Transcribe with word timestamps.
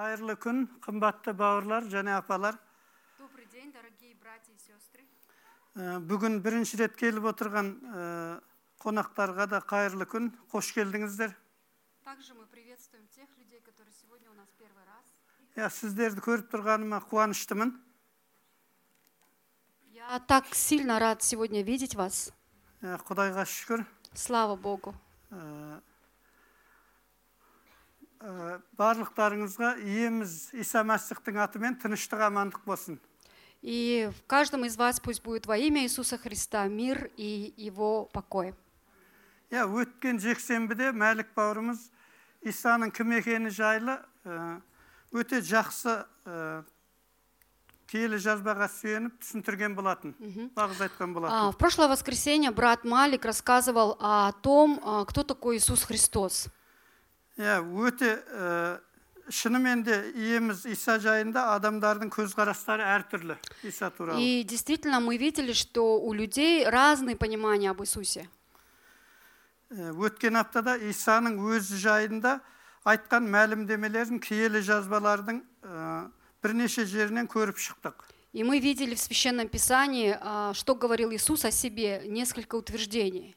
қайырлы 0.00 0.34
күн 0.40 0.60
қымбатты 0.80 1.34
бауырлар 1.36 1.84
және 1.92 2.14
апалар 2.16 2.56
Добрый 3.18 3.44
день, 3.52 3.70
дорогие 3.70 4.14
братья 4.14 4.52
и 4.54 4.56
сестры. 4.56 5.04
Бүгін 6.08 6.40
бірінші 6.40 6.78
рет 6.80 6.94
келіп 6.96 7.26
отырған 7.34 7.68
қонақтарға 8.80 9.46
да 9.52 9.60
қайырлы 9.60 10.06
күн 10.08 10.30
қош 10.52 10.72
келдіңіздер 10.78 11.34
Также 12.04 12.32
мы 12.32 12.46
приветствуем 12.46 13.06
тех 13.14 13.28
людей, 13.36 13.60
которые 13.60 13.92
сегодня 13.92 14.30
у 14.30 14.34
нас 14.34 14.48
первый 14.58 14.84
раз. 14.88 15.04
иә 15.56 15.68
сіздерді 15.68 16.24
көріп 16.24 16.48
тұрғаныма 16.48 17.02
қуаныштымын 17.10 17.76
Я 19.92 20.18
так 20.20 20.54
сильно 20.54 20.98
рад 20.98 21.22
сегодня 21.22 21.62
видеть 21.62 21.94
вас. 21.94 22.32
Құдайға 22.80 23.44
шүкір 23.44 23.84
Слава 24.14 24.56
Богу. 24.56 24.94
Ә, 28.20 28.60
барлықтарыңызға 28.76 29.78
иеміз. 29.80 30.50
Иса 30.52 30.82
мәсіхтің 30.84 31.38
атымен 31.40 31.78
тыныштық 31.80 32.26
амандық 32.28 32.66
болсын. 32.66 32.98
И 33.62 34.10
в 34.16 34.26
каждом 34.26 34.64
из 34.64 34.76
вас 34.76 35.00
пусть 35.00 35.22
будет 35.22 35.46
во 35.46 35.56
имя 35.56 35.82
Иисуса 35.82 36.16
Христа 36.18 36.66
мир 36.68 37.10
и 37.16 37.52
его 37.56 38.04
покой. 38.06 38.54
иә 39.50 39.64
өткен 39.66 40.20
жексенбіде 40.22 40.92
мәлік 40.94 41.32
бауырымыз 41.34 41.90
исаның 42.46 42.92
кім 42.94 43.10
екені 43.18 43.50
жайлы 43.50 43.98
ә, 44.24 44.60
өте 45.10 45.40
жақсы 45.42 46.06
ә, 46.24 46.62
киелі 47.90 48.20
жазбаға 48.22 48.68
сүйеніп 48.70 49.18
түсіндірген 49.18 49.74
болатын. 49.74 50.14
Бағыз 50.54 50.80
айтқан 50.86 51.10
А, 51.10 51.14
болатын 51.14 51.52
в 51.52 51.56
прошлое 51.58 51.88
воскресенье 51.88 52.52
брат 52.52 52.84
Малик 52.84 53.24
рассказывал 53.24 53.96
о 53.98 54.30
том, 54.40 54.78
кто 55.08 55.24
такой 55.24 55.56
Иисус 55.56 55.82
Христос. 55.82 56.46
иә 57.39 57.59
өте 57.61 58.11
ә, 58.31 58.79
шынымен 59.29 59.83
де 59.83 59.95
иеміз 60.13 60.65
иса 60.69 60.97
жайында 61.01 61.47
адамдардың 61.55 62.11
көзқарастары 62.13 62.85
әртүрлі 62.85 63.37
иса 63.63 63.89
туралы 63.89 64.21
И 64.21 64.43
действительно 64.43 64.99
мы 64.99 65.17
видели, 65.17 65.53
что 65.53 65.99
у 65.99 66.13
людей 66.13 66.67
разные 66.67 67.15
понимания 67.15 67.71
об 67.71 67.81
Иисусе. 67.81 68.29
Ә, 69.69 69.91
өткен 69.91 70.37
аптада 70.37 70.77
исаның 70.77 71.39
өзі 71.41 71.77
жайында 71.81 72.39
айтқан 72.85 73.25
мәлімдемелерін 73.27 74.19
киелі 74.21 74.61
жазбалардың 74.61 75.41
ә, 75.63 76.11
бірнеше 76.43 76.85
жерінен 76.85 77.27
көріп 77.27 77.57
шықтық 77.57 78.13
И 78.35 78.43
мы 78.43 78.59
видели 78.59 78.95
в 78.95 78.99
Священном 78.99 79.47
Писании, 79.47 80.13
а, 80.19 80.53
что 80.53 80.75
говорил 80.75 81.09
Иисус 81.11 81.45
о 81.45 81.51
себе, 81.51 82.01
несколько 82.05 82.55
утверждений. 82.55 83.33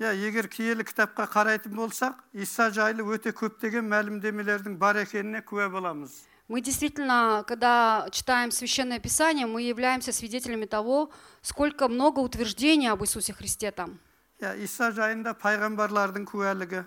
Иә 0.00 0.12
егер 0.16 0.48
киелі 0.48 0.84
кітапқа 0.88 1.26
қарайтын 1.30 1.74
болсақ 1.76 2.20
иса 2.32 2.70
жайлы 2.72 3.04
өте 3.04 3.32
көптеген 3.36 3.86
мәлімдемелердің 3.92 4.76
бар 4.80 5.02
екеніне 5.04 5.42
куә 5.42 5.68
боламыз 5.70 6.22
Мы 6.48 6.60
действительно, 6.60 7.44
когда 7.46 8.08
читаем 8.10 8.50
Священное 8.50 8.98
Писание, 8.98 9.46
мы 9.46 9.62
являемся 9.62 10.12
свидетелями 10.12 10.66
того, 10.66 11.10
сколько 11.40 11.88
много 11.88 12.18
утверждений 12.18 12.90
об 12.90 13.02
Иисусе 13.04 13.32
Христе 13.32 13.70
там. 13.70 13.98
иә 14.40 14.58
иса 14.64 14.90
жайында 14.90 15.34
пайғамбарлардың 15.38 16.26
куәлігі 16.26 16.84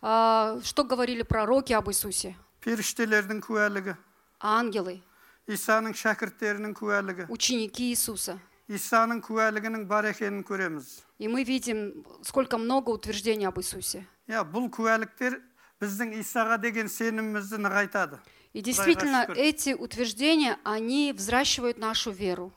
Что 0.00 0.84
говорили 0.84 1.22
пророки 1.22 1.72
об 1.72 1.88
Иисусе? 1.90 2.36
періштелердің 2.62 3.40
куәлігі 3.42 3.96
Ангелы, 4.40 5.00
исаның 5.48 5.92
шәкірттерінің 5.94 6.74
куәлігі 6.74 7.26
ученики 7.28 7.90
Иисуса. 7.90 8.38
исаның 8.69 9.21
куәлігінің 9.21 9.85
бар 9.87 10.05
екенін 10.11 10.43
көреміз 10.43 11.03
И 11.19 11.27
мы 11.27 11.43
видим, 11.43 12.03
сколько 12.23 12.57
много 12.57 12.89
утверждений 12.89 13.45
об 13.47 13.59
Иисусе. 13.59 14.05
иә 14.27 14.43
бұл 14.43 14.69
куәліктер 14.69 15.41
біздің 15.81 16.13
исаға 16.21 16.57
деген 16.61 16.87
сенімімізді 16.89 17.57
нығайтады 17.57 18.19
И 18.53 18.61
действительно, 18.61 19.25
шүкір. 19.27 19.37
эти 19.37 19.73
утверждения, 19.73 20.57
они 20.63 21.13
взращивают 21.13 21.77
нашу 21.77 22.11
веру. 22.11 22.51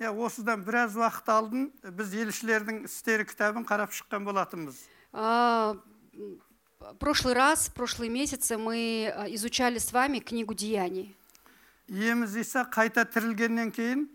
иә 0.00 0.10
осыдан 0.10 0.62
біраз 0.64 0.96
уақыт 0.96 1.28
алдын 1.28 1.72
біз 1.82 2.14
елшілердің 2.14 2.84
істері 2.84 3.24
кітабын 3.24 3.64
қарап 3.64 3.90
шыққан 3.92 4.24
болатынбыз 4.24 4.74
А, 5.12 5.76
м, 6.14 6.40
Прошлый 6.98 7.32
раз, 7.34 7.68
в 7.68 7.72
прошлые 7.74 8.10
месяцы 8.10 8.58
мы 8.58 9.10
а, 9.14 9.24
изучали 9.34 9.78
с 9.78 9.92
вами 9.92 10.18
книгу 10.18 10.52
Деяний. 10.54 11.14
иеміз 11.88 12.36
иса 12.36 12.64
қайта 12.64 13.04
тірілгеннен 13.04 13.70
кейін 13.70 14.08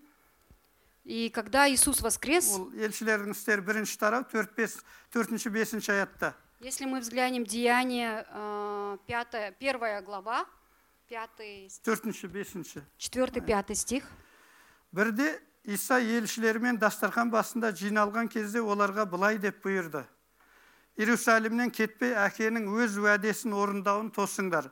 И 1.04 1.28
когда 1.28 1.68
Иисус 1.68 2.00
воскрес, 2.00 2.48
ол 2.56 2.70
елшілердің 2.72 3.36
істері 3.36 3.60
бірінші 3.60 3.98
тарау 4.00 4.24
төрт 4.24 4.54
бес 4.56 4.78
төртінші 5.12 5.50
бесінші 5.52 5.92
аятта. 5.92 6.32
если 6.60 6.86
мы 6.86 7.00
взглянем 7.00 7.44
Деяния, 7.44 8.24
а, 8.30 8.96
пятая, 9.06 9.52
первая 9.52 10.00
глава, 10.00 10.46
пятый, 11.10 11.68
төртінші 11.84 12.28
бесінші. 12.28 12.82
четвертый, 12.96 13.42
пятый 13.42 13.76
стих, 13.76 14.04
бірде 14.92 15.42
иса 15.64 16.00
елшілерімен 16.00 16.78
дастархан 16.78 17.30
басында 17.30 17.72
жиналған 17.72 18.30
кезде 18.32 18.60
оларға 18.60 19.04
былай 19.04 19.36
деп 19.36 19.60
бұйырды. 19.62 20.06
Иерусалимнен 20.96 21.70
кетпей 21.70 22.14
әкенің 22.14 22.64
өз 22.80 22.96
уәдесін 22.96 23.52
орындауын 23.52 24.10
тосыңдар 24.10 24.70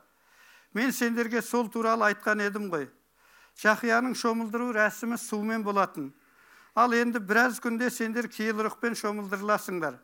мен 0.73 0.93
сендерге 0.93 1.43
сол 1.43 1.69
туралы 1.69 2.09
айтқан 2.09 2.41
едім 2.41 2.71
ғой. 2.73 2.89
Жақияның 3.61 4.15
шомылдыру 4.17 4.73
рәсімі 4.73 5.19
сумен 5.19 5.63
болатын. 5.63 6.15
ал 6.76 6.94
енді 6.94 7.20
біраз 7.20 7.62
күнде 7.64 7.90
сендер 7.90 8.28
киелі 8.28 8.68
рухпен 8.68 8.94
шомылдырыласыңдар 8.94 10.00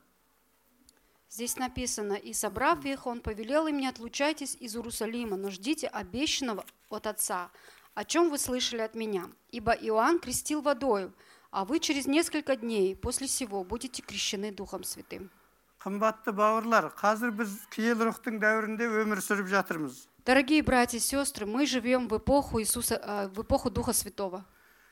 Здесь 1.33 1.57
написано, 1.57 2.13
«И 2.13 2.31
собрав 2.31 2.85
их, 2.85 3.07
он 3.07 3.19
повелел 3.19 3.65
им, 3.65 3.79
не 3.79 3.87
отлучайтесь 3.87 4.55
из 4.59 4.75
Иерусалима, 4.75 5.35
но 5.35 5.49
ждите 5.49 5.87
обещанного 5.87 6.63
от 6.89 7.07
Отца, 7.07 7.49
о 7.95 8.05
чем 8.05 8.29
вы 8.29 8.37
слышали 8.37 8.81
от 8.81 8.93
меня. 8.93 9.31
Ибо 9.49 9.71
Иоанн 9.71 10.19
крестил 10.19 10.61
водою, 10.61 11.11
а 11.49 11.65
вы 11.65 11.79
через 11.79 12.05
несколько 12.05 12.55
дней 12.55 12.95
после 12.95 13.27
сего 13.27 13.63
будете 13.63 14.03
крещены 14.03 14.51
Духом 14.51 14.83
Святым». 14.83 15.31
қымбатты 15.83 16.31
бауырлар 16.31 16.93
қазір 16.95 17.33
біз 17.35 17.55
киелі 17.73 18.07
рухтың 18.07 18.37
дәуірінде 18.39 18.87
өмір 19.03 19.19
сүріп 19.19 19.49
жатырмыз 19.51 20.07
Дорогие 20.23 20.63
братья 20.63 20.97
и 20.97 21.01
сестры, 21.01 21.45
мы 21.45 21.65
живем 21.65 22.07
в 22.07 22.17
эпоху, 22.17 22.61
Иисуса, 22.61 22.95
э, 22.95 23.27
в 23.27 23.41
эпоху 23.41 23.69
Духа 23.69 23.91
Святого. 23.91 24.45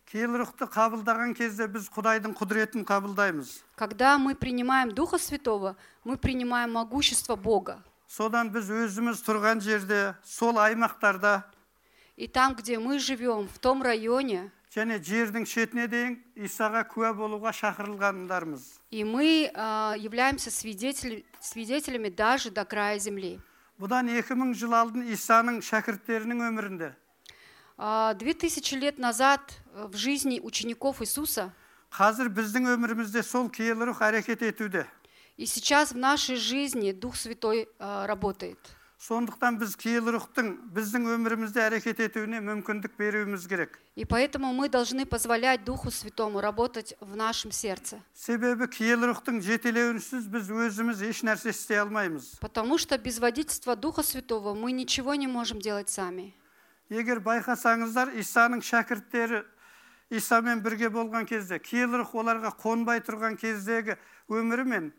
киелі 0.07 0.39
рухты 0.43 0.67
қабылдаған 0.71 1.35
кезде 1.35 1.67
біз 1.67 1.89
құдайдың 1.91 2.35
құдіретін 2.39 2.85
қабылдаймыз 2.87 3.63
Когда 3.77 4.19
мы 4.19 4.35
принимаем 4.35 4.93
Духа 4.95 5.19
Святого, 5.19 5.77
мы 6.05 6.17
принимаем 6.17 6.73
могущество 6.73 7.37
Бога. 7.37 7.83
содан 8.09 8.51
біз 8.51 8.71
өзіміз 8.71 9.23
тұрған 9.27 9.61
жерде 9.61 10.15
сол 10.25 10.59
аймақтарда 10.59 11.43
И 12.17 12.27
там, 12.29 12.55
где 12.55 12.79
мы 12.79 12.99
живем, 12.99 13.47
в 13.49 13.59
том 13.59 13.83
районе, 13.83 14.51
және 14.75 15.01
жердің 15.03 15.45
шетіне 15.45 15.87
дейін 15.89 16.17
исаға 16.37 16.85
куә 16.87 17.13
болуға 17.17 17.51
шақырылғандармыз 17.53 18.79
и 18.91 19.05
мы 19.05 19.51
э, 19.53 19.95
являемся 19.99 20.51
свидетель- 20.51 21.25
свидетелями 21.41 22.09
даже 22.11 22.51
до 22.51 22.65
края 22.65 22.99
земли. 22.99 23.41
бұдан 23.81 24.07
2000 24.09 24.55
жыл 24.55 24.73
алдын 24.75 25.03
исаның 25.13 25.61
шәкірттерінің 25.61 26.41
өмірінде 26.49 26.95
Две 27.78 28.34
тысячи 28.34 28.76
лет 28.76 29.00
назад 29.00 29.42
э, 29.74 29.88
в 29.92 29.96
жизни 29.98 30.40
учеников 30.40 31.02
Иисуса 31.02 31.52
қазір 31.92 32.30
біздің 32.30 32.68
өмірімізде 32.78 33.24
сол 33.24 33.50
киелі 33.50 33.86
рух 33.90 34.02
әрекет 34.02 34.44
етуде 34.44 34.86
и 35.38 35.46
сейчас 35.48 35.92
в 35.92 35.98
нашей 35.98 36.36
жизни 36.36 36.92
Дух 36.92 37.16
Святой 37.16 37.68
э, 37.80 38.06
работает. 38.06 38.58
сондықтан 39.02 39.58
біз 39.58 39.74
киелі 39.82 40.14
рухтың 40.14 40.70
біздің 40.76 41.08
өмірімізде 41.10 41.58
әрекет 41.66 42.00
етуіне 42.06 42.38
мүмкіндік 42.46 42.94
беруіміз 43.00 43.48
керек 43.50 43.80
И 43.96 44.06
поэтому 44.06 44.54
мы 44.54 44.70
должны 44.70 45.06
позволять 45.08 45.64
Духу 45.64 45.90
Святому 45.90 46.40
работать 46.40 46.94
в 47.02 47.16
нашем 47.16 47.52
сердце. 47.52 47.98
себебі 48.14 48.68
киелі 48.68 49.10
рухтың 49.10 49.42
жетелеуінсіз 49.42 50.28
біз 50.30 50.52
өзіміз 50.52 51.02
еш 51.02 51.24
нәрсе 51.24 51.50
істей 51.50 51.78
алмаймыз 51.82 52.38
Потому 52.40 52.78
что 52.78 52.96
без 53.00 53.18
водительства 53.18 53.76
Духа 53.76 54.04
Святого 54.04 54.54
мы 54.54 54.72
ничего 54.72 55.16
не 55.16 55.26
можем 55.28 55.60
делать 55.60 55.90
сами. 55.90 56.36
Егер 56.91 57.21
байқасаңыздар 57.25 58.13
исаның 58.21 58.63
шәкірттері 58.63 59.43
исамен 60.11 60.63
бірге 60.63 60.89
болған 60.95 61.27
кезде 61.27 61.59
киелі 61.59 62.03
рух 62.03 62.15
оларға 62.15 62.53
қонбай 62.63 63.03
тұрған 63.03 63.37
кездегі 63.41 63.97
өмірі 64.31 64.65
мен 64.71 64.93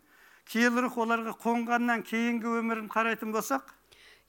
киелі 0.51 0.83
рух 0.87 0.97
оларға 0.99 1.35
қонғаннан 1.43 2.03
кейінгі 2.03 2.59
өмірін 2.61 2.89
қарайтын 2.91 3.31
болсақ 3.35 3.73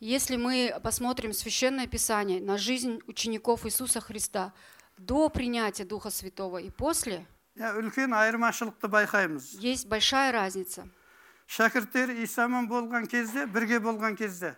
Если 0.01 0.37
мы 0.37 0.79
посмотрим 0.81 1.33
Священное 1.33 1.89
Писание 1.89 2.41
на 2.41 2.57
жизнь 2.57 3.01
учеников 3.09 3.67
Иисуса 3.67 4.01
Христа 4.01 4.53
до 4.97 5.29
принятия 5.29 5.85
Духа 5.85 6.11
Святого 6.11 6.59
и 6.59 6.71
после, 6.71 7.27
үлкен 7.57 8.15
айырмашылықты 8.15 8.87
байқаймыз 8.87 9.59
есть 9.59 9.89
большая 9.89 10.31
разница. 10.31 10.87
шәкірттер 11.49 12.13
исамен 12.23 12.69
болған 12.69 13.09
кезде 13.09 13.47
бірге 13.47 13.81
болған 13.81 14.15
кезде 14.15 14.55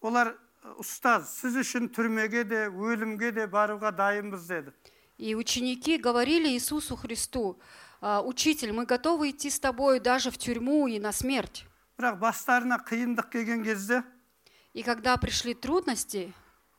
олар 0.00 0.38
ұстаз 0.79 1.27
сіз 1.41 1.55
үшін 1.63 1.89
түрмеге 1.91 2.43
де 2.47 2.67
өлімге 2.69 3.31
де 3.35 3.47
баруға 3.47 3.91
дайынбыз 3.91 4.47
деді 4.47 4.71
И 5.17 5.35
ученики 5.35 5.97
говорили 5.97 6.47
Иисусу 6.49 6.95
Христу, 6.95 7.59
«А, 8.01 8.21
«Учитель, 8.21 8.73
мы 8.73 8.85
готовы 8.85 9.29
идти 9.29 9.49
с 9.49 9.59
тобой 9.59 9.99
даже 9.99 10.31
в 10.31 10.37
тюрьму 10.37 10.87
и 10.87 10.99
на 10.99 11.11
смерть». 11.11 11.65
бірақ 11.97 12.17
бастарына 12.19 12.77
қиындық 12.83 13.29
келген 13.29 13.63
кезде 13.63 14.03
И 14.73 14.81
когда 14.83 15.17
пришли 15.17 15.53
трудности, 15.53 16.33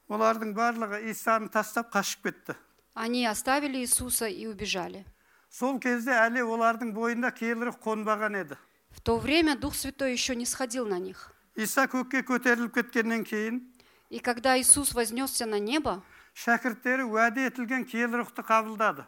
олардың 0.08 0.52
барлығы 0.52 1.10
исаны 1.12 1.48
тастап 1.48 1.94
қашып 1.94 2.22
кетті 2.24 2.54
Они 2.94 3.24
оставили 3.26 3.78
Иисуса 3.78 4.26
и 4.28 4.46
убежали. 4.46 5.04
сол 5.50 5.78
кезде 5.78 6.10
әлі 6.10 6.42
олардың 6.42 6.92
бойында 6.92 7.30
киелі 7.30 7.70
рух 7.70 7.78
қонбаған 7.78 8.34
еді 8.42 8.56
В 8.90 9.00
то 9.00 9.16
время 9.18 9.56
Дух 9.56 9.74
Святой 9.74 10.12
еще 10.12 10.34
не 10.36 10.44
сходил 10.46 10.86
на 10.86 10.98
них. 10.98 11.30
иса 11.56 11.86
көкке 11.86 12.22
көтеріліп 12.26 12.74
кеткеннен 12.74 13.22
кейін 13.24 13.62
И 14.10 14.18
когда 14.18 14.58
Иисус 14.58 14.92
вознесся 14.94 15.46
на 15.46 15.58
небо, 15.58 16.02
шәкірттері 16.34 17.04
уәде 17.06 17.46
етілген 17.46 17.84
киелі 17.86 18.22
рухты 18.22 18.42
қабылдады 18.42 19.04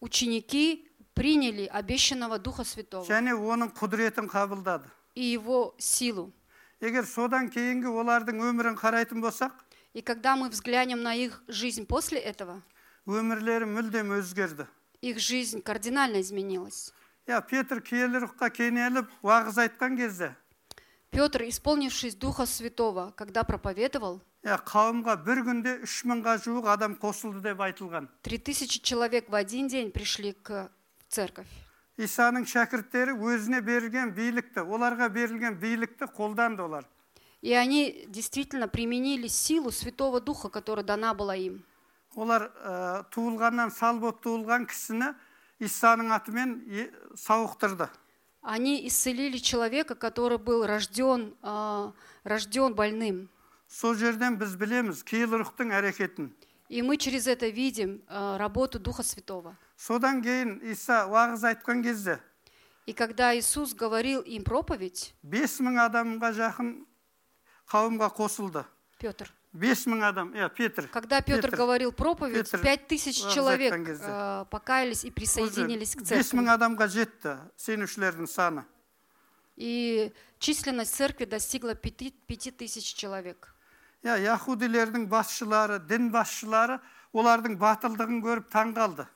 ученики 0.00 0.86
приняли 1.14 1.66
обещанного 1.66 2.38
Духа 2.38 2.64
Святого 2.64 3.04
және 3.04 3.34
оның 3.34 3.72
құдіретін 3.74 4.28
қабылдады 4.30 4.86
и 5.14 5.32
Его 5.34 5.74
силу. 5.78 6.32
егер 6.80 7.04
содан 7.04 7.50
кейінгі 7.50 7.86
олардың 7.90 8.38
өмірін 8.38 8.76
қарайтын 8.78 9.20
болсақ 9.20 9.52
И 9.94 10.02
когда 10.02 10.36
мы 10.36 10.48
взглянем 10.50 11.02
на 11.02 11.14
их 11.16 11.42
жизнь 11.48 11.84
после 11.86 12.20
этого, 12.20 12.62
өмірлері 13.06 13.64
мүлдем 13.66 14.12
өзгерді 14.20 14.66
их 15.02 15.18
жизнь 15.18 15.60
кардинально 15.62 16.20
изменилась. 16.20 16.92
иә 17.26 17.42
петр 17.42 17.80
киелі 17.80 18.22
рухқа 18.22 18.50
кенеліп 18.50 19.06
уағыз 19.22 19.58
айтқан 19.58 19.96
кезде 19.96 20.36
Петр, 21.10 21.42
исполнившись 21.48 22.14
Духа 22.14 22.44
Святого, 22.46 23.14
когда 23.16 23.42
проповедовал, 23.42 24.20
иә 24.31 24.31
қауымға 24.44 25.14
бір 25.26 25.42
күнде 25.46 25.72
үш 25.84 26.04
мыңға 26.08 26.36
жуық 26.44 26.68
адам 26.72 26.94
қосылды 26.96 27.40
деп 27.42 27.60
айтылған 27.60 28.08
три 28.22 28.38
тысячи 28.38 28.80
человек 28.80 29.28
в 29.28 29.34
один 29.34 29.68
день 29.68 29.90
пришли 29.90 30.32
к 30.32 30.70
в 30.98 31.12
церковь. 31.12 31.46
исаның 31.98 32.44
шәкірттері 32.46 33.12
өзіне 33.18 33.60
берілген 33.60 34.12
билікті 34.14 34.60
оларға 34.62 35.08
берілген 35.10 35.58
билікті 35.58 36.04
қолданды 36.16 36.62
олар 36.62 36.84
И 37.40 37.52
они 37.52 38.04
действительно 38.08 38.66
применили 38.66 39.28
силу 39.28 39.70
Святого 39.70 40.20
Духа, 40.20 40.48
которая 40.48 40.84
дана 40.84 41.14
была 41.14 41.36
им. 41.36 41.64
олар 42.16 42.50
ә, 42.64 43.04
туылғаннан 43.14 43.70
сал 43.70 43.98
болып 43.98 44.20
туылған 44.22 44.66
кісіні 44.66 45.14
исаның 45.60 46.10
атымен 46.14 46.64
е- 46.70 46.90
сауықтырды 47.16 47.88
Они 48.42 48.86
исцелили 48.86 49.36
человека, 49.38 49.94
который 49.94 50.38
был 50.38 50.64
рожден, 50.66 51.34
а, 51.42 51.92
рожден 52.24 52.72
больным. 52.74 53.28
сол 53.72 53.94
жерден 53.94 54.36
біз 54.38 54.54
білеміз 54.56 55.02
киелі 55.02 55.42
рухтың 55.44 55.72
әрекетін 55.72 56.30
И 56.70 56.82
мы 56.82 56.98
через 56.98 57.26
это 57.26 57.48
видим 57.48 58.02
а, 58.08 58.36
работу 58.38 58.78
Духа 58.78 59.02
Святого. 59.02 59.56
содан 59.76 60.22
кейін 60.22 60.60
иса 60.70 61.06
уағыз 61.08 61.44
айтқан 61.44 61.82
кезде 61.82 62.18
И 62.86 62.92
когда 62.94 63.36
Иисус 63.36 63.74
говорил 63.74 64.20
им 64.22 64.42
проповедь, 64.44 65.12
бес 65.22 65.60
мың 65.60 65.76
адамға 65.88 66.32
жақын 66.32 66.86
қауымға 67.70 68.08
қосылды 68.16 68.64
Петр, 68.98 69.30
бес 69.52 69.86
мың 69.86 70.02
адам 70.08 70.32
иә 70.34 70.48
петр 70.54 70.88
когда 70.88 71.20
Петр, 71.20 71.50
говорил 71.54 71.92
проповедь, 71.92 72.50
Петр, 72.50 72.62
пять 72.62 72.88
тысяч 72.88 73.20
уағыз 73.22 73.34
человек 73.34 73.72
айтқан 73.72 73.84
кезде. 73.86 74.04
а, 74.08 74.44
покаялись 74.46 75.04
и 75.04 75.08
Уже 75.08 75.14
присоединились 75.14 75.94
к 75.96 76.00
бес 76.00 76.32
мың 76.32 76.44
церкви. 76.44 76.48
адамға 76.56 76.88
жетті 76.88 77.36
сенушілердің 77.56 78.26
саны 78.26 78.64
И 79.56 80.12
численность 80.38 80.94
церкви 80.94 81.24
достигла 81.24 81.74
пяти, 81.74 82.10
пяти 82.26 82.50
тысяч 82.52 82.94
человек. 82.94 83.51
иә 84.04 84.16
яхудилердің 84.24 85.06
басшылары 85.10 85.78
дін 85.88 86.10
басшылары 86.14 86.78
олардың 87.12 87.56
батылдығын 87.58 88.20
көріп 88.22 88.50
таң 88.52 88.74
қалды 88.76 89.06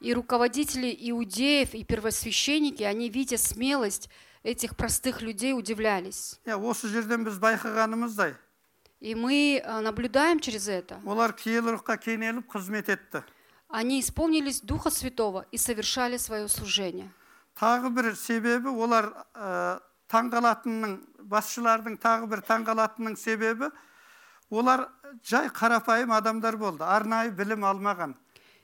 И 0.00 0.12
руководители 0.12 0.94
иудеев 1.10 1.72
и 1.74 1.82
первосвященники, 1.84 2.82
они, 2.82 3.08
видя 3.08 3.38
смелость 3.38 4.10
этих 4.42 4.76
простых 4.76 5.22
людей, 5.22 5.52
удивлялись. 5.54 6.38
иә 6.44 6.56
осы 6.56 6.88
жерден 6.88 7.24
біз 7.24 7.38
байқағанымыздай 7.38 8.34
И 9.00 9.14
мы 9.14 9.62
а, 9.64 9.80
наблюдаем 9.80 10.40
через 10.40 10.68
это. 10.68 10.98
олар 11.06 11.32
киелі 11.32 11.76
рухқа 11.78 11.96
кенеліп 11.96 12.46
қызмет 12.52 12.90
етті 12.90 13.22
Они 13.68 13.98
исполнились 14.00 14.60
Духа 14.60 14.90
Святого 14.90 15.46
и 15.50 15.56
совершали 15.56 16.16
свое 16.18 16.48
служение. 16.48 17.08
тағы 17.60 17.88
бір 17.90 18.16
себебі 18.16 18.68
олар 18.68 19.12
ә, 19.34 19.78
таңқалатынның 20.10 20.98
басшылардың 21.22 21.96
тағы 22.02 22.26
бір 22.26 22.40
таңқалатынның 22.48 23.16
себебі 23.16 23.70
олар 24.50 24.88
жай 25.24 25.48
қарапайым 25.48 26.12
адамдар 26.16 26.56
болды 26.56 26.84
арнайы 26.84 27.30
білім 27.30 27.64
алмаған 27.64 28.14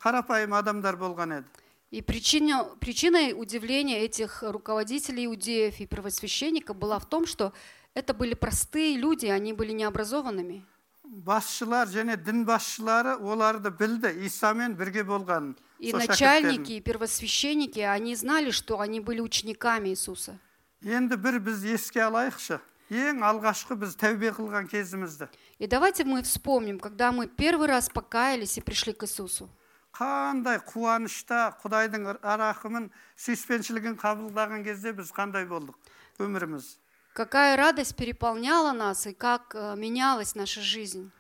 қарапайым 0.03 0.55
адамдар 0.59 0.97
болған 0.97 1.39
еді 1.41 1.49
И 1.93 2.03
причина, 2.03 2.65
причиной 2.79 3.33
удивления 3.33 4.05
этих 4.05 4.45
руководителей 4.45 5.27
иудеев 5.27 5.81
и 5.81 5.87
первосвященников 5.87 6.77
была 6.77 7.01
в 7.01 7.07
том, 7.09 7.27
что 7.27 7.53
это 7.95 8.15
были 8.15 8.35
простые 8.35 8.97
люди, 8.97 9.27
они 9.27 9.53
были 9.53 9.73
необразованными. 9.73 10.63
басшылар 11.05 11.89
және 11.89 12.15
дін 12.17 12.45
басшылары 12.47 13.17
оларды 13.19 13.71
білді 13.75 14.13
исамен 14.27 14.77
бірге 14.79 15.03
болғанын 15.03 15.57
И 15.81 15.91
сол 15.91 15.99
начальники, 16.01 16.73
и 16.73 16.81
первосвященники, 16.81 17.81
они 17.81 18.15
знали, 18.15 18.51
что 18.53 18.79
они 18.79 19.01
были 19.01 19.21
учениками 19.21 19.89
Иисуса. 19.89 20.39
шәкірттер. 20.85 20.97
енді 20.97 21.17
бір 21.17 21.41
біз 21.41 21.65
еске 21.65 22.01
алайықшы 22.07 22.61
ең 22.91 23.19
алғашқы 23.27 23.75
біз 23.75 23.97
тәубе 23.97 24.31
қылған 24.31 24.71
кезімізді 24.71 25.27
И 25.59 25.67
давайте 25.67 26.05
мы 26.05 26.23
вспомним, 26.23 26.79
когда 26.81 27.13
мы 27.13 27.27
первый 27.29 27.67
раз 27.69 27.89
покаялись 27.89 28.57
и 28.59 28.61
пришли 28.61 28.93
к 28.93 29.05
Иисусу. 29.05 29.49
қандай 29.93 30.61
қуанышта 30.63 31.51
құдайдың 31.63 32.05
рахымын 32.23 32.91
сүйіспеншілігін 33.19 33.97
қабылдаған 33.99 34.63
кезде 34.65 34.93
біз 34.95 35.11
қандай 35.13 35.45
болдық 35.51 35.75
өміріміз 36.23 36.79
Какая 37.13 37.57
радость 37.57 37.97
переполняла 37.97 38.71
нас 38.73 39.05
и 39.09 39.13
как 39.13 39.53
э, 39.55 39.75
менялась 39.77 40.37
наша 40.37 40.61
жизнь. 40.63 41.11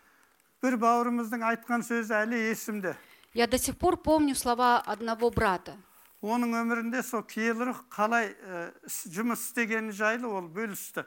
бір 0.63 0.77
бауырымыздың 0.79 1.43
айтқан 1.43 1.83
сөзі 1.83 2.15
әлі 2.15 2.39
есімде 2.55 2.95
Я 3.35 3.47
до 3.49 3.59
сих 3.59 3.77
пор 3.77 3.97
помню 3.97 4.35
слова 4.37 4.79
одного 4.87 5.31
брата. 5.31 5.77
оның 6.23 6.55
өмірінде 6.63 7.03
сол 7.03 7.23
киелі 7.23 7.65
рух 7.75 7.85
қалай 7.91 8.31
ә, 8.39 8.71
іс- 8.87 9.09
жұмыс 9.11 9.41
істегені 9.51 9.91
жайлы 9.91 10.31
ол 10.31 10.47
бөлісті 10.47 11.05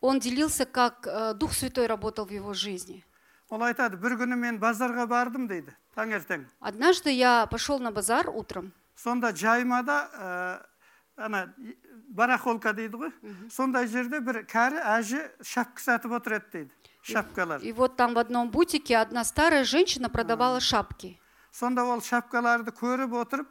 Он 0.00 0.18
делился, 0.18 0.64
как 0.66 1.06
э, 1.06 1.34
Дух 1.34 1.52
Святой 1.54 1.86
работал 1.86 2.26
в 2.26 2.30
его 2.30 2.54
жизни. 2.54 3.04
ол 3.52 3.60
айтады 3.62 3.96
бір 4.00 4.14
күні 4.16 4.36
мен 4.40 4.56
базарға 4.58 5.04
бардым 5.06 5.44
дейді 5.46 5.74
таңертең 5.94 6.46
Однажды 6.60 7.10
я 7.12 7.46
пошел 7.46 7.78
на 7.78 7.90
базар 7.92 8.30
утром, 8.30 8.72
сонда 8.96 9.36
жаймада 9.36 10.08
ә, 10.16 10.66
ана 11.16 11.52
и- 11.58 11.76
барахолка 12.08 12.72
дейді 12.72 12.96
ғой 12.96 13.12
сондай 13.52 13.86
жерде 13.86 14.20
бір 14.20 14.46
кәрі 14.48 14.80
әже 14.96 15.20
шапка 15.44 15.82
сатып 15.84 16.12
отыр 16.16 16.38
еді 16.40 16.48
дейді 16.52 16.70
шапкалар 17.02 17.60
и 17.60 17.72
вот 17.72 17.96
там 17.96 18.14
в 18.14 18.18
одном 18.18 18.50
бутике 18.50 18.96
одна 18.96 19.22
старая 19.24 19.64
женщина 19.64 20.08
продавала 20.08 20.58
шапки. 20.60 21.20
сонда 21.52 21.84
ол 21.84 22.00
шапкаларды 22.00 22.70
көріп 22.72 23.12
отырып 23.20 23.48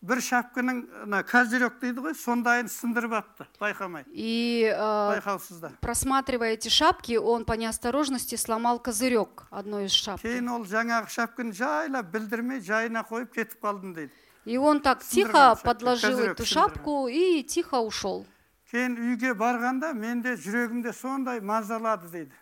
бір 0.00 0.20
шапканың 0.22 0.82
ана 1.02 1.22
козырек 1.26 1.80
дейді 1.82 2.04
ғой 2.04 2.14
сондайын 2.14 2.68
сындырып 2.70 3.16
апты 3.18 3.46
байқамай. 3.58 4.04
И 4.12 4.70
э, 4.70 4.78
байқаусызда 4.78 5.72
просматривая 5.80 6.52
эти 6.52 6.68
шапки, 6.68 7.16
он 7.16 7.44
по 7.44 7.54
неосторожности 7.54 8.36
сломал 8.36 8.78
козырек 8.78 9.46
одной 9.50 9.86
из 9.86 9.92
шапок. 9.92 10.22
кейін 10.22 10.48
ол 10.48 10.64
жаңағы 10.64 11.10
шапканы 11.10 11.52
жайлап 11.52 12.06
білдірмей 12.12 12.60
жайына 12.60 13.02
қойып 13.02 13.34
кетіп 13.34 13.60
қалдым 13.62 13.94
дейді. 13.94 14.12
И 14.44 14.56
он 14.56 14.80
так 14.80 15.02
тихо 15.02 15.58
подложил 15.62 16.10
козырек 16.10 16.32
эту 16.32 16.46
шапку 16.46 17.08
и 17.08 17.42
тихо 17.42 17.80
ушел. 17.80 18.24
кейін 18.70 18.94
үйге 19.00 19.34
барғанда 19.34 19.94
менде 19.94 20.36
жүрегімде 20.36 20.92
сондай 20.92 21.40
мазалады 21.40 22.08
дейді. 22.12 22.32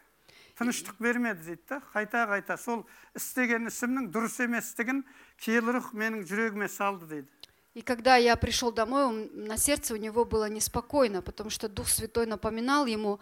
Тыныштық 0.58 0.96
бермеді 0.98 1.42
дейді 1.44 1.62
да 1.68 1.80
қайта 1.92 2.24
қайта. 2.26 2.56
Сол 2.56 2.86
істеген 3.14 3.68
ісімнің 3.68 4.08
дұрыс 4.08 4.40
еместігін 4.40 5.04
киелі 5.36 5.76
рух 5.76 5.92
менің 5.92 6.24
жүрегіме 6.24 6.68
салды 6.72 7.06
дейді. 7.06 7.28
И 7.75 7.81
когда 7.81 8.17
я 8.17 8.35
пришел 8.35 8.71
домой, 8.71 9.05
он- 9.05 9.29
на 9.45 9.57
сердце 9.57 9.93
у 9.93 9.97
него 9.97 10.25
было 10.25 10.49
неспокойно, 10.49 11.21
потому 11.21 11.49
что 11.49 11.69
Дух 11.69 11.87
Святой 11.87 12.25
напоминал 12.25 12.85
ему 12.85 13.19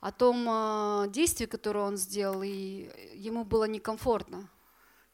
о 0.00 0.10
том 0.10 0.44
э, 0.48 1.08
действии, 1.10 1.46
которое 1.46 1.84
он 1.84 1.96
сделал, 1.96 2.42
и 2.42 2.90
ему 3.14 3.44
было 3.44 3.64
некомфортно. 3.64 4.48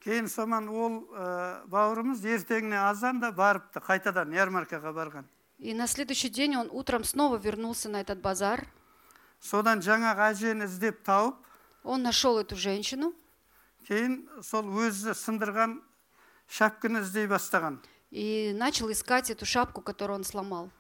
кейін 0.05 0.29
сонан 0.29 0.69
ол 0.69 1.05
ә, 1.13 1.67
бауырымыз 1.67 2.23
ертеңіне 2.25 2.79
азанда 2.89 3.33
барыпты 3.33 3.81
қайтадан 3.83 4.33
ярмаркаға 4.33 4.93
барған 4.95 5.25
И 5.59 5.75
на 5.75 5.87
следующий 5.89 6.29
день 6.31 6.55
он 6.57 6.69
утром 6.71 7.03
снова 7.05 7.37
вернулся 7.37 7.89
на 7.89 8.01
этот 8.01 8.21
базар. 8.23 8.65
содан 9.43 9.81
жаңағы 9.81 10.33
әжені 10.33 10.65
іздеп 10.65 11.03
тауып 11.05 11.35
Он 11.85 12.03
нашел 12.03 12.39
эту 12.39 12.55
женщину 12.57 13.13
кейін 13.89 14.29
сол 14.43 14.63
өзі 14.65 15.13
сындырған 15.15 15.81
шапканы 16.49 17.01
іздей 17.03 17.27
бастаған 17.27 17.79
и 18.13 18.53
начал 18.57 18.91
искать 18.91 19.31
эту 19.31 19.45
шапку, 19.47 19.81
которую 19.83 20.19
он 20.19 20.25
сломал. 20.25 20.71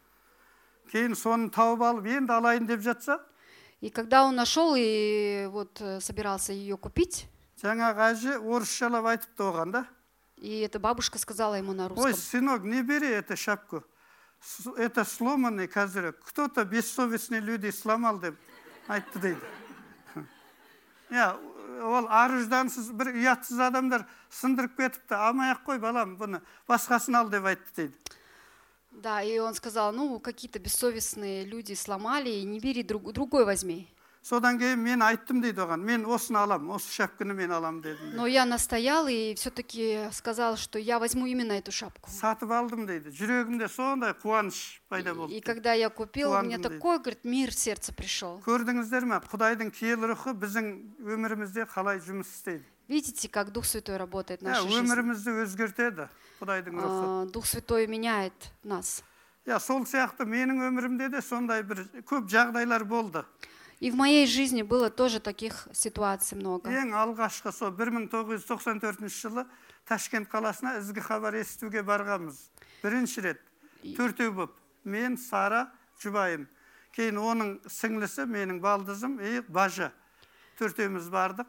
кейін 0.93 1.15
соны 1.15 1.51
тауып 1.51 1.83
алып 1.85 2.07
енді 2.07 2.33
алайын 2.33 2.67
деп 2.67 2.81
жатса 2.81 3.21
И 3.81 3.91
когда 3.91 4.25
он 4.25 4.35
нашел 4.35 4.75
и 4.77 5.47
вот 5.53 5.81
э, 5.81 6.01
собирался 6.01 6.53
ее 6.53 6.77
купить, 6.79 7.27
жаңағы 7.63 8.01
әже 8.13 8.39
орысшалап 8.41 9.05
айтыпты 9.05 9.43
оған 9.43 9.71
да 9.73 9.87
и 10.37 10.61
эта 10.61 10.79
бабушка 10.81 11.19
сказала 11.19 11.55
ему 11.57 11.73
на 11.75 11.85
ой 11.85 11.89
русском, 11.91 12.15
сынок 12.15 12.63
не 12.63 12.83
бери 12.83 13.09
эту 13.09 13.37
шапку 13.37 13.85
С- 14.41 14.67
это 14.79 15.05
сломанный 15.05 15.69
козырек 15.69 16.19
кто 16.25 16.49
то 16.49 16.65
бессовестный 16.65 17.41
люди 17.41 17.71
сломал 17.71 18.19
деп 18.19 18.35
айтты 18.89 19.19
дейді 19.19 19.41
иә 21.11 21.37
ол 21.83 22.07
ар 22.11 22.31
ұждансыз 22.39 22.93
бір 22.95 23.11
ұятсыз 23.15 23.59
адамдар 23.69 24.07
сындырып 24.31 24.77
кетіпті 24.79 25.15
алмай 25.19 25.53
ақ 25.55 25.65
қой 25.67 25.79
балам 25.83 26.17
бұны 26.21 26.41
басқасын 26.69 27.17
ал 27.19 27.29
деп 27.31 27.45
айтты 27.45 27.75
дейді 27.77 27.95
Да, 28.91 29.23
и 29.23 29.39
он 29.39 29.55
сказал, 29.55 29.93
ну, 29.93 30.19
какие-то 30.19 30.59
бессовестные 30.59 31.45
люди 31.45 31.75
сломали, 31.75 32.31
и 32.31 32.43
не 32.43 32.59
бери, 32.59 32.83
друг- 32.83 33.13
другой 33.13 33.45
возьми. 33.45 33.87
содан 34.23 34.59
кейін 34.59 34.81
мен 34.83 35.01
айттым 35.01 35.41
дейді 35.41 35.63
оған 35.63 35.81
мен 35.87 36.05
осыны 36.05 36.37
алам 36.43 36.69
осы 36.75 36.91
шапканы 36.93 37.33
мен 37.35 37.51
алам 37.53 37.81
дедім 37.81 38.17
Но 38.17 38.27
я 38.27 38.45
настоял 38.45 39.07
и 39.09 39.35
все-таки 39.37 40.09
сказал, 40.13 40.57
что 40.57 40.79
я 40.79 40.99
возьму 40.99 41.25
именно 41.27 41.53
эту 41.53 41.73
шапку. 41.73 42.11
сатып 42.11 42.51
алдым 42.51 42.85
дейді 42.87 43.09
жүрегімде 43.15 43.69
сондай 43.69 44.13
қуаныш 44.13 44.81
пайда 44.89 45.11
И 45.11 45.15
болды 45.15 45.41
когда 45.41 45.73
я 45.73 45.89
купил, 45.89 46.33
у 46.33 46.43
меня 46.43 46.57
Куандым, 46.59 46.63
да. 46.63 46.69
такой, 46.69 46.99
говорит, 46.99 47.25
мир 47.25 47.51
в 47.51 47.55
сердце 47.59 47.93
пришел. 47.95 48.43
көрдіңіздер 48.45 49.05
ме 49.07 49.21
құдайдың 49.33 49.71
киелі 49.71 50.07
рухы 50.13 50.35
біздің 50.35 50.99
өмірімізде 51.01 51.65
қалай 51.73 52.01
жұмыс 52.01 52.27
істейді 52.29 52.65
Видите, 52.89 53.29
как 53.29 53.53
Дух 53.53 53.65
Святой 53.67 53.97
работает 53.99 54.41
в 54.41 54.45
иә 54.45 54.49
нашей 54.49 54.69
жизни? 54.69 54.81
өмірімізді 54.83 55.31
өзгертеді 55.45 56.09
құдайдың 56.41 56.75
рухы 56.75 57.05
А, 57.07 57.27
Дух 57.33 57.47
Святой 57.47 57.87
меняет 57.87 58.33
нас. 58.65 59.03
иә 59.47 59.59
сол 59.61 59.85
сияқты 59.87 60.27
менің 60.27 60.59
өмірімде 60.69 61.09
де 61.09 61.23
сондай 61.23 61.63
бір 61.63 61.87
көп 62.05 62.29
жағдайлар 62.29 62.85
болды 62.85 63.25
И 63.83 63.91
в 63.91 63.95
моей 63.95 64.27
жизни 64.27 64.63
было 64.63 64.91
тоже 64.91 65.21
таких 65.21 65.69
ситуаций 65.73 66.37
много. 66.37 66.69
ең 66.71 66.91
алғашқы 66.95 67.53
сол 67.53 67.71
1994 67.71 69.09
жылы 69.09 69.47
ташкент 69.87 70.29
қаласына 70.29 70.79
ізгі 70.81 71.01
хабар 71.01 71.35
естуге 71.39 71.83
барғанбыз 71.83 72.41
бірінші 72.83 73.23
рет 73.23 73.41
төртеу 73.97 74.33
болып 74.33 74.57
мен 74.85 75.17
сара 75.17 75.69
жұбайым 76.03 76.49
кейін 76.97 77.19
оның 77.23 77.55
сіңлісі 77.71 78.27
менің 78.27 78.59
балдызым 78.61 79.21
и 79.23 79.41
бажы 79.49 79.93
төртеуміз 80.59 81.09
бардық 81.09 81.47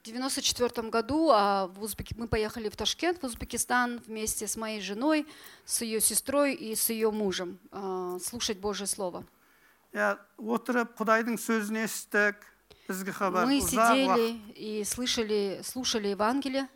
В 0.00 0.02
94 0.02 0.88
году 0.88 1.28
а, 1.30 1.66
в 1.66 1.82
Узбеки- 1.84 2.16
мы 2.16 2.26
поехали 2.26 2.70
в 2.70 2.76
Ташкент, 2.76 3.20
в 3.20 3.26
Узбекистан, 3.26 4.00
вместе 4.06 4.46
с 4.48 4.56
моей 4.56 4.80
женой, 4.80 5.26
с 5.66 5.82
ее 5.82 6.00
сестрой 6.00 6.54
и 6.54 6.74
с 6.74 6.88
ее 6.88 7.10
мужем 7.10 7.58
а, 7.70 8.18
слушать 8.18 8.58
Божье 8.58 8.86
Слово. 8.86 9.24
Отырып 9.95 10.95
құдайдың 10.99 11.37
сөзін 11.39 11.83
естідік 11.85 12.41
ізгі 12.91 13.11
хабар 13.15 13.45
Мы 13.47 13.61
сидели 13.61 14.41
и 14.55 14.83
слышали, 14.83 15.61
слушали 15.63 16.09
Евангелие, 16.13 16.67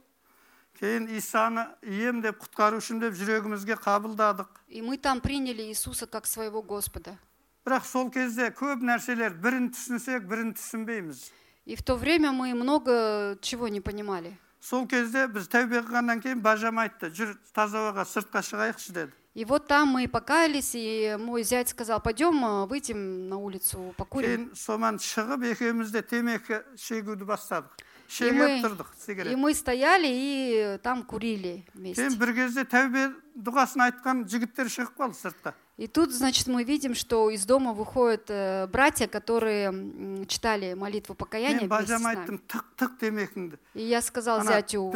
кейін 0.80 1.10
исаны 1.18 1.68
ием 1.84 2.22
деп 2.24 2.40
құтқарушым 2.40 3.00
деп 3.04 3.14
жүрегімізге 3.20 3.76
қабылдадық 3.84 4.48
и 4.70 4.82
мы 4.82 4.98
там 4.98 5.20
приняли 5.22 5.64
Иисуса 5.68 6.08
как 6.08 6.26
своего 6.26 6.62
Господа. 6.62 7.18
бірақ 7.66 7.84
сол 7.86 8.10
кезде 8.10 8.50
көп 8.56 8.80
нәрселер 8.82 9.36
бірін 9.36 9.70
түсінсек 9.76 10.24
бірін 10.26 10.54
түсінбейміз 10.56 11.32
И 11.66 11.76
в 11.76 11.84
то 11.84 11.96
время 11.98 12.32
мы 12.32 12.56
много 12.56 13.38
чего 13.42 13.68
не 13.68 13.82
понимали. 13.82 14.38
сол 14.62 14.88
кезде 14.88 15.28
біз 15.28 15.48
тәубе 15.52 15.84
қылғаннан 15.84 16.22
кейін 16.24 16.42
бажам 16.42 16.80
айтты 16.80 17.12
жүр 17.12 17.36
таза 17.54 17.78
ауаға 17.78 18.04
сыртқа 18.08 18.42
шығайықшы 18.42 18.92
деді 18.96 19.14
И 19.35 19.45
вот 19.45 19.67
там 19.67 19.89
мы 19.89 20.07
покаялись, 20.07 20.73
и 20.75 21.17
мой 21.19 21.43
зять 21.43 21.69
сказал, 21.69 22.01
пойдем 22.01 22.45
а, 22.45 22.67
выйдем 22.67 23.29
на 23.29 23.37
улицу, 23.37 23.93
покурим. 23.97 24.29
кейін 24.31 24.55
соман 24.55 24.97
шығып 24.99 25.43
екеуміз 25.51 25.91
де 25.91 26.03
темекі 26.03 26.61
шегуді 26.79 27.25
бастадық 27.25 27.75
И 28.07 28.13
шегіп 28.15 28.35
мы, 28.39 28.63
тұрдық 28.63 28.87
и 28.95 29.01
сигарет 29.07 29.37
мы 29.39 29.55
стояли 29.55 30.07
и 30.07 30.79
там 30.85 31.03
курили 31.03 31.65
вместе. 31.75 32.03
кейін 32.07 32.19
бір 32.19 32.35
кезде 32.35 32.63
тәубе 32.65 33.11
дұғасын 33.35 33.83
айтқан 33.91 34.23
жігіттер 34.29 34.71
шығып 34.71 34.95
қалды 34.97 35.19
сыртқа 35.19 35.55
И 35.77 35.89
тут, 35.89 36.13
значит, 36.13 36.47
мы 36.47 36.63
видим, 36.63 36.95
что 36.95 37.31
из 37.31 37.45
дома 37.47 37.73
выходят 37.73 38.27
э, 38.31 38.69
братья, 38.69 39.09
которые 39.09 39.71
м, 39.71 40.25
читали 40.29 40.75
молитву 40.75 41.17
покаяния 41.17 41.63
мен 41.63 41.69
вместе 41.69 41.87
с 41.87 41.91
бажам 41.91 42.03
нами. 42.03 42.17
айттым 42.21 42.41
тық 42.47 42.65
тық 42.79 42.91
темекіңді 43.01 43.59
И 43.75 43.83
я 43.83 44.01
сказал 44.01 44.39
ана 44.39 44.53
зятю, 44.53 44.93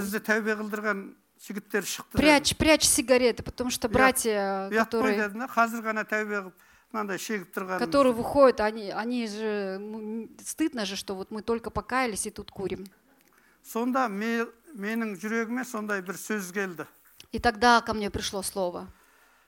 бізді 1.42 1.42
тәубе 1.42 1.42
қылдырған 1.42 1.42
жігіттер 1.42 1.82
шықты 1.84 2.12
дедім. 2.12 2.20
прячь, 2.20 2.56
прячь 2.56 2.84
сигареты, 2.88 3.42
потому 3.42 3.70
что 3.70 3.88
братья, 3.88 4.68
ұят 4.70 4.90
қой 4.90 5.00
которые, 5.02 5.16
дедім 5.16 5.38
да 5.40 5.46
қазір 5.46 5.82
ғана 5.82 6.04
тәубе 6.04 6.36
қылып 6.42 6.52
мынандай 6.92 7.18
шегіп 7.18 7.54
тұрған 7.54 7.78
которые 7.78 8.12
выходят, 8.12 8.60
они, 8.60 8.90
они 8.90 9.26
же, 9.28 9.78
ну, 9.80 10.00
н- 10.00 10.28
стыдно 10.44 10.84
же, 10.86 10.96
что 10.96 11.14
вот 11.14 11.30
мы 11.30 11.42
только 11.42 11.70
покаялись 11.70 12.26
и 12.26 12.30
тут 12.30 12.50
курим. 12.50 12.86
сонда 13.64 14.08
ме- 14.08 14.46
менің 14.74 15.16
жүрегіме 15.18 15.64
сондай 15.64 16.00
бір 16.02 16.14
сөз 16.14 16.52
келді 16.52 16.86
И 17.32 17.38
тогда 17.38 17.80
ко 17.82 17.92
мне 17.94 18.10
пришло 18.10 18.42
слово. 18.42 18.88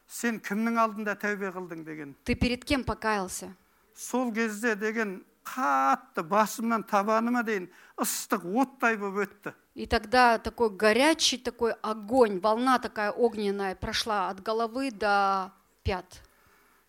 сен 0.08 0.38
кімнің 0.40 0.76
алдында 0.78 1.14
тәубе 1.16 1.50
қылдың 1.52 1.84
деген 1.84 2.14
Ты 2.24 2.34
перед 2.34 2.64
кем 2.64 2.84
покаялся? 2.84 3.54
сол 3.96 4.32
кезде 4.32 4.74
деген 4.76 5.24
қатты 5.44 6.22
басымнан 6.22 6.84
табаныма 6.84 7.42
дейін 7.42 7.68
ыстық 8.00 8.44
оттай 8.62 8.96
болып 8.96 9.28
өтті 9.28 9.54
И 9.74 9.86
тогда 9.86 10.38
такой 10.38 10.68
горячий 10.70 11.38
такой 11.38 11.72
огонь, 11.80 12.40
волна 12.40 12.78
такая 12.78 13.10
огненная 13.12 13.74
прошла 13.76 14.28
от 14.28 14.40
головы 14.42 14.90
до 14.90 15.52
пят. 15.82 16.20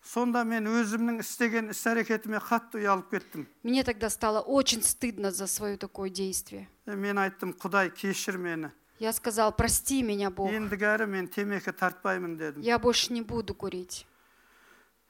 сонда 0.02 0.42
мен 0.44 0.66
өзімнің 0.66 1.20
істеген 1.22 1.70
іс 1.70 1.86
әрекетіме 1.86 2.40
қатты 2.42 2.82
ұялып 2.82 3.10
кеттім 3.10 3.46
Мне 3.62 3.84
тогда 3.84 4.10
стало 4.10 4.40
очень 4.40 4.82
стыдно 4.82 5.30
за 5.30 5.46
свое 5.46 5.76
такое 5.76 6.10
действие. 6.10 6.68
Е, 6.86 6.96
мен 6.96 7.18
айттым 7.18 7.54
құдай 7.54 7.90
кешір 7.90 8.38
мені 8.38 8.70
Я 8.98 9.12
сказал, 9.12 9.52
прости 9.56 10.02
меня, 10.02 10.30
Бог, 10.30 10.50
ендігі 10.50 10.84
әрі 10.84 11.06
мен 11.06 11.26
темекі 11.26 11.72
тартпаймын 11.72 12.36
дедім 12.36 12.62
я 12.62 12.78
больше 12.78 13.12
не 13.12 13.22
буду 13.22 13.54
курить. 13.54 14.06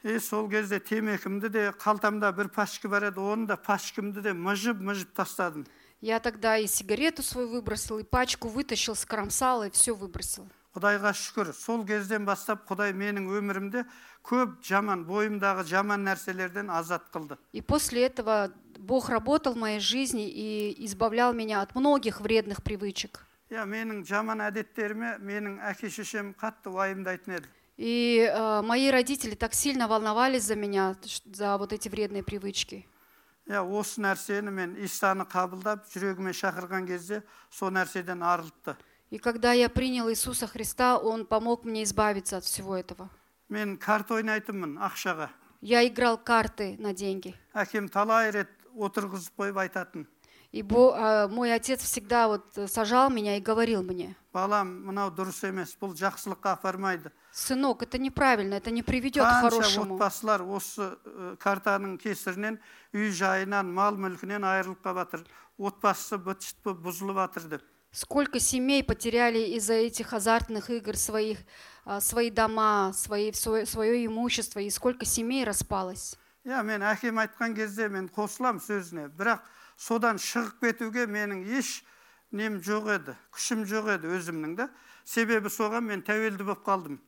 и 0.07 0.19
сол 0.19 0.49
кезде 0.51 0.79
темекімді 0.81 1.49
де 1.49 1.71
қалтамда 1.71 2.33
бір 2.35 2.49
пачка 2.49 2.89
бар 2.89 3.05
еді 3.11 3.21
оны 3.21 3.47
да 3.47 3.57
пачкамды 3.57 4.21
де 4.23 4.33
мыжып 4.35 4.81
мыжып 4.81 5.13
тастадым 5.15 5.67
Я 6.01 6.19
тогда 6.19 6.59
и 6.59 6.67
сигарету 6.67 7.23
свою 7.23 7.49
выбросил, 7.49 7.99
и 8.01 8.03
пачку 8.03 8.49
вытащил, 8.49 8.97
скромсал, 8.97 9.63
и 9.63 9.71
все 9.71 9.95
выбросил. 9.95 10.49
құдайға 10.75 11.13
шүкір 11.15 11.53
сол 11.55 11.85
кезден 11.87 12.25
бастап 12.25 12.65
құдай 12.67 12.91
менің 12.97 13.29
өмірімде 13.31 13.85
көп 14.25 14.57
жаман 14.65 15.05
бойымдағы 15.07 15.63
жаман 15.69 16.03
нәрселерден 16.03 16.71
азат 16.71 17.03
қылды 17.13 17.37
И 17.53 17.61
после 17.61 18.07
этого 18.07 18.51
Бог 18.79 19.11
работал 19.11 19.53
в 19.55 19.59
моей 19.59 19.79
жизни 19.81 20.29
и 20.29 20.75
избавлял 20.87 21.33
меня 21.35 21.61
от 21.61 21.75
многих 21.77 22.21
вредных 22.21 22.63
привычек. 22.65 23.25
иә 23.51 23.67
менің 23.69 24.03
жаман 24.09 24.41
әдеттеріме 24.41 25.19
менің 25.21 25.61
әке 25.61 25.91
шешем 25.91 26.33
қатты 26.35 26.71
уайымдайтын 26.73 27.35
еді 27.37 27.49
И 27.78 28.28
э, 28.28 28.62
мои 28.64 28.90
родители 28.90 29.36
так 29.36 29.54
сильно 29.54 29.88
волновались 29.88 30.44
за 30.44 30.56
меня, 30.56 30.96
за 31.26 31.58
вот 31.58 31.74
эти 31.74 31.90
вредные 31.90 32.24
привычки. 32.24 32.88
иә 33.48 33.62
осы 33.64 34.02
нәрсені 34.02 34.52
мен 34.52 34.76
исаны 34.84 35.24
қабылдап 35.24 35.86
жүрегіме 35.94 36.34
шақырған 36.36 36.88
кезде 36.88 37.24
сол 37.50 37.70
нәрседен 37.72 38.22
арылтты 38.24 38.76
И 39.10 39.20
когда 39.20 39.54
я 39.54 39.70
принял 39.70 40.10
Иисуса 40.10 40.48
Христа, 40.48 40.98
Он 40.98 41.26
помог 41.26 41.64
мне 41.64 41.84
избавиться 41.84 42.36
от 42.38 42.44
всего 42.44 42.76
этого. 42.76 43.10
мен 43.48 43.78
карта 43.78 44.16
ойнайтынмын 44.16 44.78
ақшаға 44.80 45.30
Я 45.62 45.88
играл 45.88 46.18
карты 46.18 46.76
на 46.80 46.94
деньги. 46.94 47.36
әкем 47.54 47.88
талай 47.90 48.32
рет 48.32 48.50
отырғызып 48.76 49.32
қойып 49.38 49.58
айтатын 49.58 50.08
И 50.57 50.63
Бо- 50.63 50.93
а, 50.95 51.29
мой 51.29 51.53
отец 51.55 51.83
всегда 51.83 52.29
вот 52.29 52.45
э, 52.59 52.69
сажал 52.69 53.09
меня 53.09 53.39
и 53.39 53.41
говорил 53.41 53.83
мне, 53.83 54.15
балам 54.35 54.85
мынау 54.85 55.09
дұрыс 55.11 55.47
емес 55.49 55.77
бұл 55.81 55.95
жақсылыққа 55.97 56.53
апармайды 56.53 57.11
сынок, 57.33 57.83
это 57.83 57.97
неправильно, 57.97 58.55
это 58.55 58.71
не 58.71 58.83
приведет 58.83 59.25
к 59.25 59.27
қанша 59.27 59.41
хорошему. 59.51 59.95
отбасылар 59.95 60.43
осы 60.43 60.99
э, 61.05 61.37
картаның 61.41 61.97
кесірінен 61.99 62.59
үй 62.93 63.11
жайынан 63.11 63.73
мал 63.73 63.97
мүлкінен 63.97 64.45
айырылып 64.45 64.85
қалып 64.85 65.09
жатыр 65.09 65.25
отбасысы 65.59 66.19
быт 66.19 66.43
шыт 66.43 66.57
болып 66.65 66.85
бұзылып 66.85 67.17
жатыр 67.17 67.43
деп 67.49 67.63
Сколько 67.95 68.41
семей 68.41 68.83
потеряли 68.83 69.57
из-за 69.57 69.75
этих 69.75 70.15
азартных 70.15 70.71
игр 70.71 70.97
своих, 70.97 71.39
а, 71.85 72.01
свои 72.01 72.31
дома, 72.31 72.93
свои, 72.95 73.33
свое, 73.33 73.67
свое 73.67 74.07
имущество, 74.07 74.61
и 74.61 74.71
сколько 74.71 75.05
семей 75.05 75.45
распалось. 75.45 76.17
иә 76.45 76.63
мен 76.63 76.83
әкем 76.83 77.19
айтқан 77.21 77.55
кезде 77.55 77.89
мен 77.89 78.09
қосыламын 78.09 78.61
сөзіне 78.61 79.09
бірақ 79.17 79.41
содан 79.77 80.17
шығып 80.17 80.61
кетуге 80.61 81.07
менің 81.07 81.45
еш 81.59 81.83
нем 82.33 82.61
жоқ 82.61 82.89
еді 82.97 83.17
күшім 83.33 83.65
жоқ 83.69 83.89
еді 83.99 84.13
өзімнің 84.19 84.55
да 84.57 84.69
себебі 85.05 85.49
соған 85.49 85.81
мен 85.85 86.03
тәуелді 86.03 86.45
болып 86.45 86.65
қалдым 86.67 86.99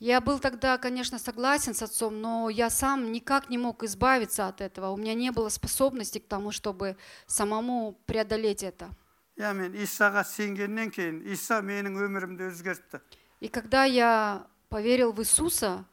Я 0.00 0.20
был 0.20 0.38
тогда, 0.40 0.76
конечно, 0.76 1.18
согласен 1.18 1.72
с 1.72 1.80
отцом, 1.82 2.20
но 2.20 2.50
я 2.50 2.68
сам 2.68 3.12
никак 3.12 3.48
не 3.48 3.56
мог 3.58 3.84
избавиться 3.84 4.48
от 4.48 4.60
этого. 4.60 4.90
У 4.90 4.96
меня 4.96 5.14
не 5.14 5.30
было 5.30 5.48
способности 5.48 6.18
к 6.18 6.26
тому, 6.26 6.50
чтобы 6.50 6.96
самому 7.26 7.96
преодолеть 8.04 8.62
это. 8.64 8.90
иә 9.38 9.54
мен 9.54 9.72
исаға 9.72 10.24
сенгеннен 10.24 10.90
кейін 10.90 11.22
иса 11.32 11.62
менің 11.62 11.96
өмірімді 11.96 12.50
өзгертті 12.50 13.00
И 13.40 13.48
когда 13.48 13.84
я 13.84 14.46
поверил 14.68 15.12
в 15.12 15.20
Иисуса, 15.20 15.84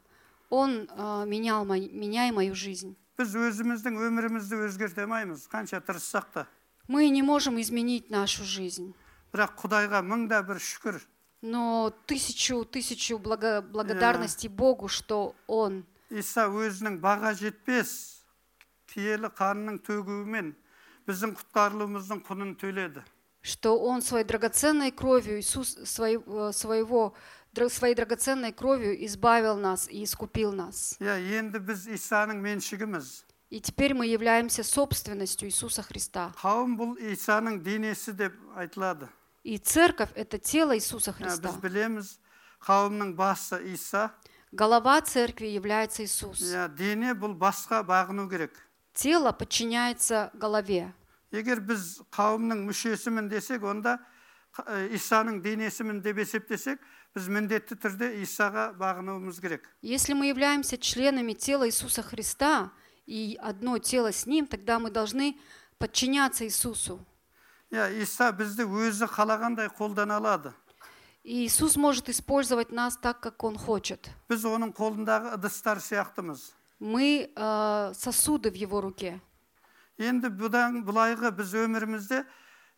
Он 0.50 0.88
э, 0.90 1.24
менял 1.26 1.64
мой- 1.64 1.88
меня 1.88 2.28
и 2.28 2.32
мою 2.32 2.54
жизнь. 2.54 2.96
біз 3.18 3.34
өзіміздің 3.36 3.96
өмірімізді 4.08 4.58
өзгерте 4.66 5.04
алмаймыз 5.04 5.46
қанша 5.48 5.80
тырыссақ 5.80 6.26
та 6.34 6.46
Мы 6.88 7.08
не 7.10 7.22
можем 7.22 7.60
изменить 7.60 8.10
нашу 8.10 8.42
жизнь, 8.44 8.92
бірақ 9.32 9.54
құдайға 9.62 10.02
мың 10.02 10.28
да 10.28 10.42
бір 10.42 10.58
шүкір 10.58 11.00
но 11.42 11.92
тысячу, 12.06 12.64
тысячу 12.64 13.18
благо- 13.18 13.62
благодарностей 13.62 14.48
Богу, 14.48 14.88
что 14.88 15.34
Он 15.46 15.84
иса 16.10 16.46
өзінің 16.46 17.00
баға 17.00 17.34
жетпес 17.34 18.22
киелі 18.92 19.30
қанының 19.32 19.78
төгуімен 19.86 20.54
біздің 21.08 21.36
құтқарылуымыздың 21.38 22.22
құнын 22.26 22.56
төледі 22.60 23.02
что 23.42 23.76
Он 23.78 24.02
своей 24.02 24.24
драгоценной 24.24 24.90
кровью, 24.92 25.40
Иисус 25.40 25.74
свой- 25.84 26.22
э, 26.24 26.52
своего, 26.52 27.12
дра- 27.12 27.14
своей 27.68 27.94
драгоценной 27.94 28.52
кровью 28.52 29.04
избавил 29.04 29.56
нас 29.56 29.88
и 29.88 30.02
искупил 30.04 30.52
нас. 30.52 30.96
иә 31.00 31.38
енді 31.38 31.58
біз 31.58 31.86
исаның 31.88 32.40
меншігіміз 32.40 33.24
И 33.50 33.60
теперь 33.60 33.92
мы 33.94 34.06
являемся 34.06 34.64
собственностью 34.64 35.46
Иисуса 35.48 35.82
Христа. 35.82 36.32
қауым 36.42 36.76
бұл 36.78 36.96
исаның 37.12 37.60
денесі 37.62 38.12
деп 38.16 38.32
айтылады 38.56 39.08
И 39.44 39.58
церковь – 39.58 40.14
это 40.14 40.38
тело 40.38 40.74
Иисуса 40.74 41.10
Ә, 41.10 41.14
Христа. 41.14 41.48
біз 41.52 41.56
білеміз 41.60 42.18
қауымның 42.66 43.14
басы 43.14 43.60
иса 43.74 44.10
Голова 44.52 45.00
церкви 45.02 45.46
является 45.46 46.02
Иисус. 46.04 46.40
иә 46.40 46.68
дене 46.74 47.12
бұл 47.14 47.36
басқа 47.36 47.82
бағыну 47.84 48.28
керек 48.30 48.52
Тело 48.94 49.32
подчиняется 49.32 50.30
голове. 50.34 50.92
егер 51.32 51.60
біз 51.60 52.00
қауымның 52.10 52.64
мүшесімін 52.68 53.28
десек 53.28 53.62
онда 53.64 53.98
қ- 54.56 54.64
ә, 54.66 54.94
исаның 54.94 55.42
денесімін 55.42 56.00
деп 56.02 56.16
есептесек 56.18 56.78
біз 57.16 57.28
міндетті 57.28 57.76
түрде 57.76 58.08
исаға 58.22 58.72
бағынуымыз 58.78 59.40
керек 59.40 59.68
Если 59.82 60.14
мы 60.14 60.26
являемся 60.26 60.78
членами 60.78 61.32
тела 61.34 61.66
Иисуса 61.68 62.02
Христа 62.02 62.70
и 63.06 63.38
одно 63.42 63.78
тело 63.78 64.12
с 64.12 64.26
Ним, 64.26 64.46
тогда 64.46 64.78
мы 64.78 64.90
должны 64.90 65.36
подчиняться 65.78 66.44
Иисусу. 66.46 67.04
иә 67.70 68.02
иса 68.02 68.32
бізді 68.32 68.64
өзі 68.64 69.06
қалағандай 69.08 69.68
қолдана 69.76 70.16
алады 70.16 70.52
И 71.24 71.46
Иисус 71.46 71.76
может 71.76 72.08
использовать 72.08 72.72
нас 72.72 72.96
так, 72.96 73.20
как 73.20 73.44
Он 73.44 73.56
хочет. 73.56 74.10
біз 74.28 74.44
оның 74.44 74.72
қолындағы 74.72 75.34
ыдыстар 75.36 75.78
сияқтымыз 75.80 76.52
Мы 76.80 77.30
э, 77.36 77.92
сосуды 77.94 78.50
в 78.50 78.54
Его 78.54 78.80
руке. 78.80 79.20
енді 79.98 80.28
бұдан 80.28 80.82
былайғы 80.84 81.30
біз 81.30 81.52
өмірімізде 81.54 82.24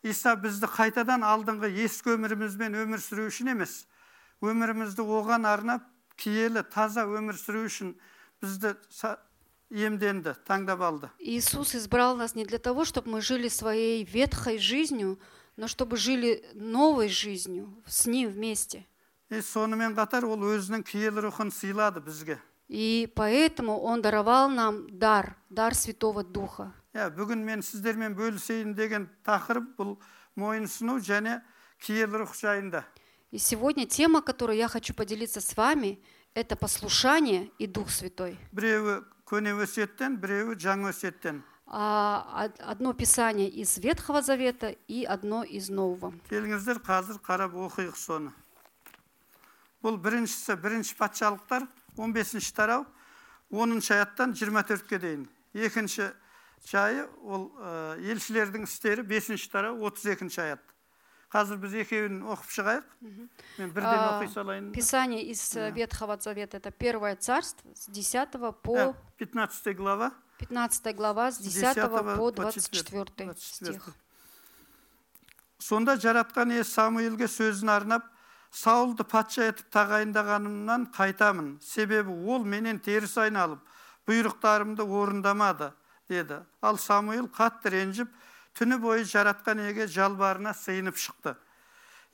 иса 0.03 0.35
бізді 0.35 0.67
қайтадан 0.67 1.23
алдыңғы 1.25 1.71
ескі 1.85 2.13
өмірімізбен 2.19 2.75
өмір 2.83 2.99
сүру 3.01 3.25
үшін 3.31 3.49
емес 3.55 3.87
өмірімізді 4.41 5.01
оған 5.01 5.45
арнап 5.47 5.83
киелі 6.15 6.63
таза 6.73 7.05
өмір 7.05 7.35
сүру 7.39 7.65
үшін 7.67 7.95
бізді 8.41 8.75
са- 8.89 9.17
иемденді 9.71 10.35
таңдап 10.47 10.81
алды 10.81 11.09
Иисус 11.19 11.75
избрал 11.75 12.15
нас 12.17 12.35
не 12.35 12.45
для 12.45 12.59
того, 12.59 12.85
чтобы 12.85 13.09
мы 13.11 13.21
жили 13.21 13.47
своей 13.47 14.03
ветхой 14.03 14.57
жизнью, 14.59 15.19
но 15.57 15.67
чтобы 15.67 15.97
жили 15.97 16.45
новой 16.53 17.09
жизнью 17.09 17.73
с 17.87 18.05
Ним 18.05 18.29
вместе. 18.29 18.85
и 19.29 19.41
сонымен 19.41 19.95
қатар 19.95 20.23
ол 20.25 20.37
өзінің 20.37 20.83
киелі 20.83 21.21
рухын 21.25 21.49
сыйлады 21.51 21.99
бізге 21.99 22.39
И 22.67 23.11
поэтому 23.15 23.79
Он 23.81 24.01
даровал 24.01 24.49
нам 24.49 24.87
дар, 24.99 25.35
дар 25.49 25.73
Святого 25.75 26.23
Духа. 26.23 26.71
иә 26.93 27.09
бүгін 27.09 27.43
мен 27.43 27.61
сіздермен 27.61 28.15
бөлісейін 28.15 28.73
деген 28.75 29.09
тақырып 29.25 29.75
бұл 29.77 29.97
мойынсыну 30.35 30.99
және 30.99 31.41
киелі 31.79 32.17
рух 32.23 32.35
жайында 32.35 32.83
И 33.31 33.37
сегодня 33.37 33.85
тема, 33.85 34.21
которую 34.21 34.57
я 34.57 34.67
хочу 34.67 34.93
поделиться 34.93 35.41
с 35.41 35.57
вами, 35.57 35.99
это 36.33 36.55
послушание 36.55 37.49
и 37.59 37.67
Дух 37.67 37.89
Святой. 37.89 38.37
біреуі 38.53 39.01
көне 39.25 39.53
өсиеттен 39.59 40.17
біреуі 40.17 40.55
жаңа 40.55 40.89
өсиеттен 40.93 41.41
А, 41.67 42.45
од- 42.45 42.61
Одно 42.61 42.93
писание 42.93 43.49
из 43.49 43.77
Ветхого 43.79 44.21
Завета 44.21 44.75
и 44.87 45.03
одно 45.05 45.43
из 45.43 45.69
Нового. 45.69 46.13
келіңіздер 46.29 46.79
қазір 46.85 47.19
қарап 47.19 47.53
оқиық 47.53 47.95
соны 47.97 48.31
бұл 49.83 49.97
біріншісі 50.01 50.55
бірінші 50.61 50.95
патшалықтар 50.97 51.67
15 51.97 52.53
тарау 52.55 52.85
10 53.51 53.91
аяттан 53.91 54.33
24-ке 54.33 54.99
дейін 54.99 55.27
екінші 55.53 56.09
жайы 56.65 57.07
ол 57.23 57.51
ә, 57.61 57.97
елшілердің 58.01 58.63
істері 58.65 59.03
5 59.03 59.49
тарау 59.51 59.77
32 59.81 60.37
аят 60.41 60.59
қазір 61.30 61.60
біз 61.62 61.74
екеуін 61.84 62.20
оқып 62.26 62.50
шығайық 62.56 62.86
мен 63.58 63.70
бірден 63.70 64.00
оқи 64.02 64.28
салайын. 64.32 64.72
Писание 64.72 65.22
из 65.22 65.56
э. 65.56 65.70
Ветхого 65.70 66.18
Завета 66.18 66.56
это 66.56 66.70
Первое 66.70 67.14
Царство 67.16 67.70
с 67.74 67.86
10 67.86 68.34
Ә, 68.34 68.52
по 68.52 68.96
15 69.18 69.76
глава. 69.76 70.12
15 70.38 70.96
глава 70.96 71.30
с 71.30 71.38
10 71.38 71.76
по 72.16 72.30
24 72.32 73.34
стих. 73.36 73.94
сонда 75.60 75.96
жаратқан 76.00 76.50
иесі 76.56 76.72
самуилге 76.72 77.28
сөзін 77.28 77.68
арнап 77.68 78.06
саулды 78.50 79.04
патша 79.04 79.50
етіп 79.50 79.68
тағайындағанымнан 79.70 80.88
қайтамын. 80.96 81.60
Себебі 81.60 82.10
ол 82.26 82.44
менен 82.44 82.80
теріс 82.80 83.18
айналып 83.20 83.60
бұйрықтарымды 84.08 84.82
орындамады 84.82 85.70
деді. 86.08 86.40
Ал 86.62 86.78
самуил 86.78 87.28
қатты 87.28 87.70
ренжіп 87.76 88.08
түні 88.58 88.80
бойы 88.82 89.04
жаратқан 89.04 89.62
иеге 89.66 89.86
жалбарына 89.86 90.54
сыйынып 90.56 90.98
шықты 90.98 91.36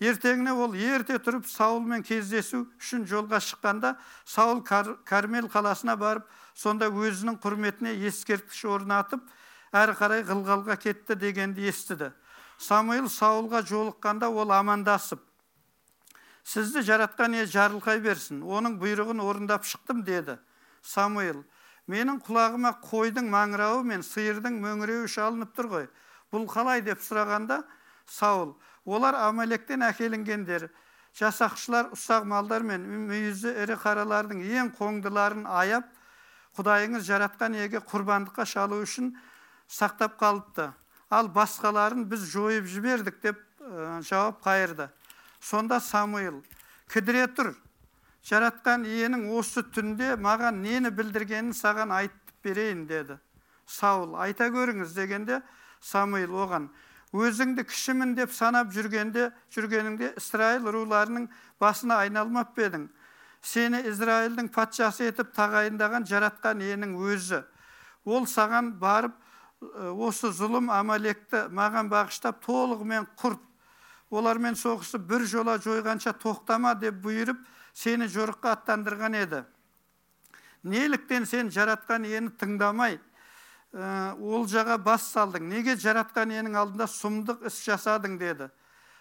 ертеңіне 0.01 0.53
ол 0.53 0.75
ерте 0.77 1.17
тұрып 1.23 1.47
саулмен 1.49 2.03
кездесу 2.05 2.67
үшін 2.77 3.07
жолға 3.09 3.41
шыққанда 3.41 3.95
саул 4.29 4.61
Кар- 4.63 4.97
кармел 5.09 5.49
қаласына 5.49 5.97
барып 5.97 6.27
сонда 6.55 6.91
өзінің 6.93 7.39
құрметіне 7.41 7.95
ескерткіш 8.09 8.65
орнатып 8.69 9.25
әрі 9.73 9.97
қарай 9.97 10.25
ғылғалға 10.29 10.77
кетті 10.83 11.17
дегенді 11.17 11.65
естіді 11.71 12.11
самуил 12.59 13.09
саулға 13.09 13.63
жолыққанда 13.69 14.29
ол 14.29 14.53
амандасып 14.53 15.25
сізді 16.45 16.85
жаратқан 16.87 17.35
ие 17.35 17.47
жарылқай 17.51 18.01
берсін 18.05 18.45
оның 18.45 18.77
бұйрығын 18.81 19.21
орындап 19.25 19.65
шықтым 19.65 20.05
деді 20.07 20.37
самуил 20.83 21.43
менің 21.91 22.21
құлағыма 22.27 22.77
қойдың 22.85 23.29
маңырауы 23.33 23.83
мен 23.87 24.05
сиырдың 24.07 24.61
мөңіреуі 24.63 25.09
шалынып 25.11 25.57
тұр 25.57 25.69
ғой 25.73 25.89
бұл 26.33 26.47
қалай 26.51 26.83
деп 26.85 27.03
сұрағанда 27.05 27.63
саул 28.07 28.57
олар 28.85 29.19
амалектен 29.27 29.83
әкелінгендер. 29.87 30.69
Жасақшылар 31.17 31.93
ұсақ 31.97 32.27
малдар 32.29 32.65
мен 32.67 32.83
мүйізі 33.09 33.55
ірі 33.63 33.79
қаралардың 33.81 34.43
ең 34.45 34.73
қоңдыларын 34.77 35.47
аяп 35.49 35.87
құдайыңыз 36.59 37.07
жаратқан 37.09 37.57
иеге 37.57 37.81
құрбандыққа 37.81 38.45
шалу 38.49 38.83
үшін 38.85 39.15
сақтап 39.69 40.19
қалыпты. 40.21 40.71
Ал 41.11 41.31
басқаларын 41.33 42.05
біз 42.11 42.27
жойып 42.33 42.67
жібердік 42.69 43.21
деп 43.23 43.41
ә, 43.61 44.03
жауап 44.03 44.43
қайырды. 44.45 44.91
Сонда 45.41 45.81
самуил 45.81 46.43
кідіре 46.93 47.27
тұр. 47.33 47.55
Жаратқан 48.27 48.85
иенің 48.85 49.29
осы 49.39 49.63
түнде 49.63 50.17
маған 50.19 50.61
нені 50.65 50.91
білдіргенін 50.91 51.55
саған 51.55 51.95
айтып 51.95 52.45
берейін 52.45 52.87
деді. 52.91 53.21
Саул 53.67 54.17
айта 54.19 54.51
көріңіз 54.51 54.95
дегенде 54.97 55.41
самуил 55.81 56.35
оған 56.45 56.71
өзіңді 57.17 57.65
кішімін 57.69 58.15
деп 58.17 58.33
санап 58.35 58.73
жүргенде 58.75 59.31
жүргеніңде 59.55 60.15
исраил 60.21 60.67
руларының 60.73 61.29
басына 61.61 62.01
айналмап 62.05 62.55
па 62.57 62.67
едің? 62.67 62.89
Сені 63.43 63.83
израильдің 63.91 64.51
патшасы 64.53 65.07
етіп 65.07 65.31
тағайындаған 65.37 66.07
жаратқан 66.09 66.63
иенің 66.67 66.97
өзі. 66.99 67.45
Ол 68.05 68.27
саған 68.27 68.75
барып 68.81 69.15
«Ә, 69.57 69.89
осы 69.89 70.29
зұлым 70.37 70.69
амалекті 70.69 71.47
маған 71.49 71.89
бағыштап 71.89 72.43
толығымен 72.45 73.07
құрт. 73.17 73.41
Олармен 74.11 74.55
соғысып 74.59 75.07
бір 75.09 75.25
жола 75.27 75.57
жойғанша 75.63 76.13
тоқтама 76.21 76.75
деп 76.79 76.99
бұйырып 77.03 77.39
сені 77.73 78.05
жорыққа 78.13 78.53
аттандырған 78.53 79.17
еді. 79.17 79.41
Неліктен 80.63 81.25
сен 81.27 81.49
жаратқан 81.51 82.05
иені 82.05 82.35
тыңдамай 82.37 82.99
олжаға 83.77 84.79
бас 84.83 85.11
салдың. 85.13 85.49
Неге 85.49 85.77
жаратқан 85.77 86.31
иенің 86.33 86.57
алдында 86.57 86.87
сұмдық 86.89 87.47
іс 87.47 87.61
жасадың 87.67 88.17
деді. 88.19 88.49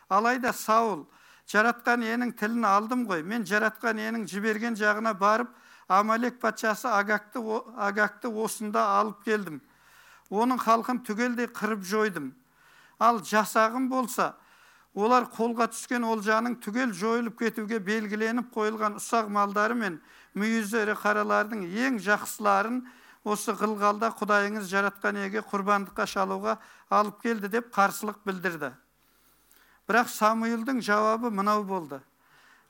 Алайда 0.10 0.52
саул 0.54 1.06
жаратқан 1.48 2.04
иенің 2.04 2.34
тілін 2.36 2.66
алдым 2.68 3.06
ғой. 3.08 3.24
Мен 3.24 3.46
жаратқан 3.48 3.98
иенің 3.98 4.26
жіберген 4.28 4.76
жағына 4.76 5.14
барып 5.18 5.50
амалек 5.88 6.40
патшасы 6.42 6.90
агакты, 6.90 7.40
агакты 7.78 8.28
осында 8.28 8.84
алып 9.00 9.24
келдім. 9.24 9.62
Оның 10.30 10.60
халқын 10.60 11.04
түгелдей 11.06 11.48
қырып 11.48 11.86
жойдым. 11.86 12.34
Ал 13.00 13.22
жасағым 13.22 13.88
болса 13.90 14.34
олар 14.96 15.28
қолға 15.30 15.68
түскен 15.72 16.04
олжаның 16.08 16.60
түгел 16.64 16.94
жойылып 16.96 17.40
кетуге 17.40 17.80
белгіленіп 17.80 18.52
қойылған 18.56 18.96
ұсақ 19.00 19.28
малдары 19.30 19.76
мен 19.76 20.00
мүйізі 20.36 20.86
ірі 20.86 20.96
қаралардың 21.02 21.66
ең 21.68 22.00
жақсыларын 22.04 22.80
осы 23.26 23.56
ғылғалда 23.58 24.12
құдайыңыз 24.20 24.68
жаратқан 24.70 25.18
иеге 25.24 25.42
құрбандыққа 25.50 26.06
шалуға 26.06 26.60
алып 26.94 27.24
келді 27.24 27.50
деп 27.50 27.72
қарсылық 27.74 28.22
білдірді. 28.26 28.70
Бірақ 29.90 30.12
самуилдің 30.14 30.82
жауабы 30.86 31.32
мынау 31.34 31.64
болды. 31.66 32.00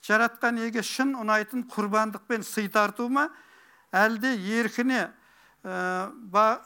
Жаратқан 0.05 0.61
иеге 0.63 0.83
шын 0.83 1.15
ұнайтын 1.19 1.65
құрбандықпен 1.71 2.43
сый 2.43 2.69
тарту 2.71 3.09
ма? 3.09 3.29
Әлде 3.91 4.31
еркіне 4.35 5.09
ә, 5.63 6.11
ба- 6.31 6.61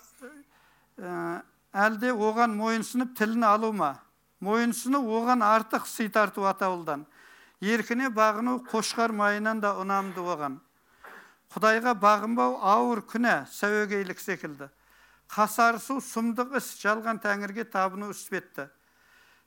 ә, 0.98 1.42
әлде 1.74 2.14
оған 2.14 2.54
мойынсынып 2.58 3.18
тілін 3.18 3.46
алу 3.46 3.72
ма? 3.74 3.96
Мойынсыну 4.40 5.02
оған 5.02 5.42
артық 5.46 5.88
сый 5.88 6.10
тарту 6.10 6.46
атаулыдан. 6.46 7.06
Еркіне 7.62 8.10
бағыну 8.10 8.60
қошқар 8.70 9.12
майынан 9.12 9.62
да 9.62 9.74
ұнамды 9.82 10.22
оған. 10.22 10.60
Құдайға 11.54 11.96
бағынбау 12.00 12.60
ауыр 12.62 13.02
күнә 13.10 13.46
сәуегейлік 13.54 14.20
секілді. 14.22 14.70
Қасарысу 15.30 16.00
сұмдық 16.02 16.58
іс 16.58 16.76
жалған 16.82 17.22
тәңірге 17.22 17.66
табыну 17.70 18.10
іспетті 18.14 18.70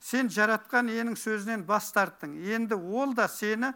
сен 0.03 0.29
жаратқан 0.33 0.91
иенің 0.91 1.17
сөзінен 1.19 1.63
бас 1.67 1.93
тарттың. 1.95 2.35
Енді 2.43 2.75
ол 2.75 3.15
да 3.15 3.29
сені 3.31 3.73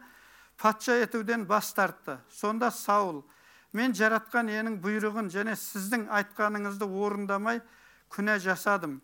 патша 0.59 0.99
етуден 1.05 1.47
бас 1.47 1.73
тартты. 1.75 2.19
Сонда 2.31 2.71
саул 2.71 3.23
мен 3.73 3.95
жаратқан 3.95 4.51
иенің 4.51 4.81
бұйрығын 4.83 5.31
және 5.31 5.55
сіздің 5.57 6.09
айтқаныңызды 6.11 6.87
орындамай 6.87 7.61
күнә 8.11 8.39
жасадым. 8.43 8.99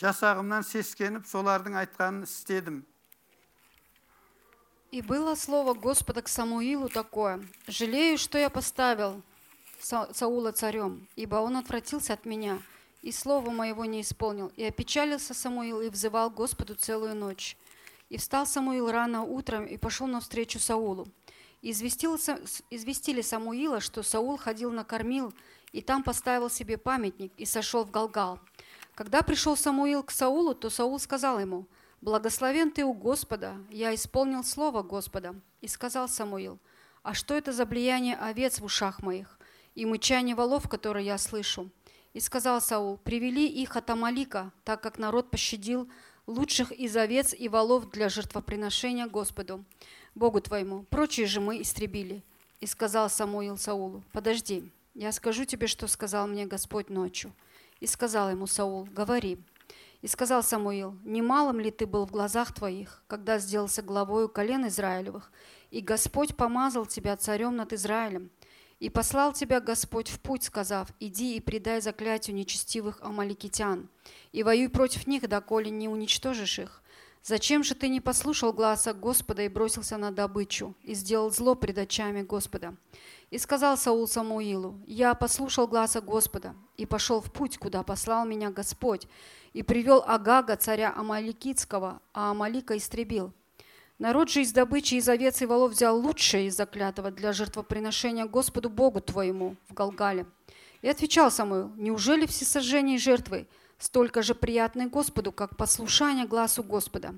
Жасағымнан 0.00 0.64
сескеніп 0.64 1.26
солардың 1.28 1.76
айтқанын 1.82 2.24
істедім. 2.24 2.82
И 4.92 5.00
было 5.00 5.34
слово 5.36 5.72
Господа 5.72 6.20
к 6.20 6.28
Самуилу 6.28 6.90
такое, 6.90 7.42
«Жалею, 7.66 8.18
что 8.18 8.36
я 8.36 8.50
поставил 8.50 9.22
Са- 9.80 10.12
Саула 10.14 10.52
царем, 10.52 11.08
ибо 11.16 11.36
он 11.36 11.56
отвратился 11.56 12.12
от 12.12 12.26
меня, 12.26 12.60
и 13.00 13.10
слова 13.10 13.50
моего 13.50 13.86
не 13.86 14.02
исполнил. 14.02 14.52
И 14.54 14.62
опечалился 14.62 15.32
Самуил 15.32 15.80
и 15.80 15.88
взывал 15.88 16.28
Господу 16.28 16.74
целую 16.74 17.16
ночь. 17.16 17.56
И 18.10 18.18
встал 18.18 18.44
Самуил 18.44 18.90
рано 18.90 19.22
утром 19.22 19.64
и 19.64 19.78
пошел 19.78 20.06
навстречу 20.06 20.58
Саулу. 20.58 21.08
И 21.62 21.70
известили 21.70 23.22
Самуила, 23.22 23.80
что 23.80 24.02
Саул 24.02 24.36
ходил 24.36 24.70
на 24.70 24.84
кормил, 24.84 25.32
и 25.72 25.80
там 25.80 26.02
поставил 26.02 26.50
себе 26.50 26.76
памятник 26.76 27.32
и 27.38 27.46
сошел 27.46 27.84
в 27.84 27.90
Галгал. 27.90 28.38
Когда 28.94 29.22
пришел 29.22 29.56
Самуил 29.56 30.02
к 30.02 30.10
Саулу, 30.10 30.54
то 30.54 30.68
Саул 30.68 30.98
сказал 30.98 31.40
ему, 31.40 31.64
«Благословен 32.02 32.72
ты 32.72 32.84
у 32.84 32.92
Господа, 32.94 33.54
я 33.70 33.94
исполнил 33.94 34.42
слово 34.42 34.82
Господа». 34.82 35.36
И 35.60 35.68
сказал 35.68 36.08
Самуил, 36.08 36.58
«А 37.04 37.14
что 37.14 37.34
это 37.34 37.52
за 37.52 37.64
влияние 37.64 38.16
овец 38.16 38.58
в 38.58 38.64
ушах 38.64 39.04
моих 39.04 39.38
и 39.76 39.86
мычание 39.86 40.34
волов, 40.34 40.68
которые 40.68 41.06
я 41.06 41.16
слышу?» 41.16 41.70
И 42.12 42.18
сказал 42.18 42.60
Саул, 42.60 42.96
«Привели 42.96 43.46
их 43.46 43.76
от 43.76 43.88
Амалика, 43.88 44.50
так 44.64 44.82
как 44.82 44.98
народ 44.98 45.30
пощадил 45.30 45.88
лучших 46.26 46.72
из 46.72 46.96
овец 46.96 47.32
и 47.38 47.48
волов 47.48 47.88
для 47.90 48.08
жертвоприношения 48.08 49.06
Господу, 49.06 49.64
Богу 50.16 50.40
твоему. 50.40 50.82
Прочие 50.90 51.26
же 51.26 51.40
мы 51.40 51.62
истребили». 51.62 52.24
И 52.58 52.66
сказал 52.66 53.10
Самуил 53.10 53.56
Саулу, 53.56 54.02
«Подожди, 54.10 54.72
я 54.94 55.12
скажу 55.12 55.44
тебе, 55.44 55.68
что 55.68 55.86
сказал 55.86 56.26
мне 56.26 56.46
Господь 56.46 56.90
ночью». 56.90 57.32
И 57.78 57.86
сказал 57.86 58.28
ему 58.28 58.48
Саул, 58.48 58.88
«Говори». 58.90 59.38
И 60.02 60.08
сказал 60.08 60.42
Самуил, 60.42 60.98
«Немалым 61.04 61.60
ли 61.60 61.70
ты 61.70 61.86
был 61.86 62.06
в 62.06 62.10
глазах 62.10 62.52
твоих, 62.52 63.04
когда 63.06 63.38
сделался 63.38 63.82
главою 63.82 64.28
колен 64.28 64.66
Израилевых, 64.66 65.30
и 65.70 65.80
Господь 65.80 66.36
помазал 66.36 66.86
тебя 66.86 67.16
царем 67.16 67.54
над 67.54 67.72
Израилем? 67.72 68.30
И 68.80 68.90
послал 68.90 69.32
тебя 69.32 69.60
Господь 69.60 70.08
в 70.08 70.18
путь, 70.18 70.42
сказав, 70.42 70.88
иди 70.98 71.36
и 71.36 71.40
предай 71.40 71.80
заклятию 71.80 72.34
нечестивых 72.34 72.98
амаликитян, 73.00 73.88
и 74.32 74.42
воюй 74.42 74.68
против 74.68 75.06
них, 75.06 75.28
доколе 75.28 75.70
не 75.70 75.88
уничтожишь 75.88 76.58
их. 76.58 76.82
Зачем 77.22 77.62
же 77.62 77.76
ты 77.76 77.88
не 77.88 78.00
послушал 78.00 78.52
гласа 78.52 78.92
Господа 78.92 79.42
и 79.42 79.48
бросился 79.48 79.96
на 79.98 80.10
добычу, 80.10 80.74
и 80.82 80.94
сделал 80.94 81.30
зло 81.30 81.54
пред 81.54 81.78
очами 81.78 82.22
Господа? 82.22 82.74
И 83.30 83.38
сказал 83.38 83.76
Саул 83.76 84.08
Самуилу, 84.08 84.80
«Я 84.88 85.14
послушал 85.14 85.68
гласа 85.68 86.00
Господа 86.00 86.56
и 86.76 86.84
пошел 86.84 87.20
в 87.20 87.32
путь, 87.32 87.58
куда 87.58 87.84
послал 87.84 88.26
меня 88.26 88.50
Господь, 88.50 89.06
и 89.52 89.62
привел 89.62 90.02
Агага, 90.06 90.56
царя 90.56 90.92
Амаликитского, 90.96 92.00
а 92.12 92.30
Амалика 92.30 92.76
истребил. 92.76 93.32
Народ 93.98 94.30
же 94.30 94.42
из 94.42 94.52
добычи 94.52 94.94
из 94.94 95.08
овец 95.08 95.42
и 95.42 95.46
волов 95.46 95.72
взял 95.72 95.98
лучшее 95.98 96.46
из 96.46 96.56
заклятого 96.56 97.10
для 97.10 97.32
жертвоприношения 97.32 98.26
Господу 98.26 98.68
Богу 98.68 99.00
твоему 99.00 99.56
в 99.68 99.74
Галгале. 99.74 100.26
И 100.80 100.88
отвечал 100.88 101.30
Самуил, 101.30 101.70
неужели 101.76 102.26
все 102.26 102.44
сожжения 102.44 102.96
и 102.96 102.98
жертвы 102.98 103.46
столько 103.78 104.22
же 104.22 104.34
приятны 104.34 104.88
Господу, 104.88 105.30
как 105.30 105.56
послушание 105.56 106.26
глазу 106.26 106.64
Господа? 106.64 107.14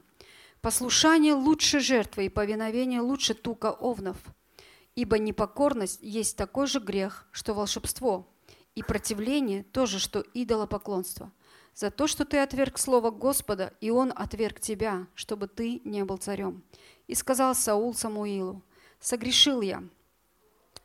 Послушание 0.61 1.35
лучше 1.35 1.81
жертвы 1.81 2.27
и 2.27 2.29
повиновение 2.29 3.01
лучше 3.01 3.35
тука 3.35 3.71
овнов. 3.71 4.19
Ибо 4.95 5.19
непокорность 5.19 6.01
есть 6.03 6.37
такой 6.37 6.67
же 6.67 6.81
грех, 6.81 7.27
что 7.33 7.55
волшебство, 7.55 8.29
и 8.75 8.83
противление 8.83 9.63
тоже, 9.63 9.99
что 9.99 10.25
идолопоклонство 10.35 11.33
За 11.74 11.92
то, 11.92 12.08
что 12.08 12.26
ты 12.26 12.40
отверг 12.40 12.78
слово 12.78 13.10
Господа, 13.10 13.74
и 13.80 13.90
он 13.90 14.12
отверг 14.16 14.60
тебя, 14.60 15.08
чтобы 15.16 15.48
ты 15.48 15.82
не 15.86 16.04
был 16.04 16.18
царем. 16.18 16.64
И 17.08 17.16
сказал 17.16 17.56
Саул 17.56 17.94
Самуилу, 17.94 18.62
«Согрешил 19.00 19.62
я, 19.62 19.84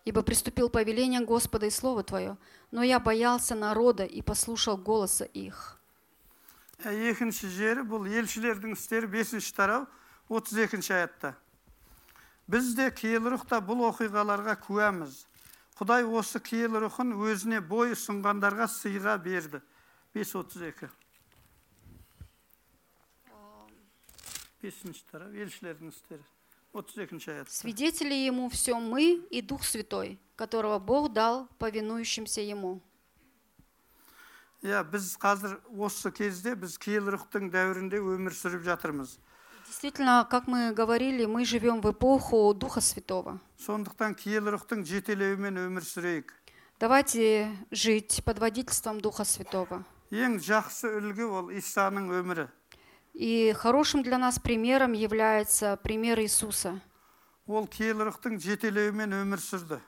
ибо 0.04 0.22
приступил 0.22 0.70
повеление 0.70 1.20
Господа 1.20 1.66
и 1.66 1.70
слово 1.70 2.04
твое, 2.04 2.36
но 2.70 2.82
я 2.82 3.00
боялся 3.00 3.54
народа 3.54 4.04
и 4.04 4.22
послушал 4.22 4.76
голоса 4.76 5.24
их». 5.24 5.80
Ә, 6.84 6.90
екінші 6.90 7.48
жері 7.48 7.82
бұл 7.86 8.04
елшілердің 8.10 8.74
істері 8.74 9.06
бесінші 9.08 9.52
тарау 9.56 9.86
32 10.28 10.90
аятта 10.92 11.30
біз 12.46 12.74
де 12.76 12.90
киелі 12.90 13.32
рухта 13.32 13.60
бұл 13.64 13.86
оқиғаларға 13.88 14.56
куәміз 14.66 15.22
құдай 15.78 16.04
осы 16.04 16.42
киелі 16.44 16.82
рухын 16.84 17.14
өзіне 17.16 17.62
бой 17.64 17.94
ұсынғандарға 17.94 18.68
сыйға 18.68 19.16
берді 19.22 19.62
5.32 20.14 20.88
бесінші 24.62 25.04
тарау 25.10 25.28
елшілердің 25.34 25.88
істері 25.92 26.24
32 26.72 27.34
аят 27.34 27.50
Свидетели 27.50 28.14
ему 28.14 28.48
все 28.48 28.74
мы 28.80 29.20
и 29.30 29.42
Дух 29.42 29.62
Святой, 29.64 30.18
которого 30.36 30.78
Бог 30.78 31.12
дал 31.12 31.48
повинующимся 31.58 32.40
ему. 32.40 32.80
иә 34.64 34.80
біз 34.88 35.16
қазір 35.20 35.58
осы 35.76 36.10
кезде 36.10 36.54
біз 36.56 36.78
киелі 36.80 37.12
рухтың 37.12 37.50
дәуірінде 37.52 38.00
өмір 38.00 38.32
сүріп 38.32 38.64
жатырмыз 38.64 39.18
Действительно, 39.66 40.26
как 40.30 40.46
мы 40.46 40.72
говорили, 40.72 41.24
мы 41.26 41.44
живем 41.44 41.80
в 41.80 41.90
эпоху 41.90 42.54
Духа 42.54 42.80
Святого. 42.80 43.40
сондықтан 43.60 44.14
киелі 44.16 44.56
рухтың 44.56 44.84
жетелеуімен 44.84 45.58
өмір 45.68 45.84
сүрейік 45.84 46.32
Давайте 46.80 47.52
жить 47.70 48.22
под 48.24 48.38
водительством 48.38 49.00
Духа 49.00 49.24
Святого. 49.24 49.84
ең 50.10 50.38
жақсы 50.38 50.90
үлгі 50.98 51.24
ол 51.28 51.50
исаның 51.50 52.10
өмірі 52.20 52.48
И 53.14 53.52
хорошим 53.52 54.02
для 54.02 54.18
нас 54.18 54.38
примером 54.40 54.92
является 54.92 55.76
пример 55.76 56.18
Иисуса. 56.20 56.80
ол 57.46 57.66
киелі 57.66 58.08
рухтың 58.10 58.38
жетелеуімен 58.40 59.12
өмір 59.22 59.38
сүрді 59.38 59.78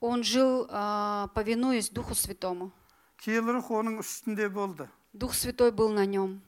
Он 0.00 0.22
жил, 0.24 0.66
а, 0.70 1.28
повинуясь 1.34 1.90
Духу 1.90 2.14
Святому. 2.14 2.70
киелі 3.18 3.52
рух 3.58 3.70
оның 3.70 3.98
үстінде 4.00 4.48
болды 4.48 4.88
Дух 5.12 5.34
Святой 5.34 5.70
был 5.72 5.90
на 5.90 6.06
нем. 6.06 6.40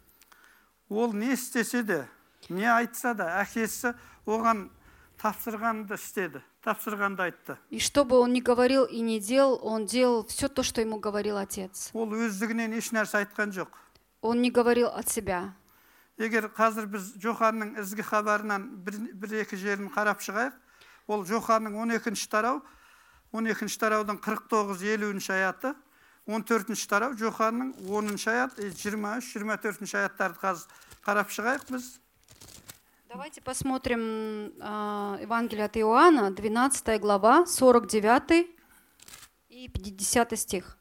ол 0.88 1.12
не 1.12 1.32
істесе 1.34 1.82
де 1.82 2.06
не 2.48 2.64
айтса 2.64 3.14
да 3.14 3.42
әкесі 3.42 3.94
оған 4.26 4.68
тапсырғанды 5.21 5.95
істеді 5.95 6.41
тапсырғанды 6.63 7.23
айтты 7.23 7.57
И 7.69 7.79
что 7.79 8.05
бы 8.05 8.19
он 8.19 8.33
ни 8.33 8.41
говорил 8.41 8.85
и 8.85 9.01
не 9.01 9.19
делал, 9.19 9.59
он 9.63 9.85
делал 9.85 10.25
все 10.27 10.47
то, 10.47 10.63
что 10.63 10.81
ему 10.81 10.99
говорил 10.99 11.37
Отец. 11.37 11.89
ол 11.93 12.07
өздігінен 12.13 12.73
еш 12.77 12.91
нәрсе 12.91 13.23
айтқан 13.25 13.51
жоқ 13.51 13.69
Он 14.21 14.41
не 14.41 14.51
говорил 14.51 14.87
от 14.87 15.09
себя. 15.09 15.53
егер 16.17 16.49
қазір 16.49 16.87
біз 16.89 17.13
жоханның 17.21 17.75
ізгі 17.81 18.01
хабарынан 18.01 18.63
бір, 18.83 18.95
бір 19.13 19.33
екі 19.45 19.55
жерін 19.57 19.89
қарап 19.93 20.17
шығайық 20.21 20.53
ол 21.07 21.23
жоханның 21.25 21.75
12 21.77 22.27
тарау 22.29 22.61
12 23.33 23.77
тараудың 23.77 24.17
49-50 24.25 25.29
аяты 25.33 25.75
14 26.25 26.87
тарау 26.89 27.13
жоханның 27.13 27.75
10 27.85 28.27
аят 28.33 28.57
23-24 28.57 29.95
аяттарды 30.01 30.39
қазір 30.41 30.67
қарап 31.05 31.29
шығайық 31.31 31.69
біз 31.71 31.85
Давайте 33.08 33.40
посмотрим 33.42 34.52
а, 34.60 35.18
Евангелие 35.20 35.64
от 35.64 35.76
Иоанна, 35.76 36.30
12 36.30 37.00
глава, 37.00 37.44
49 37.46 38.46
и 39.50 39.68
50 39.68 40.38
стих. 40.38 40.78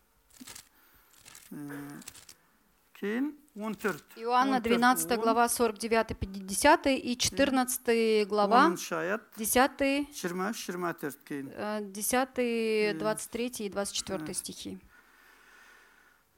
кейін 3.01 3.33
14 3.55 4.01
Иоанна 4.17 4.61
14, 4.61 5.07
12 5.07 5.19
глава 5.19 5.47
49-50 5.47 6.87
и 6.87 7.15
14 7.15 8.27
глава 8.27 8.69
10 8.69 8.91
аят 8.91 9.21
10, 9.37 9.71
23-24 10.11 11.17
кейін 11.27 11.51
э, 11.55 11.81
10, 11.81 12.97
23 12.97 13.65
и 13.65 13.69
24 13.69 14.33
стихи. 14.33 14.77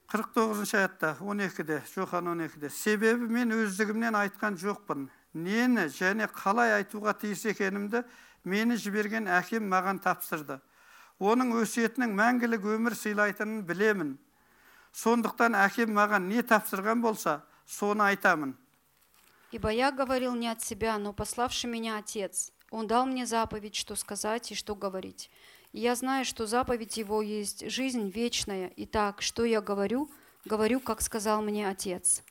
49 0.08 0.74
аятта 0.74 1.18
12-де 1.20 1.82
жохан 1.96 2.28
12-де 2.28 2.70
себебі 2.70 3.28
мен 3.28 3.52
өздігімнен 3.52 4.16
айтқан 4.16 4.58
жоқпын 4.58 5.10
нені 5.34 5.88
және 5.94 6.28
қалай 6.30 6.78
айтуға 6.80 7.14
тиіс 7.22 7.46
екенімді 7.54 8.04
мені 8.44 8.78
жіберген 8.78 9.28
әкем 9.28 9.66
маған 9.72 10.02
тапсырды 10.04 10.60
оның 11.20 11.56
өсиетінің 11.62 12.14
мәңгілік 12.18 12.68
өмір 12.76 12.98
сыйлайтынын 12.98 13.64
білемін 13.68 14.18
сондықтан 14.94 15.58
әкем 15.58 15.94
маған 15.96 16.30
не 16.30 16.44
тапсырған 16.44 17.02
болса 17.02 17.42
соны 17.66 18.12
айтамын 18.12 18.58
Ибо 19.54 19.70
я 19.70 19.92
говорил 19.92 20.34
не 20.34 20.48
от 20.48 20.64
себя, 20.64 20.98
но 20.98 21.14
пославший 21.14 21.70
меня 21.70 22.00
Отец. 22.00 22.52
Он 22.72 22.88
дал 22.88 23.06
мне 23.06 23.28
заповедь, 23.28 23.76
что 23.76 23.96
сказать 23.96 24.52
и 24.52 24.56
что 24.56 24.74
говорить. 24.74 25.30
И 25.74 25.80
я 25.80 25.96
знаю, 25.96 26.26
что 26.26 26.48
заповедь 26.48 26.98
Его 26.98 27.22
есть 27.22 27.70
жизнь 27.70 28.10
вечная. 28.10 28.74
Итак, 28.78 29.22
что 29.22 29.46
я 29.46 29.62
говорю? 29.62 30.10
Говорю, 30.46 30.80
как 30.80 31.02
сказал 31.02 31.44
мне 31.44 31.70
Отец. 31.70 32.24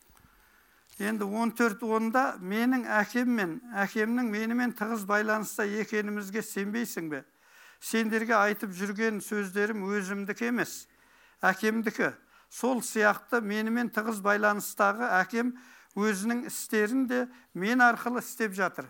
Енді 1.00 1.26
14 1.30 1.84
онда 1.84 2.24
менің 2.42 2.88
әкем 2.90 3.30
мен 3.38 3.58
әкемнің 3.78 4.30
менімен 4.34 4.74
тығыз 4.78 5.06
байланыста 5.06 5.66
екенімізге 5.84 6.42
сенбейсің 6.42 7.10
бе 7.12 7.24
сендерге 7.80 8.34
айтып 8.34 8.74
жүрген 8.74 9.22
сөздерім 9.22 9.86
өзімдікі 9.86 10.50
емес 10.50 10.88
әкемдікі 11.46 12.14
сол 12.50 12.82
сияқты 12.82 13.44
менімен 13.46 13.92
тығыз 13.94 14.24
байланыстағы 14.26 15.12
әкем 15.22 15.54
өзінің 15.94 16.48
істерін 16.50 17.06
де 17.12 17.28
мен 17.54 17.86
арқылы 17.86 18.26
істеп 18.26 18.58
жатыр 18.58 18.90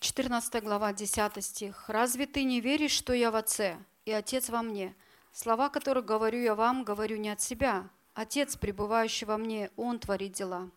14 0.00 0.64
глава, 0.64 0.94
10 0.94 1.44
стих. 1.44 1.84
«Разве 1.88 2.24
ты 2.24 2.44
не 2.44 2.62
веришь, 2.62 2.92
что 2.92 3.12
я 3.12 3.30
в 3.30 3.36
Отце, 3.36 3.76
и 4.06 4.10
Отец 4.10 4.48
во 4.48 4.62
мне? 4.62 4.96
Слова, 5.32 5.68
которые 5.68 6.02
говорю 6.02 6.40
я 6.40 6.54
вам, 6.54 6.82
говорю 6.82 7.18
не 7.18 7.28
от 7.28 7.42
себя. 7.42 7.90
Отец, 8.16 8.56
пребывающий 8.56 9.26
во 9.26 9.36
мне, 9.36 9.70
Он 9.76 9.98
творит 9.98 10.32
дела». 10.32 10.70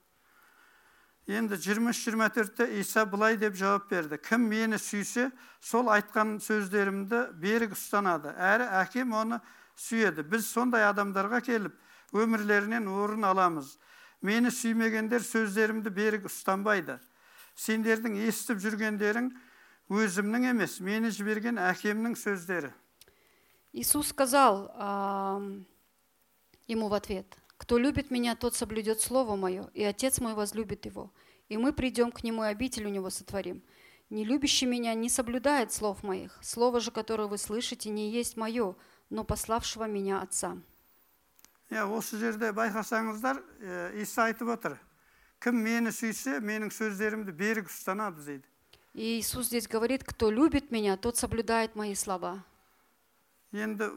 енді 1.27 1.55
23-24-те 1.55 2.79
иса 2.79 3.05
былай 3.05 3.37
деп 3.37 3.55
жауап 3.55 3.89
берді. 3.89 4.17
Кім 4.17 4.49
мені 4.49 4.79
сүйсе 4.81 5.29
сол 5.61 5.91
айтқан 5.93 6.39
сөздерімді 6.41 7.37
берік 7.37 7.75
ұстанады. 7.77 8.33
Әрі 8.33 8.65
әкем 8.81 9.13
оны 9.13 9.37
сүйеді. 9.77 10.25
Біз 10.25 10.49
сондай 10.49 10.87
адамдарға 10.89 11.43
келіп 11.45 11.75
өмірлерінен 12.17 12.89
орын 12.89 13.29
аламыз. 13.29 13.77
Мені 14.25 14.49
сүймегендер 14.49 15.21
сөздерімді 15.21 15.93
берік 15.93 16.25
ұстанбайды. 16.31 16.97
Сендердің 17.53 18.17
естіп 18.25 18.57
жүргендерің 18.63 19.29
өзімнің 19.89 20.51
емес 20.51 20.77
мені 20.85 21.09
жіберген 21.13 21.57
әкемнің 21.61 22.13
сөздері 22.19 22.69
Иисус 23.73 24.09
сказал 24.09 24.69
ему 26.68 26.88
в 26.88 26.94
ответ, 26.94 27.26
«Кто 27.56 27.78
любит 27.78 28.10
меня, 28.10 28.36
тот 28.36 28.54
соблюдет 28.54 29.00
Слово 29.00 29.36
Мое, 29.36 29.70
и 29.74 29.84
Отец 29.84 30.20
мой 30.20 30.34
возлюбит 30.34 30.86
его, 30.86 31.12
и 31.48 31.56
мы 31.56 31.72
придем 31.72 32.10
к 32.10 32.24
нему, 32.24 32.44
и 32.44 32.48
обитель 32.48 32.86
у 32.86 32.90
него 32.90 33.10
сотворим. 33.10 33.62
Не 34.10 34.24
любящий 34.24 34.66
меня 34.66 34.94
не 34.94 35.08
соблюдает 35.08 35.72
слов 35.72 36.02
моих. 36.02 36.38
Слово 36.42 36.80
же, 36.80 36.90
которое 36.90 37.26
вы 37.28 37.38
слышите, 37.38 37.90
не 37.90 38.10
есть 38.10 38.36
мое, 38.36 38.76
но 39.10 39.24
пославшего 39.24 39.84
меня 39.84 40.20
Отца». 40.20 40.58
иә 41.70 41.84
осы 41.88 42.18
жерде 42.20 42.52
байқасаңыздар 42.52 43.40
ә, 43.40 43.96
иса 43.98 44.28
айтып 44.28 44.50
отыр 44.52 44.76
кім 45.42 45.56
мені 45.64 45.90
сүйсе 45.94 46.38
менің 46.44 46.70
сөздерімді 46.70 47.32
берік 47.32 47.72
ұстанады 47.72 48.20
дейді 48.24 48.48
И 48.94 49.18
Иисус 49.18 49.46
здесь 49.46 49.66
говорит, 49.66 50.04
«Кто 50.04 50.30
любит 50.30 50.70
меня, 50.70 50.96
тот 50.96 51.16
соблюдает 51.16 51.74
мои 51.74 51.96
слова». 51.96 52.44
енді 53.52 53.90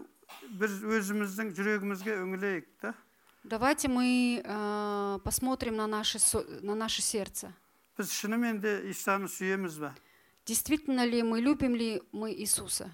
біз 0.50 0.84
өзіміздің 0.84 1.54
жүрегімізге 1.56 2.18
үңілейік 2.24 2.66
та 2.82 2.94
Давайте 3.44 3.88
мы 3.88 4.42
э, 4.44 5.20
посмотрим 5.24 5.76
на 5.78 5.88
наше, 5.88 6.20
со- 6.20 6.44
на 6.62 6.76
наше 6.76 7.02
сердце. 7.02 7.54
біз 7.98 8.12
шынымен 8.12 8.60
де 8.60 8.82
исаны 8.92 9.28
сүйеміз 9.28 9.80
ба 9.80 9.96
Действительно 10.46 11.06
ли 11.06 11.24
мы 11.24 11.42
любим 11.42 11.76
ли 11.76 12.02
мы 12.12 12.32
Иисуса? 12.34 12.92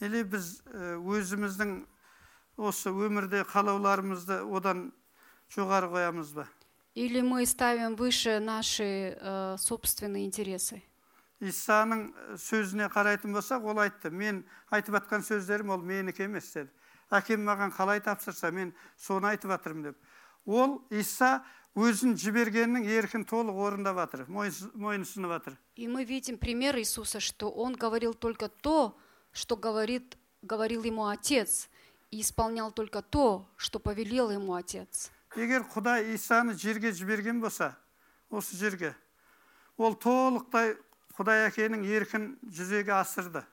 или 0.00 0.22
біз 0.24 0.62
ә, 0.66 0.96
өзіміздің 0.96 1.84
осы 2.56 2.88
өмірде 2.90 3.44
қалауларымызды 3.44 4.40
одан 4.56 4.92
жоғары 5.50 5.88
қоямыз 5.92 6.32
ба 6.34 6.48
Или 6.94 7.20
мы 7.20 7.46
ставим 7.46 7.94
выше 7.96 8.40
наши 8.40 9.16
э, 9.20 9.56
собственные 9.58 10.24
интересы? 10.26 10.82
исаның 11.44 12.00
ә, 12.12 12.36
сөзіне 12.36 12.88
қарайтын 12.92 13.32
болсақ 13.32 13.64
ол 13.64 13.78
айтты 13.80 14.10
мен 14.10 14.42
айтып 14.70 14.94
жатқан 14.98 15.24
сөздерім 15.24 15.70
ол 15.76 15.80
менікі 15.82 16.26
емес 16.28 16.52
деді 16.52 16.70
әкем 17.10 17.42
маған 17.48 17.72
қалай 17.74 18.00
тапсырса 18.04 18.50
мен 18.52 18.74
соны 18.96 19.32
айтып 19.32 19.50
жатырмын 19.50 19.90
деп 19.90 19.96
ол 20.46 20.82
иса 20.90 21.40
өзін 21.76 22.16
жібергеннің 22.18 22.84
еркін 22.98 23.24
толық 23.24 23.56
орындап 23.66 23.96
жатыр 24.02 24.26
мойынс- 24.28 24.70
мойынсұнып 24.74 25.30
жатыр 25.36 25.56
И 25.76 25.88
мы 25.88 26.04
видим 26.04 26.36
пример 26.36 26.76
Иисуса, 26.76 27.20
что 27.20 27.50
Он 27.50 27.74
говорил 27.74 28.12
только 28.12 28.48
то, 28.48 28.98
что 29.32 29.56
говорит, 29.56 30.18
говорил 30.42 30.82
Ему 30.84 31.06
Отец, 31.06 31.70
и 32.10 32.20
исполнял 32.20 32.72
только 32.72 33.00
то, 33.02 33.48
что 33.56 33.78
повелел 33.78 34.30
Ему 34.30 34.54
Отец. 34.54 35.10
егер 35.36 35.62
құдай 35.62 36.12
исаны 36.16 36.54
жерге 36.58 36.90
жіберген 36.90 37.40
болса 37.40 37.76
осы 38.30 38.56
жерге 38.56 38.96
ол 39.78 39.94
толықтай 39.94 40.74
құдай 41.18 41.48
әкенің 41.50 41.84
еркін 41.84 42.36
жүзеге 42.42 42.92
асырды 43.00 43.44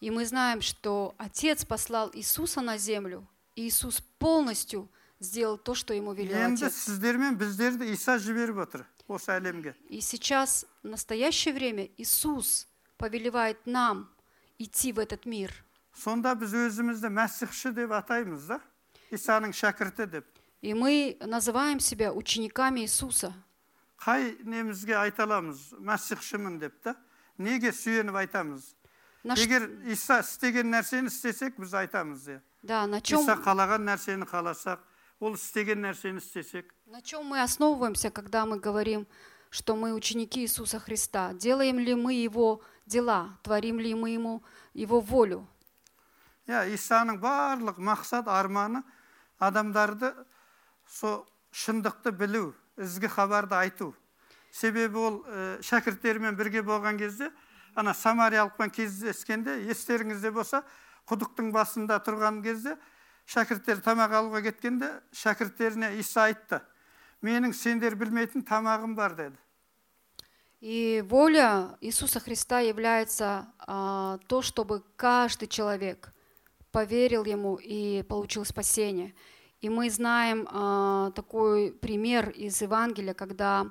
И 0.00 0.10
мы 0.10 0.26
знаем, 0.26 0.60
что 0.62 1.14
Отец 1.16 1.64
послал 1.64 2.10
Иисуса 2.12 2.60
на 2.60 2.76
землю, 2.76 3.24
и 3.54 3.68
Иисус 3.68 4.00
полностью 4.18 4.88
сделал 5.20 5.56
то, 5.58 5.74
что 5.74 5.94
Ему 5.94 6.12
велел 6.14 6.38
енді 6.38 6.64
Отец. 6.64 6.74
сіздер 6.74 7.18
мен 7.18 7.36
біздерді 7.36 7.86
иса 7.92 8.18
жіберіп 8.18 8.58
отыр 8.58 8.84
осы 9.08 9.30
әлемге 9.38 9.74
И 9.90 10.00
сейчас, 10.00 10.66
в 10.82 10.88
настоящее 10.88 11.54
время, 11.54 11.88
Иисус 11.98 12.66
повелевает 12.96 13.58
нам 13.66 14.08
идти 14.58 14.92
в 14.92 14.98
этот 14.98 15.24
мир. 15.26 15.52
сонда 15.94 16.34
біз 16.34 16.54
өзімізді 16.54 17.08
мәсіхші 17.12 17.70
деп 17.76 17.92
атаймыз 17.92 18.46
да 18.48 18.60
исаның 19.12 19.52
шәкірті 19.52 20.06
деп 20.10 20.24
И 20.62 20.74
мы 20.74 21.16
называем 21.20 21.78
себя 21.80 22.12
учениками 22.12 22.80
Иисуса. 22.80 23.34
Қай 23.97 24.35
немізге 24.43 24.95
айта 24.97 25.25
аламыз 25.25 25.73
мәсіхшімін 25.79 26.59
деп 26.61 26.75
та 26.83 26.95
неге 27.37 27.71
сүйеніп 27.71 28.15
айтамыз 28.23 28.73
егер 29.37 29.67
иса 29.89 30.19
істеген 30.23 30.71
нәрсені 30.71 31.11
істесек 31.11 31.57
біз 31.57 31.73
айтамыз 31.73 32.27
иә 32.27 32.39
Да, 32.63 32.85
на 32.87 33.01
чем, 33.01 33.21
иса 33.21 33.37
қалаған 33.37 33.85
нәрсені 33.87 34.25
қаласақ 34.27 34.79
ол 35.19 35.33
істеген 35.35 35.81
нәрсені 35.85 36.21
істесек 36.21 36.73
на 36.85 37.01
чем 37.01 37.25
мы 37.25 37.41
основываемся, 37.41 38.09
когда 38.11 38.45
мы 38.45 38.59
говорим, 38.59 39.07
что 39.49 39.75
мы 39.75 39.93
ученики 39.93 40.41
Иисуса 40.41 40.79
Христа? 40.79 41.33
Делаем 41.33 41.79
ли 41.79 41.95
мы 41.95 42.13
Его 42.13 42.61
дела? 42.85 43.37
Творим 43.43 43.79
ли 43.79 43.93
мы 43.93 44.11
Ему 44.11 44.43
Его 44.73 44.99
волю? 44.99 45.47
иә 46.47 46.63
исаның 46.71 47.19
барлық 47.19 47.79
мақсат 47.83 48.29
арманы 48.31 48.79
адамдарды 49.37 50.13
со 50.87 51.25
шындықты 51.51 52.11
білу 52.15 52.53
ізгі 52.77 53.09
хабарды 53.11 53.57
айту. 53.57 53.93
Себебі 54.51 54.97
ол 54.97 55.15
ә, 55.25 55.61
шәкірттерімен 55.61 56.37
бірге 56.37 56.63
болған 56.65 56.97
кезде 56.97 57.31
ана 57.75 57.93
самариялықпен 57.93 58.71
кездескенде 58.73 59.57
естеріңізде 59.69 60.31
болса 60.33 60.63
құдықтың 61.09 61.51
басында 61.53 61.99
тұрған 62.05 62.41
кезде 62.45 62.77
шәкірттер 63.27 63.83
тамақ 63.85 64.15
алуға 64.21 64.41
кеткенде 64.47 64.93
шәкірттеріне 65.11 65.97
иса 65.99 66.29
айтты. 66.29 66.61
Менің 67.25 67.53
сендер 67.53 67.97
білмейтін 67.97 68.45
тамағым 68.45 68.95
бар 68.95 69.15
деді. 69.17 69.37
И 70.59 71.03
воля 71.07 71.77
Иисуса 71.81 72.19
Христа 72.19 72.59
является 72.59 73.47
а, 73.59 74.17
то, 74.27 74.41
чтобы 74.41 74.83
каждый 74.95 75.47
человек 75.47 76.11
поверил 76.71 77.25
Ему 77.25 77.57
и 77.57 78.01
получил 78.03 78.43
спасение. 78.43 79.13
И 79.60 79.68
мы 79.68 79.90
знаем 79.90 80.48
а, 80.50 81.10
такой 81.12 81.72
пример 81.72 82.30
из 82.30 82.60
Евангелия, 82.62 83.14
когда 83.14 83.70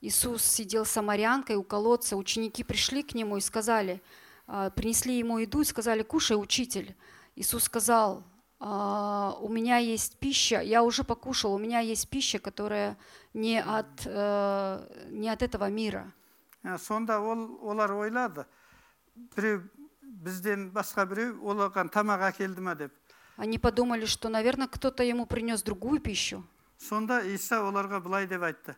Иисус 0.00 0.42
сидел 0.42 0.84
с 0.84 0.90
самарянкой 0.90 1.56
у 1.56 1.62
колодца, 1.62 2.16
ученики 2.16 2.64
пришли 2.64 3.02
к 3.02 3.14
Нему 3.14 3.36
и 3.36 3.40
сказали, 3.40 4.02
а, 4.46 4.70
принесли 4.70 5.18
Ему 5.18 5.38
еду 5.38 5.60
и 5.60 5.64
сказали, 5.64 6.02
кушай, 6.02 6.34
учитель. 6.34 6.96
Иисус 7.36 7.64
сказал, 7.64 8.24
«А, 8.60 9.36
у 9.40 9.48
меня 9.48 9.76
есть 9.78 10.18
пища, 10.18 10.60
я 10.60 10.82
уже 10.82 11.04
покушал, 11.04 11.54
у 11.54 11.58
меня 11.58 11.78
есть 11.78 12.08
пища, 12.08 12.40
которая 12.40 12.98
не 13.32 13.62
от, 13.62 13.86
э, 14.04 15.06
не 15.10 15.28
от 15.28 15.42
этого 15.42 15.70
мира. 15.70 16.12
Ә, 16.64 16.76
сонда 16.78 17.20
ол 17.20 17.58
олар 17.62 17.92
ойлады 17.94 18.44
біреу 19.36 19.62
бізден 20.02 20.70
басқа 20.74 21.04
біреу 21.06 21.36
оларға 21.38 21.86
тамақ 21.94 22.24
әкелді 22.32 22.64
ма 22.66 22.74
деп 22.74 22.92
Они 23.36 23.58
подумали, 23.58 24.04
что, 24.04 24.28
наверное, 24.28 24.66
кто-то 24.66 25.02
ему 25.04 25.24
принес 25.26 25.62
другую 25.62 26.00
пищу. 26.00 26.44
сонда 26.78 27.20
иса 27.26 27.58
оларға 27.62 27.98
былай 28.02 28.26
деп 28.26 28.42
айтты 28.42 28.76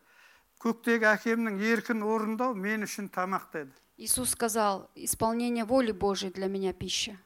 көктегі 0.61 1.05
әкемнің 1.15 1.59
еркін 1.61 2.03
орындау 2.03 2.55
мен 2.55 2.83
үшін 2.85 3.11
тамақ 3.13 3.53
деді 3.53 3.73
Иисус 3.99 4.31
сказал, 4.31 4.89
исполнение 4.95 5.65
воли 5.67 5.93
Божьей 5.93 6.31
для 6.31 6.47
меня 6.49 6.73
пища. 6.73 7.19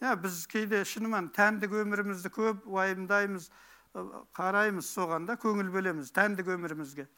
иә 0.00 0.16
біз 0.16 0.46
кейде 0.46 0.84
шынымен 0.84 1.28
тәндік 1.36 1.72
өмірімізді 1.72 2.28
көп 2.32 2.64
уайымдаймыз 2.64 3.50
ы, 3.94 4.24
қараймыз 4.32 4.88
соған 4.88 5.26
да 5.26 5.36
көңіл 5.36 5.68
бөлеміз 5.70 6.10
тәндік 6.12 6.48
өмірімізге 6.48 7.08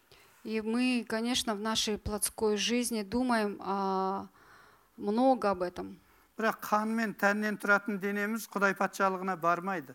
И 0.45 0.61
мы, 0.61 1.05
конечно, 1.09 1.55
в 1.55 1.61
нашей 1.61 1.97
плотской 1.97 2.57
жизни 2.59 3.03
думаем 3.03 3.57
а, 3.61 4.27
много 4.99 5.51
об 5.51 5.63
этом. 5.63 5.99
бірақ 6.39 6.61
қан 6.61 6.95
мен 6.95 7.15
тәннен 7.15 7.59
тұратын 7.59 7.99
денеміз 8.01 8.49
құдай 8.49 8.75
патшалығына 8.75 9.37
бармайды 9.41 9.95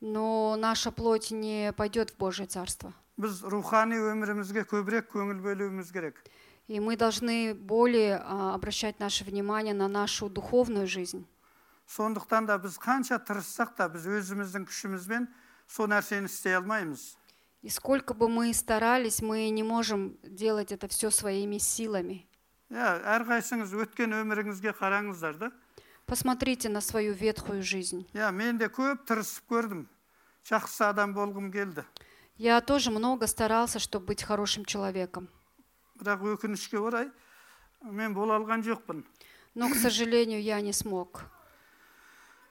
Но 0.00 0.56
наша 0.56 0.90
плоть 0.90 1.30
не 1.30 1.72
пойдет 1.72 2.10
в 2.10 2.16
Божье 2.18 2.46
Царство. 2.46 2.92
біз 3.16 3.42
рухани 3.44 3.96
өмірімізге 3.96 4.64
көбірек 4.66 5.08
көңіл 5.12 5.40
бөлуіміз 5.40 5.92
керек 5.92 6.18
И 6.66 6.80
мы 6.80 6.96
должны 6.96 7.54
более 7.54 8.16
а, 8.24 8.54
обращать 8.54 8.98
наше 8.98 9.22
внимание 9.24 9.74
на 9.74 9.86
нашу 9.88 10.28
духовную 10.28 10.86
жизнь. 10.86 11.24
сондықтан 11.86 12.46
да 12.46 12.58
біз 12.58 12.78
қанша 12.78 13.18
тырыссақ 13.20 13.74
та 13.76 13.88
біз 13.88 14.06
өзіміздің 14.06 14.64
күшімізбен 14.66 15.28
сол 15.68 15.86
нәрсені 15.88 16.26
істей 16.26 16.56
алмаймыз 16.56 17.16
И 17.62 17.68
сколько 17.70 18.12
бы 18.14 18.28
мы 18.28 18.52
старались, 18.52 19.22
мы 19.22 19.48
не 19.48 19.62
можем 19.62 20.18
делать 20.22 20.70
это 20.72 20.86
все 20.88 21.10
своими 21.10 21.58
силами. 21.58 22.26
иә 22.70 23.04
әрқайсыңыз 23.04 23.72
өткен 23.72 24.12
өміріңізге 24.12 24.72
қараңыздар 24.80 25.36
да 25.38 25.52
Посмотрите 26.08 26.68
на 26.68 26.80
свою 26.80 27.14
ветхую 27.14 27.62
жизнь. 27.62 28.06
иә 28.14 28.30
мен 28.32 28.58
де 28.58 28.66
көп 28.66 29.04
тырысып 29.06 29.44
көрдім 29.48 29.86
жақсы 30.44 30.82
адам 30.84 31.14
болғым 31.14 31.50
келді 31.52 31.84
Я 32.36 32.60
тоже 32.60 32.90
много 32.90 33.26
старался, 33.26 33.78
чтобы 33.78 34.06
быть 34.06 34.22
хорошим 34.22 34.64
человеком. 34.64 35.28
бірақ 35.98 36.20
өкінішке 36.36 36.78
орай 36.78 37.10
мен 37.82 38.12
бола 38.14 38.36
алған 38.38 38.62
жоқпын 38.64 39.04
Но, 39.54 39.68
к 39.70 39.76
сожалению, 39.76 40.42
я 40.42 40.60
не 40.60 40.72
смог. 40.72 41.22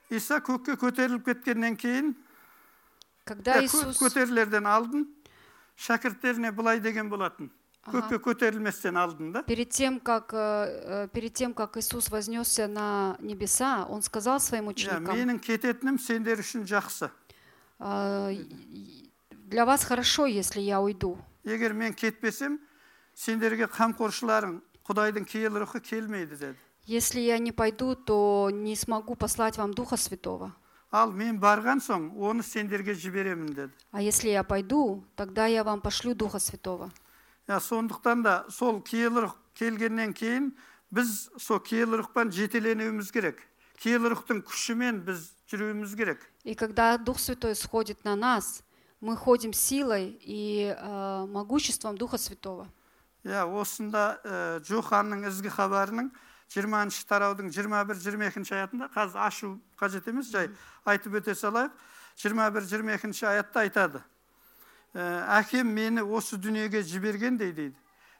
иса 0.09 0.39
көкке 0.39 0.75
көтеріліп 0.77 1.25
кеткеннен 1.25 1.75
кейін 1.77 2.15
Когда 3.25 3.55
иә, 3.61 3.67
кө- 3.67 3.91
Иисус... 3.91 3.97
көтерілерден 4.01 4.65
алдын 4.67 5.07
шәкірттеріне 5.77 6.51
былай 6.51 6.79
деген 6.79 7.09
болатын 7.09 7.51
көкке 7.87 8.17
көтерілместен 8.19 8.95
алдын 8.97 9.31
да 9.33 9.43
Перед 9.43 9.69
тем, 9.69 9.99
как, 9.99 10.33
э, 10.33 10.37
э, 10.37 11.07
перед 11.13 11.33
тем, 11.33 11.53
как 11.53 11.75
Иисус 11.77 12.09
вознесся 12.09 12.67
на 12.67 13.17
небеса, 13.19 13.85
Он 13.89 14.01
сказал 14.01 14.39
своим 14.39 14.65
иә 14.69 14.69
ученикам, 14.69 15.15
менің 15.15 15.39
кететінім 15.39 15.99
сендер 15.99 16.39
үшін 16.39 16.63
жақсы 16.65 17.09
«А, 17.79 18.29
и- 18.31 19.09
для 19.31 19.65
вас 19.65 19.83
хорошо, 19.83 20.25
если 20.25 20.61
я 20.61 20.79
уйду. 20.81 21.17
егер 21.43 21.73
мен 21.73 21.93
кетпесем 21.93 22.59
сендерге 23.13 23.65
қамқоршыларың 23.67 24.61
құдайдың 24.87 25.25
киелі 25.25 25.59
рухы 25.65 25.79
келмейді 25.81 26.35
деді 26.39 26.55
Если 26.85 27.19
я 27.21 27.37
не 27.39 27.51
пойду, 27.53 27.95
то 27.95 28.49
не 28.51 28.75
смогу 28.75 29.15
послать 29.15 29.57
вам 29.57 29.73
Духа 29.73 29.97
Святого. 29.97 30.51
ал 30.91 31.11
мен 31.11 31.39
барған 31.39 31.79
соң 31.81 32.11
оны 32.15 32.43
сендерге 32.43 32.93
жіберемін 32.95 33.53
деді 33.53 33.71
А 33.91 34.01
если 34.01 34.29
я 34.29 34.43
пойду, 34.43 35.03
тогда 35.15 35.47
я 35.47 35.63
вам 35.63 35.81
пошлю 35.81 36.13
Духа 36.15 36.39
Святого. 36.39 36.91
иә 37.48 37.60
сондықтан 37.60 38.22
да 38.22 38.44
сол 38.50 38.80
киелі 38.82 39.24
рух 39.26 39.36
келгеннен 39.54 40.12
кейін 40.14 40.52
біз 40.90 41.30
сол 41.38 41.60
киелі 41.60 42.02
рухпен 42.02 42.32
жетеленуіміз 42.32 43.10
керек 43.10 43.40
киелі 43.80 44.12
рухтың 44.14 44.42
күшімен 44.44 45.00
біз 45.06 45.32
жүруіміз 45.50 45.96
керек 45.96 46.20
И 46.44 46.54
когда 46.54 46.96
Дух 46.98 47.18
Святой 47.18 47.54
сходит 47.54 48.04
на 48.04 48.16
нас, 48.16 48.62
мы 49.00 49.16
ходим 49.16 49.52
силой 49.52 50.18
и 50.22 50.74
э, 50.78 51.26
могуществом 51.26 51.96
Духа 51.98 52.18
Святого. 52.18 52.68
иә 53.24 53.44
осында 53.44 54.20
ә, 54.24 54.60
жоханның 54.64 55.26
ізгі 55.28 55.50
хабарының 55.50 56.10
жиырманшы 56.48 57.04
тараудың 57.04 57.50
жиырма 57.52 57.82
бір 57.84 57.98
жиырма 58.00 58.28
екінші 58.30 58.54
аятында 58.54 58.88
қазір 58.94 59.18
ашу 59.26 59.50
қажет 59.76 60.06
емес 60.08 60.30
жай 60.30 60.48
айтып 60.86 61.18
өте 61.18 61.34
салайық. 61.34 61.70
жиырма 62.16 62.50
бір 62.50 62.62
жиырма 62.62 62.94
екінші 62.94 63.26
аятта 63.26 63.60
айтады. 63.60 63.98
«Ә, 63.98 64.02
әкем 64.93 65.73
мені 65.73 66.01
осы 66.01 66.37
дүниеге 66.37 66.83
жібергендей 66.83 67.51
дейді 67.51 67.75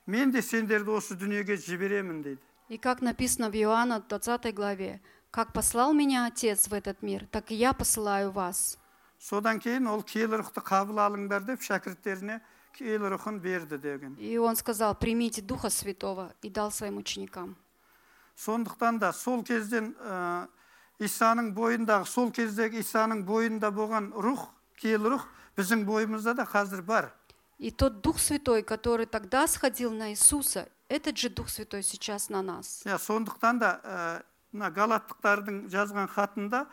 мен 0.08 0.32
де 0.32 0.42
сендерді 0.42 0.92
осы 0.98 1.16
дүниеге 1.16 1.58
жіберемін 1.58 2.22
дейді 2.24 2.42
И 2.70 2.78
как 2.78 3.02
написано 3.02 3.50
в 3.50 3.56
Иоанна 3.56 4.00
20 4.00 4.56
главе, 4.56 5.02
«Как 5.32 5.54
послал 5.54 5.94
меня 5.94 6.26
Отец 6.26 6.68
в 6.68 6.74
этот 6.74 7.02
мир, 7.04 7.28
так 7.30 7.52
и 7.52 7.56
я 7.56 7.74
посылаю 7.74 8.32
вас». 8.32 8.78
содан 9.20 9.60
кейін 9.60 9.88
ол 9.88 10.02
киелі 10.04 10.42
рухты 10.42 10.60
қабыл 10.62 11.00
алыңдар 11.00 11.44
деп 11.46 11.62
шәкірттеріне 11.62 12.40
киелі 12.74 13.08
рухын 13.14 13.40
берді 13.40 13.78
деген 13.78 14.16
И 14.20 14.38
он 14.38 14.56
сказал, 14.56 14.96
примите 14.96 15.42
Духа 15.42 15.70
Святого, 15.70 16.34
и 16.42 16.50
дал 16.50 16.72
своим 16.72 16.98
ученикам. 16.98 17.56
сондықтан 18.36 19.00
да 19.00 19.14
сол 19.14 19.44
кезден 19.44 19.94
ә, 20.02 20.48
исаның 21.00 21.54
бойындағы 21.54 22.06
сол 22.06 22.32
кездегі 22.32 22.80
исаның 22.82 23.24
бойында 23.26 23.70
болған 23.72 24.12
рух 24.16 24.50
киелі 24.82 25.10
рух 25.14 25.28
біздің 25.58 25.86
бойымызда 25.86 26.34
да 26.34 26.44
қазір 26.46 26.82
бар 26.82 27.12
И 27.60 27.72
тот 27.72 28.02
Дух 28.02 28.20
Святой, 28.20 28.64
который 28.64 29.06
тогда 29.06 29.48
сходил 29.48 29.92
на 29.94 30.12
Иисуса, 30.12 30.68
этот 30.90 31.18
же 31.18 31.30
Дух 31.30 31.50
Святой 31.50 31.84
сейчас 31.84 32.30
на 32.30 32.42
нас. 32.42 32.82
иә 32.86 32.98
сондықтан 32.98 33.60
да 33.60 33.80
ә, 33.84 34.24
мына 34.52 34.70
галаттықтардың 34.72 35.70
жазған 35.70 36.08
хатында 36.10 36.68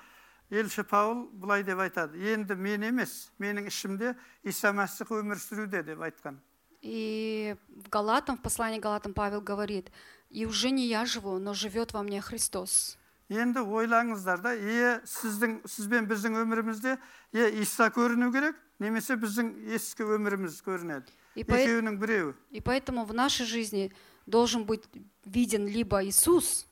елші 0.50 0.82
паул 0.82 1.28
былай 1.32 1.62
деп 1.62 1.78
айтады 1.78 2.18
енді 2.18 2.56
мен 2.56 2.82
емес 2.82 3.30
менің 3.38 3.68
ішімде 3.68 4.16
иса 4.42 4.72
мәсіх 4.72 5.12
өмір 5.14 5.38
сүруде 5.38 5.82
деп 5.82 6.00
айтқан 6.00 6.38
И 6.82 7.54
в 7.68 7.90
Галатам, 7.90 8.38
в 8.38 8.42
послании 8.42 8.78
к 8.78 8.82
Галатам 8.82 9.12
Павел 9.12 9.42
говорит, 9.42 9.92
«И 10.30 10.46
уже 10.46 10.70
не 10.70 10.86
я 10.86 11.04
живу, 11.04 11.38
но 11.38 11.52
живет 11.52 11.92
во 11.92 12.02
мне 12.02 12.22
Христос». 12.22 12.96
енді 13.28 13.60
ойлаңыздар 13.62 14.40
да 14.42 14.54
е 14.58 14.98
сіздің 15.06 15.60
сіз 15.68 15.86
бен 15.86 16.08
біздің 16.10 16.34
өмірімізде 16.42 16.96
е 17.32 17.50
иса 17.62 17.86
көріну 17.94 18.32
керек 18.32 18.56
немесе 18.78 19.14
біздің 19.16 19.50
ескі 19.74 20.02
өміріміз 20.04 20.60
көрінеді 20.66 21.08
И, 21.36 21.44
по- 21.44 21.54
екеуінің 21.54 21.98
біреуі 21.98 22.34
и 22.50 22.60
поэтому 22.60 23.04
в 23.04 23.14
нашей 23.14 23.46
жизни 23.46 23.92
должен 24.26 24.64
быть 24.64 24.84
виден 25.24 25.66
либо 25.66 26.02
Иисус, 26.04 26.66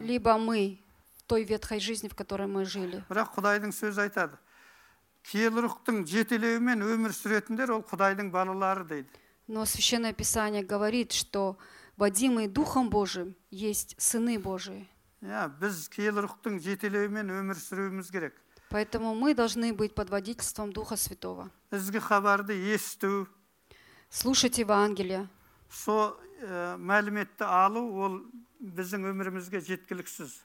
либо 0.00 0.38
мы 0.38 0.78
в 1.18 1.22
той 1.24 1.44
ветхой 1.44 1.80
жизни, 1.80 2.08
в 2.08 2.14
которой 2.14 2.46
мы 2.46 2.64
жили. 2.64 3.02
бірақ 3.08 3.34
құдайдың 3.36 3.72
сөзі 3.74 4.00
айтады 4.08 4.36
киелі 5.28 5.66
рухтың 5.66 6.06
жетелеуімен 6.06 6.80
өмір 6.82 7.12
сүретіндер 7.12 7.70
ол 7.74 7.82
құдайдың 7.82 8.30
балалары 8.30 8.84
дейді 8.84 9.08
Но 9.48 9.64
Священное 9.64 10.12
Писание 10.12 10.62
говорит, 10.62 11.12
что 11.12 11.56
водимые 11.96 12.48
Духом 12.48 12.90
Божиим 12.90 13.34
есть 13.50 13.96
сыны 13.98 14.38
Божии. 14.38 14.86
иә 15.22 15.48
біз 15.58 15.88
киелі 15.88 16.20
рухтың 16.28 16.60
жетелеуімен 16.62 17.28
өмір 17.30 17.56
сүруіміз 17.58 18.10
керек 18.12 18.34
Поэтому 18.72 19.14
мы 19.14 19.34
должны 19.34 19.72
быть 19.72 19.94
под 19.94 20.10
водительством 20.10 20.72
Духа 20.72 20.96
Святого. 20.96 21.50
ізгі 21.72 21.98
хабарды 22.00 22.52
есту 22.52 23.26
Слушать 24.10 24.58
Евангелие, 24.58 25.28
сол 25.70 26.16
ә, 26.40 26.76
мәліметті 26.78 27.44
алу 27.44 27.82
ол 28.00 28.20
біздің 28.60 29.04
өмірімізге 29.12 29.60
жеткіліксіз 29.60 30.44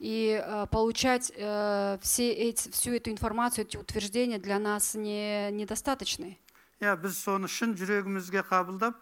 И 0.00 0.42
э, 0.42 0.66
получать 0.66 1.32
э, 1.36 1.98
все 2.02 2.32
эти, 2.32 2.68
всю 2.70 2.94
эту 2.94 3.10
информацию, 3.10 3.64
эти 3.64 3.76
утверждения 3.76 4.38
для 4.38 4.58
нас 4.58 4.94
не, 4.94 5.50
недостаточны. 5.52 6.36
иә 6.80 6.96
біз 6.96 7.16
соны 7.16 7.46
шын 7.48 7.76
жүрегімізге 7.76 8.42
қабылдап 8.48 8.96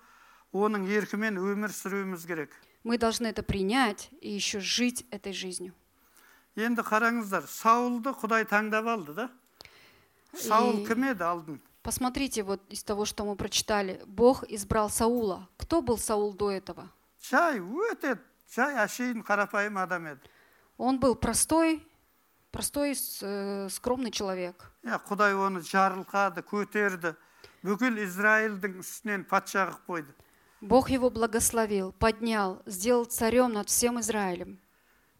оның 0.52 0.84
еркімен 0.86 1.38
өмір 1.38 1.70
сүруіміз 1.72 2.26
керек 2.26 2.50
Мы 2.84 2.98
должны 2.98 3.28
это 3.28 3.42
принять 3.44 4.10
и 4.20 4.30
еще 4.30 4.58
жить 4.60 5.06
этой 5.10 5.32
жизнью. 5.32 5.72
енді 6.56 6.82
қараңыздар 6.82 7.46
саулды 7.48 8.10
құдай 8.10 8.44
таңдап 8.48 8.86
алды 8.86 9.14
да 9.14 9.30
саул 10.34 10.82
И- 10.82 10.86
кім 10.86 11.04
еді 11.12 11.24
алдын 11.24 11.60
Посмотрите 11.82 12.44
вот 12.44 12.60
из 12.70 12.84
того, 12.84 13.04
что 13.04 13.24
мы 13.24 13.34
прочитали. 13.34 14.00
Бог 14.06 14.44
избрал 14.44 14.88
Саула. 14.88 15.48
Кто 15.56 15.82
был 15.82 15.98
Саул 15.98 16.32
до 16.32 16.50
этого? 16.52 16.88
жай 17.20 17.58
өте 17.58 18.18
жай 18.54 18.74
әшейін 18.84 19.24
қарапайым 19.24 19.78
адам 19.82 20.06
еді 20.06 20.20
Он 20.78 20.98
был 21.00 21.14
простой, 21.16 21.84
простой, 22.52 22.94
с- 22.94 23.18
э, 23.22 23.68
скромный 23.68 24.10
человек. 24.12 24.70
иә 24.84 25.00
құдай 25.08 25.34
оны 25.34 25.60
жарылқады 25.60 26.42
көтерді 26.42 27.16
бүкіл 27.64 27.98
израильдің 28.06 28.78
үстінен 28.78 29.24
патша 29.24 29.66
қылып 29.66 29.86
қойды 29.88 30.12
Бог 30.60 30.88
его 30.90 31.10
благословил, 31.10 31.90
поднял, 31.98 32.62
сделал 32.66 33.04
царем 33.06 33.52
над 33.54 33.68
всем 33.68 33.98
Израилем. 33.98 34.60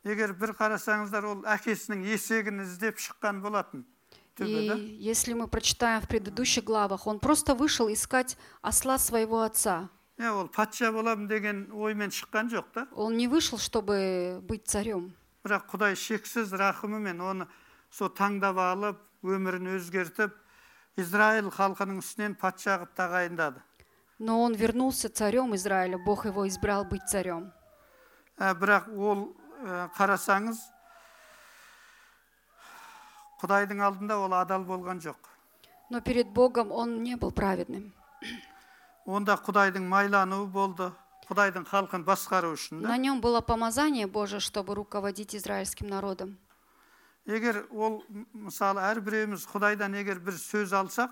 егер 0.06 0.32
бір 0.34 0.52
қарасаңыздар 0.58 1.24
ол 1.24 1.42
әкесінің 1.46 2.04
есегін 2.12 2.62
іздеп 2.66 2.98
шыққан 2.98 3.40
болатын 3.42 3.84
И 4.32 4.34
түбі 4.44 4.60
да 4.68 4.74
если 4.76 5.34
мы 5.34 5.46
прочитаем 5.46 6.00
в 6.00 6.08
предыдущих 6.08 6.64
главах, 6.64 7.06
он 7.06 7.18
просто 7.20 7.54
вышел 7.54 7.92
искать 7.92 8.36
осла 8.62 8.98
своего 8.98 9.42
отца. 9.42 9.90
иә 10.18 10.30
ол 10.32 10.48
патша 10.48 10.90
боламын 10.92 11.28
деген 11.28 11.68
оймен 11.72 12.10
шыққан 12.10 12.48
жоқ 12.48 12.64
та 12.72 12.86
Он 12.94 13.16
не 13.16 13.28
вышел, 13.28 13.58
чтобы 13.58 14.40
быть 14.42 14.66
царем. 14.66 15.14
бірақ 15.44 15.66
құдай 15.70 15.94
шексіз 15.96 16.52
рахымымен 16.52 17.20
оны 17.20 17.46
сол 17.90 18.08
таңдап 18.08 18.56
алып 18.56 18.98
өмірін 19.22 19.76
өзгертіп 19.76 20.32
израиль 20.96 21.50
халқының 21.50 21.98
үстінен 22.00 22.34
патша 22.34 22.78
қылып 22.78 22.94
тағайындады 22.96 23.60
Но 24.18 24.40
он 24.42 24.54
вернулся 24.54 25.08
царем 25.08 25.54
Израиля, 25.56 25.98
Бог 25.98 26.26
его 26.26 26.46
избрал 26.46 26.84
быть 26.84 27.02
царем. 27.08 27.52
Ә, 28.38 28.54
бірақ 28.54 28.88
ол 28.96 29.34
ә, 29.34 29.45
қарасаңыз 29.96 30.58
құдайдың 33.42 33.80
алдында 33.82 34.16
ол 34.24 34.34
адал 34.38 34.64
болған 34.64 35.00
жоқ 35.02 35.28
Но 35.90 36.00
перед 36.00 36.28
Богом 36.28 36.72
он 36.72 37.02
не 37.02 37.16
был 37.16 37.30
праведным. 37.32 37.92
онда 39.06 39.34
құдайдың 39.36 39.82
майлануы 39.88 40.46
болды 40.46 40.92
құдайдың 41.28 41.66
халқын 41.68 42.04
басқару 42.04 42.52
үшін 42.54 42.82
да 42.82 42.88
На 42.88 42.96
нем 42.96 43.20
было 43.20 43.40
помазание 43.40 44.06
Божие, 44.06 44.40
чтобы 44.40 44.74
руководить 44.74 45.34
израильским 45.34 45.88
народом. 45.88 46.38
егер 47.26 47.66
ол 47.72 48.04
м- 48.08 48.26
мысалы 48.32 48.80
әрбіреуміз 48.80 49.46
құдайдан 49.46 49.94
егер 50.00 50.18
бір 50.20 50.34
сөз 50.34 50.72
алсақ 50.72 51.10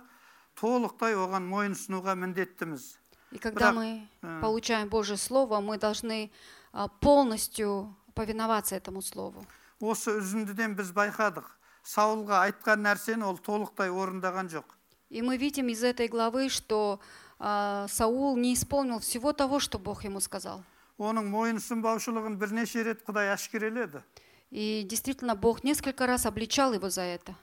толықтай 0.61 1.15
оған 1.15 1.47
мойынсынуға 1.51 2.15
міндеттіміз 2.15 2.97
И 3.33 3.39
когда 3.39 3.71
Бра- 3.71 3.81
мы 3.81 4.09
э. 4.23 4.41
получаем 4.41 4.89
Божье 4.89 5.17
Слово, 5.17 5.61
мы 5.61 5.79
должны 5.79 6.31
а, 6.73 6.89
полностью 6.89 7.95
повиноваться 8.15 8.77
этому 8.77 9.03
Слову. 9.03 9.47
осы 9.81 10.13
үзіндіден 10.21 10.75
біз 10.77 10.93
байқадық 10.93 11.45
саулға 11.85 12.43
айтқан 12.51 12.83
нәрсені 12.85 13.25
ол 13.25 13.39
толықтай 13.39 13.89
орындаған 13.91 14.49
жоқ 14.51 14.65
И 15.11 15.23
мы 15.23 15.37
видим 15.39 15.69
из 15.69 15.83
этой 15.83 16.07
главы, 16.09 16.49
что 16.49 17.01
а, 17.39 17.87
Саул 17.89 18.37
не 18.37 18.55
исполнил 18.55 18.99
всего 19.01 19.33
того, 19.33 19.59
что 19.59 19.79
Бог 19.79 20.05
ему 20.05 20.21
сказал. 20.21 20.63
оның 20.99 21.31
мойынсұнбаушылығын 21.33 22.37
бірнеше 22.37 22.83
рет 22.85 23.03
құдай 23.07 23.33
әшкереледі 23.35 24.03
И 24.51 24.83
действительно, 24.89 25.35
Бог 25.37 25.63
несколько 25.65 26.07
раз 26.07 26.27
обличал 26.27 26.73
его 26.75 26.91
за 26.91 27.03
это. 27.03 27.35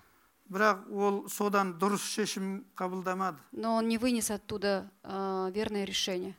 бірақ 0.49 0.87
ол 0.93 1.27
содан 1.29 1.73
дұрыс 1.79 2.03
шешім 2.07 2.65
қабылдамады 2.75 3.37
Но 3.51 3.75
он 3.77 3.87
не 3.89 3.97
вынес 3.97 4.29
оттуда 4.31 4.89
а, 5.03 5.49
верное 5.51 5.83
решение. 5.85 6.35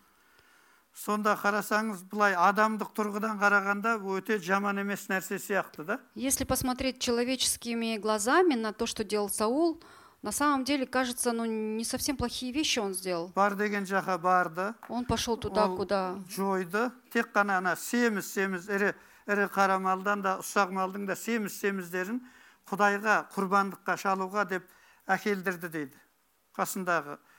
сонда 0.95 1.37
қарасаңыз 1.39 2.03
былай 2.11 2.35
адамдық 2.35 2.91
тұрғыдан 2.97 3.39
қарағанда 3.39 3.99
бұл 4.03 4.19
өте 4.19 4.39
жаман 4.43 4.79
емес 4.83 5.09
нәрсе 5.09 5.39
сияқты 5.39 5.85
да 5.85 6.01
Если 6.14 6.45
посмотреть 6.45 6.99
человеческими 7.01 7.97
глазами 7.99 8.55
на 8.55 8.73
то, 8.73 8.87
что 8.87 9.05
делал 9.05 9.29
Саул, 9.29 9.81
на 10.23 10.33
самом 10.33 10.64
деле, 10.64 10.85
кажется, 10.85 11.31
ну, 11.31 11.45
не 11.45 11.85
совсем 11.85 12.16
плохие 12.16 12.51
вещи 12.53 12.81
он 12.81 12.95
сделал. 12.95 13.29
бар 13.35 13.55
деген 13.55 13.85
жаққа 13.85 14.19
барды 14.19 14.75
Он 14.89 15.05
пошел 15.05 15.37
туда, 15.37 15.66
ол 15.66 15.77
куда... 15.77 16.16
жойды 16.29 16.91
тек 17.12 17.31
қана 17.33 17.59
ана 17.59 17.77
семіз 17.77 18.33
семіз 18.33 18.69
ірі 18.69 18.95
ірі 19.29 19.47
қара 19.55 19.79
малдан 19.79 20.23
да 20.23 20.39
ұсақ 20.43 20.73
малдың 20.73 21.07
да 21.07 21.14
семіз 21.14 21.61
семіздерін 21.61 22.21
құдайға 22.66 23.29
құрбандыққа 23.37 23.97
шалуға 23.97 24.45
деп 24.49 24.66
әкелдірді 25.07 25.69
дейді 25.69 25.97
қасындағы 26.59 27.14
нелері 27.14 27.32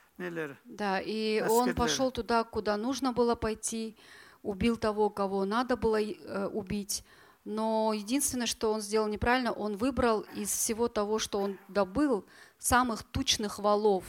да, 0.65 0.99
и 0.99 1.43
он 1.49 1.75
пошел 1.75 2.11
туда, 2.11 2.43
куда 2.43 2.77
нужно 2.77 3.11
было 3.11 3.35
пойти, 3.35 3.97
убил 4.43 4.77
того, 4.77 5.09
кого 5.09 5.45
надо 5.45 5.75
было 5.75 6.01
э, 6.01 6.47
убить. 6.47 7.03
Но 7.43 7.93
единственное, 7.93 8.47
что 8.47 8.71
он 8.73 8.81
сделал 8.81 9.07
неправильно, 9.07 9.51
он 9.51 9.77
выбрал 9.77 10.21
из 10.35 10.49
всего 10.49 10.87
того, 10.87 11.19
что 11.19 11.39
он 11.39 11.57
добыл, 11.67 12.25
самых 12.57 13.03
тучных 13.03 13.59
валов. 13.59 14.05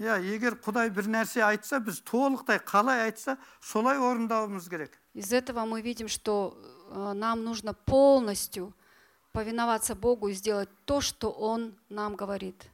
иә 0.00 0.16
егер 0.16 0.54
құдай 0.64 0.88
бір 0.96 1.10
нәрсе 1.12 1.42
айтса 1.44 1.76
біз 1.84 2.00
толықтай 2.08 2.56
қалай 2.64 3.02
айтса 3.04 3.36
солай 3.60 3.98
орындауымыз 4.00 4.68
керек 4.72 4.96
Из 5.12 5.30
этого 5.32 5.66
мы 5.66 5.82
видим, 5.82 6.08
что 6.08 6.56
э, 6.90 7.12
нам 7.12 7.44
нужно 7.44 7.74
полностью 7.74 8.72
повиноваться 9.32 9.94
Богу 9.94 10.28
и 10.28 10.32
сделать 10.32 10.70
то, 10.86 11.00
что 11.00 11.30
Он 11.30 11.74
нам 11.88 12.16
говорит. 12.16 12.64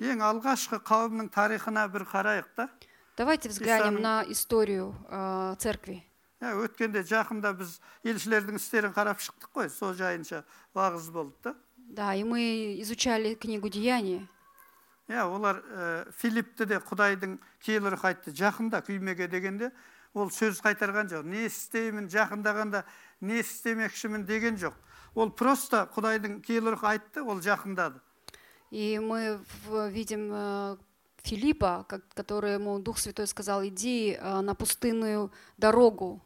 Ең 0.00 0.22
алғашқы 0.24 0.78
қауымның 0.86 1.28
тарихына 1.34 1.86
бір 1.92 2.06
қарайық 2.08 2.48
та. 2.56 2.68
Давайте 3.16 3.48
взглянем 3.50 3.98
Исаның- 3.98 4.00
на 4.00 4.24
историю 4.28 4.94
э, 5.10 5.56
церкви. 5.58 6.02
иә 6.40 6.54
өткенде 6.56 7.02
жақында 7.04 7.52
біз 7.58 7.80
елшілердің 8.02 8.56
істерін 8.56 8.94
қарап 8.96 9.20
шықтық 9.20 9.50
қой 9.52 9.68
сол 9.68 9.92
жайынша 9.94 10.44
уағыз 10.74 11.10
болды 11.12 11.34
да. 11.44 11.54
Да, 11.76 12.14
и 12.14 12.24
мы 12.24 12.80
изучали 12.80 13.34
книгу 13.34 13.68
Деяния. 13.68 14.26
иә 15.08 15.24
олар 15.26 15.56
ә, 15.56 16.12
филиппті 16.12 16.64
де 16.64 16.76
құдайдың 16.78 17.38
киелі 17.60 17.90
рухы 17.90 18.06
айтты 18.14 18.30
жақында 18.32 18.80
күймеге 18.86 19.28
дегенде 19.28 19.70
ол 20.14 20.30
сөз 20.30 20.62
қайтарған 20.62 21.10
жоқ. 21.10 21.24
Не 21.24 21.44
істеймін 21.46 22.08
жақындағанда 22.08 22.84
не 23.20 23.40
істемекшімін 23.40 24.24
деген 24.24 24.56
жоқ. 24.56 24.72
Ол 25.14 25.30
просто 25.30 25.90
құдайдың 25.94 26.40
киелі 26.40 26.70
рухы 26.72 26.86
айтты 26.86 27.20
ол 27.22 27.40
жақындады. 27.40 28.00
И 28.71 28.99
мы 28.99 29.39
в- 29.67 29.87
видим 29.89 30.29
э, 30.33 30.77
Филиппа, 31.23 31.85
как- 31.87 32.07
который 32.13 32.53
ему 32.53 32.79
Дух 32.79 32.97
Святой 32.99 33.27
сказал, 33.27 33.63
иди 33.65 34.17
э, 34.19 34.41
на 34.41 34.53
пустынную 34.55 35.31
дорогу. 35.57 36.21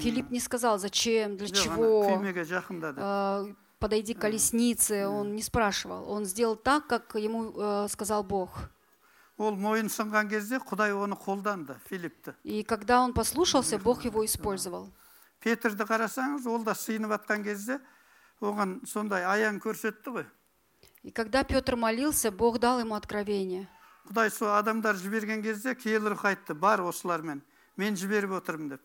Филипп 0.00 0.30
не 0.30 0.40
сказал, 0.40 0.78
зачем, 0.78 1.36
для 1.36 1.46
жоқ 1.46 1.50
ана 1.50 1.76
чего, 1.76 2.08
күймеге 2.08 2.44
жақындады 2.44 2.98
э, 3.00 3.54
подойди 3.78 4.14
к 4.14 4.20
колеснице, 4.20 5.06
он 5.06 5.34
не 5.34 5.42
спрашивал. 5.42 6.10
Он 6.10 6.24
сделал 6.24 6.56
так, 6.56 6.86
как 6.86 7.14
ему 7.16 7.52
э, 7.54 7.88
сказал 7.90 8.24
Бог. 8.24 8.70
ол 9.36 9.50
мойынсынған 9.56 10.28
кезде 10.30 10.56
құдай 10.62 10.92
оны 10.94 11.16
қолданды 11.18 11.74
филиппті 11.90 12.34
И 12.44 12.62
когда 12.62 13.02
он 13.02 13.12
послушался, 13.12 13.78
Бог 13.78 14.04
его 14.04 14.24
использовал. 14.24 14.88
петрді 15.42 15.82
қарасаңыз 15.84 16.46
ол 16.48 16.62
да 16.64 16.72
сыйынып 16.72 17.10
жатқан 17.10 17.42
кезде 17.44 17.80
оған 18.40 18.86
сондай 18.86 19.24
аян 19.24 19.58
көрсетті 19.60 20.06
ғой 20.14 20.24
И 21.08 21.10
когда 21.10 21.44
Петр 21.44 21.76
молился, 21.76 22.30
Бог 22.30 22.58
дал 22.58 22.80
ему 22.80 22.94
откровение. 22.94 23.68
құдай 24.08 24.30
сол 24.30 24.48
адамдар 24.52 24.96
жіберген 24.96 25.42
кезде 25.42 25.74
киелі 25.74 26.12
рух 26.12 26.24
айтты 26.24 26.52
бар 26.54 26.82
осылармен 26.84 27.40
мен 27.76 27.96
жіберіп 27.96 28.36
отырмын 28.36 28.68
деп 28.76 28.80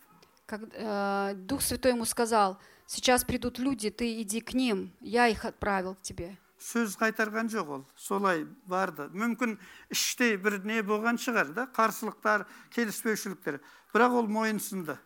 Как, 0.45 0.61
э, 0.73 1.33
Дух 1.35 1.61
Святой 1.61 1.91
ему 1.91 2.05
сказал, 2.05 2.57
сейчас 2.87 3.23
придут 3.23 3.59
люди, 3.59 3.89
ты 3.91 4.21
иди 4.21 4.41
к 4.41 4.53
ним, 4.53 4.91
я 5.01 5.27
их 5.27 5.45
отправил 5.45 5.95
к 5.95 6.01
тебе. 6.01 6.37
сөз 6.59 6.97
қайтарған 6.99 7.47
жоқ 7.47 7.67
ол 7.71 7.85
солай 7.95 8.45
барды 8.67 9.07
мүмкін 9.15 9.57
іштей 9.89 10.35
бір 10.37 10.59
не 10.65 10.81
болған 10.83 11.15
шығар 11.15 11.53
да 11.55 11.67
қарсылықтар 11.71 12.43
келіспеушіліктер 12.75 13.59
бірақ 13.93 14.11
ол 14.23 14.27
мойынсынды 14.27 14.97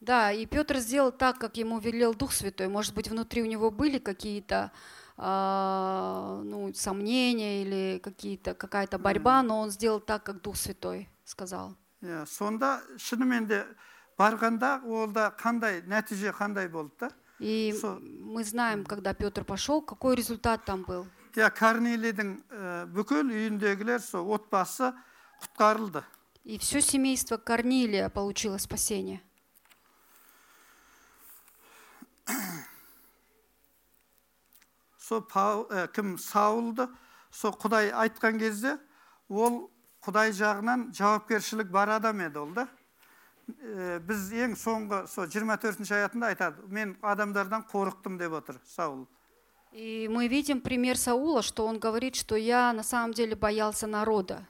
Да, 0.00 0.30
и 0.30 0.44
Петр 0.46 0.76
сделал 0.78 1.10
так, 1.10 1.38
как 1.38 1.56
ему 1.56 1.78
велел 1.78 2.12
Дух 2.12 2.30
Святой. 2.32 2.68
Может 2.68 2.94
быть, 2.94 3.08
внутри 3.08 3.42
у 3.42 3.46
него 3.46 3.70
были 3.70 3.98
какие-то 3.98 4.70
а, 5.09 5.09
ну, 5.20 6.72
сомнения 6.74 7.62
или 7.62 7.98
какие-то, 7.98 8.54
какая-то 8.54 8.98
борьба, 8.98 9.42
но 9.42 9.60
он 9.60 9.70
сделал 9.70 10.00
так, 10.00 10.22
как 10.24 10.42
Дух 10.42 10.56
Святой 10.56 11.08
сказал. 11.24 11.74
иә 12.02 12.26
сонда 12.26 12.82
шынымен 12.98 13.46
де 13.46 13.66
барғанда 14.18 14.82
ол 14.84 15.06
да 15.08 15.32
қандай 15.36 15.82
нәтиже 15.86 16.32
қандай 16.32 16.68
болды 16.68 16.92
да 17.00 17.10
И 17.38 17.72
Со- 17.78 17.98
мы 18.00 18.44
знаем, 18.44 18.84
когда 18.84 19.12
Петр 19.14 19.44
пошел, 19.44 19.80
какой 19.82 20.14
результат 20.16 20.64
там 20.64 20.82
был. 20.84 21.06
иә 21.34 21.50
корнилийдің 21.50 22.42
ә, 22.50 22.86
бүкіл 22.86 23.28
үйіндегілер 23.32 24.00
сол 24.00 24.32
отбасы 24.34 24.92
құтқарылды 25.42 26.02
И 26.44 26.58
все 26.58 26.80
семейство 26.80 27.38
Корнилия 27.38 28.08
получило 28.08 28.58
спасение. 28.58 29.20
сол 35.10 35.20
Пау- 35.22 35.66
ә, 35.70 35.88
кім 35.92 36.16
саулды 36.18 36.88
сол 37.30 37.52
құдай 37.52 37.90
айтқан 37.92 38.38
кезде 38.38 38.78
ол 39.28 39.70
құдай 40.06 40.30
жағынан 40.32 40.90
жауапкершілік 40.94 41.70
бар 41.70 41.88
адам 41.98 42.20
еді 42.20 42.38
ол 42.38 42.52
да 42.54 42.68
Ә, 43.46 44.00
біз 44.02 44.32
ең 44.34 44.56
соңғы 44.58 45.04
сол 45.06 45.28
24 45.30 45.86
аятында 45.94 46.32
айтады 46.34 46.64
мен 46.66 46.96
адамдардан 47.00 47.62
қорықтым 47.70 48.18
деп 48.18 48.32
отыр 48.32 48.58
саул 48.66 49.06
И 49.72 50.08
мы 50.10 50.26
видим 50.26 50.60
пример 50.60 50.96
Саула, 50.96 51.42
что 51.42 51.66
он 51.66 51.78
говорит, 51.78 52.16
что 52.16 52.34
я 52.34 52.72
на 52.72 52.82
самом 52.82 53.12
деле 53.12 53.36
боялся 53.36 53.86
народа. 53.86 54.48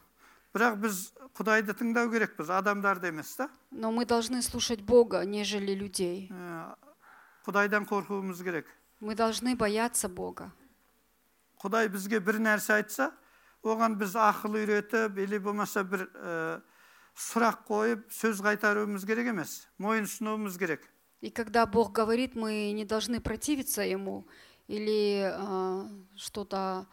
бірақ 0.54 0.76
біз 0.80 1.12
құдайды 1.36 1.74
тыңдау 1.76 2.08
керекпіз 2.10 2.48
адамдарды 2.48 3.08
емес 3.08 3.36
та 3.36 3.50
Но 3.70 3.92
мы 3.92 4.06
должны 4.06 4.40
слушать 4.40 4.80
Бога, 4.80 5.26
нежели 5.26 5.74
людей. 5.74 6.30
Ә, 6.32 6.74
құдайдан 7.44 7.84
қорқуымыз 7.86 8.42
керек 8.42 8.64
Мы 9.00 9.14
должны 9.14 9.54
бояться 9.56 10.08
Бога. 10.08 10.52
құдай 11.62 11.88
бізге 11.88 12.20
бір 12.20 12.38
нәрсе 12.38 12.74
айтса 12.80 13.10
оған 13.64 13.96
біз 13.98 14.14
ақыл 14.14 14.56
үйретіп 14.60 15.18
или 15.18 15.38
болмаса 15.38 15.82
бір 15.84 16.06
ә, 16.14 16.60
сұрақ 17.16 17.64
қойып 17.66 18.10
сөз 18.12 18.40
қайтаруымыз 18.44 19.06
керек 19.06 19.26
емес 19.32 19.66
мойынсынуымыз 19.78 20.58
керек 20.58 20.88
И 21.22 21.30
когда 21.30 21.66
Бог 21.66 21.92
говорит, 21.92 22.34
мы 22.36 22.72
не 22.72 22.84
должны 22.84 23.20
противиться 23.20 23.82
Ему 23.82 24.26
или 24.68 25.32
э, 25.32 25.88
что-то 26.16 26.86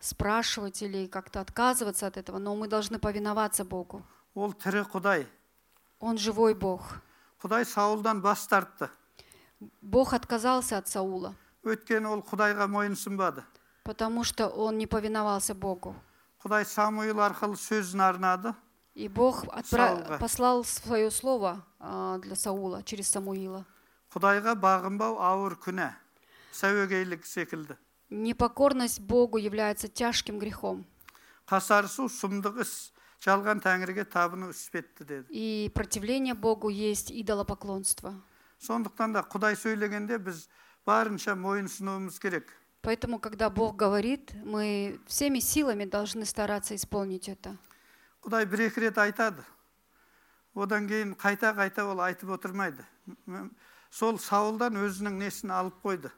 спрашивать 0.00 0.82
или 0.82 1.06
как-то 1.06 1.40
отказываться 1.40 2.06
от 2.08 2.16
этого, 2.16 2.38
но 2.38 2.56
мы 2.56 2.66
должны 2.68 2.98
повиноваться 2.98 3.64
Богу. 3.64 4.02
ол 4.34 4.52
тірі 4.52 4.82
құдай 4.92 5.26
Он 6.00 6.18
живой 6.18 6.54
Бог. 6.54 7.00
құдай 7.42 7.64
саулдан 7.64 8.20
бас 8.20 8.46
тартты 8.46 8.90
Бог 9.80 10.12
отказался 10.12 10.78
от 10.78 10.86
Саула, 10.88 11.34
өйткені 11.64 12.06
ол 12.06 12.20
құдайға 12.22 12.66
мойынсынбады 12.68 13.42
потому 13.84 14.22
что 14.24 14.48
он 14.48 14.78
не 14.78 14.86
повиновался 14.86 15.54
Богу. 15.54 15.94
құдай 16.44 16.64
самуил 16.64 17.20
арқылы 17.20 17.56
сөзін 17.56 18.00
арнады 18.02 18.54
И 18.94 19.08
Бог 19.08 19.44
отпра- 19.44 19.96
Саула. 19.96 20.18
послал 20.18 20.64
свое 20.64 21.10
слово 21.10 21.64
а, 21.80 22.18
для 22.18 22.34
Саула 22.36 22.82
через 22.82 23.08
Самуила. 23.08 23.64
құдайға 24.14 24.54
бағынбау 24.58 25.18
ауыр 25.20 25.54
күнә 25.56 25.92
сәуегейлік 26.52 27.24
секілді 27.26 27.76
Непокорность 28.10 29.00
Богу 29.02 29.36
является 29.38 29.86
тяжким 29.88 30.38
грехом. 30.38 30.84
қасарысу 31.46 32.08
сұмдық 32.08 32.60
іс 32.60 32.92
жалған 33.24 33.60
тәңірге 33.62 34.04
табыну 34.04 34.50
іспетті 34.50 35.04
деді 35.04 35.26
И 35.30 35.70
противление 35.74 36.34
Богу 36.34 36.68
есть 36.70 37.10
идолопоклонство. 37.10 38.14
сондықтан 38.60 39.12
да 39.12 39.22
құдай 39.22 39.54
сөйлегенде 39.56 40.18
біз 40.18 40.48
барынша 40.86 41.34
мойынсынуымыз 41.34 42.18
керек 42.18 42.52
Поэтому, 42.82 43.18
когда 43.18 43.50
Бог 43.50 43.74
говорит, 43.76 44.32
мы 44.44 45.00
всеми 45.06 45.40
силами 45.40 45.84
должны 45.84 46.24
стараться 46.24 46.74
исполнить 46.76 47.28
это. 47.28 47.56
құдай 48.22 48.46
бір 48.46 48.60
екі 48.70 48.80
рет 48.80 48.98
айтады 48.98 49.42
одан 50.54 50.88
кейін 50.88 51.14
қайта 51.14 51.52
қайта 51.54 51.84
ол 51.86 52.00
айтып 52.00 52.30
отырмайды 52.34 52.84
М- 53.26 53.54
сол 53.90 54.18
сауылдан 54.18 54.74
өзінің 54.76 55.18
несін 55.22 55.50
алып 55.54 55.76
қойды 55.84 56.10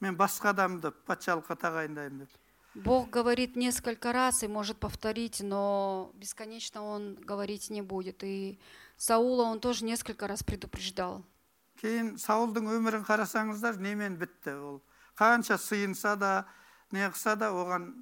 мен 0.00 0.16
басқа 0.16 0.50
адамды 0.54 0.92
патшалыққа 1.06 1.56
тағайындаймын 1.58 2.18
деп 2.26 2.30
Бог 2.74 3.10
говорит 3.10 3.56
несколько 3.56 4.12
раз 4.12 4.44
и 4.44 4.48
может 4.48 4.78
повторить, 4.78 5.40
но 5.40 6.12
бесконечно 6.14 6.84
Он 6.84 7.16
говорить 7.16 7.68
не 7.68 7.82
будет. 7.82 8.22
И 8.22 8.60
Саула 8.96 9.42
Он 9.42 9.58
тоже 9.58 9.84
несколько 9.84 10.28
раз 10.28 10.44
предупреждал. 10.44 11.24
Кейін 11.81 12.15
саулдың 12.21 12.69
өмірін 12.71 13.05
қарасаңыздар 13.07 13.79
немен 13.81 14.17
бітті 14.17 14.53
ол 14.59 14.81
қанша 15.19 15.57
сыйынса 15.57 16.15
да 16.15 16.45
не 16.91 17.07
қылса 17.07 17.35
да 17.35 17.51
оған 17.51 17.93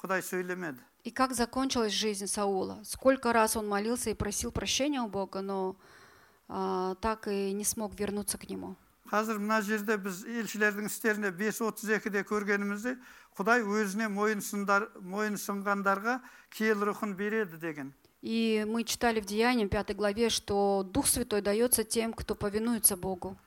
құдай 0.00 0.22
сөйлемеді 0.22 0.80
И 1.04 1.10
как 1.10 1.34
закончилась 1.34 1.92
жизнь 1.92 2.28
Саула? 2.28 2.78
Сколько 2.84 3.32
раз 3.32 3.56
он 3.56 3.68
молился 3.68 4.10
и 4.10 4.14
просил 4.14 4.52
прощения 4.52 5.02
у 5.02 5.08
Бога, 5.08 5.40
но 5.40 5.76
а, 6.48 6.94
так 7.00 7.26
и 7.26 7.52
не 7.52 7.64
смог 7.64 7.98
вернуться 7.98 8.38
к 8.38 8.48
Нему. 8.48 8.76
қазір 9.12 9.42
мына 9.44 9.60
жерде 9.60 9.98
біз 10.00 10.22
елшілердің 10.24 10.88
істеріне 10.88 11.28
бес 11.36 11.60
отыз 11.60 11.90
екіде 11.98 12.22
көргенімізде 12.24 12.96
құдай 13.36 13.60
өзіне 13.60 14.08
мойынсынғандарға 14.08 16.14
киел 16.48 16.80
рухын 16.88 17.12
береді 17.18 17.60
деген 17.60 17.92
И 18.21 18.65
мы 18.67 18.83
читали 18.83 19.19
в 19.21 19.25
Деянии, 19.25 19.67
5 19.67 19.95
главе, 19.95 20.29
что 20.29 20.83
Дух 20.83 21.07
Святой 21.07 21.41
дается 21.41 21.83
тем, 21.83 22.13
кто 22.13 22.35
повинуется 22.35 22.97
Богу. 22.97 23.37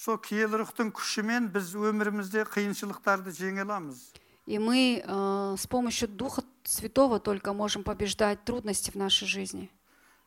сол 0.00 0.16
киел 0.16 0.54
рухтың 0.56 0.92
күшімен 0.96 1.50
біз 1.52 1.74
өмірімізде 1.76 2.46
қиыншылықтарды 2.48 3.32
жеңе 3.36 3.62
аламыз 3.66 4.12
И 4.46 4.58
мы 4.58 5.02
э, 5.04 5.56
с 5.58 5.66
помощью 5.66 6.08
Духа 6.08 6.42
Святого 6.64 7.20
только 7.20 7.52
можем 7.52 7.84
побеждать 7.84 8.42
трудности 8.44 8.90
в 8.90 8.94
нашей 8.94 9.28
жизни. 9.28 9.70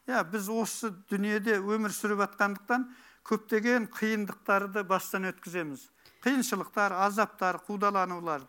иә 0.08 0.24
біз 0.30 0.50
осы 0.50 0.92
дүниеде 1.10 1.58
өмір 1.58 1.90
сүріп 1.90 2.22
жатқандықтан 2.22 2.86
көптеген 3.24 3.88
қиындықтарды 3.90 4.84
бастан 4.84 5.26
өткіземіз 5.32 5.90
қиыншылықтар 6.24 6.94
азаптар 7.08 7.58
қудаланулар 7.68 8.42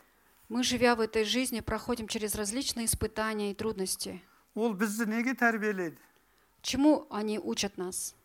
Мы, 0.50 0.62
живя 0.62 0.94
в 0.94 1.00
этой 1.00 1.24
жизни, 1.24 1.60
проходим 1.60 2.06
через 2.06 2.34
различные 2.34 2.84
испытания 2.84 3.50
и 3.50 3.54
трудности. 3.54 4.20
Ол 4.55 4.73
бізді 4.73 5.05
неге 5.05 5.33
тәрбиелейді 5.33 5.97
Чему 6.61 7.07
они 7.09 7.39
учат 7.39 7.77
нас? 7.77 8.15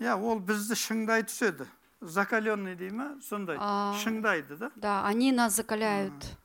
иә 0.00 0.14
ол 0.16 0.40
бізді 0.40 0.74
шыңдай 0.76 1.24
түседі 1.24 1.66
закаленный 2.00 2.74
дей 2.76 2.90
ма 2.90 3.16
сондай 3.22 3.56
А. 3.60 3.94
шыңдайды 4.02 4.56
да 4.58 4.70
Да, 4.76 5.04
они 5.06 5.32
нас 5.32 5.56
закаляют. 5.56 6.36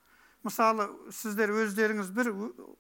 мысалы 0.43 0.87
сіздер 1.11 1.49
өздеріңіз 1.49 2.11
бір 2.13 2.29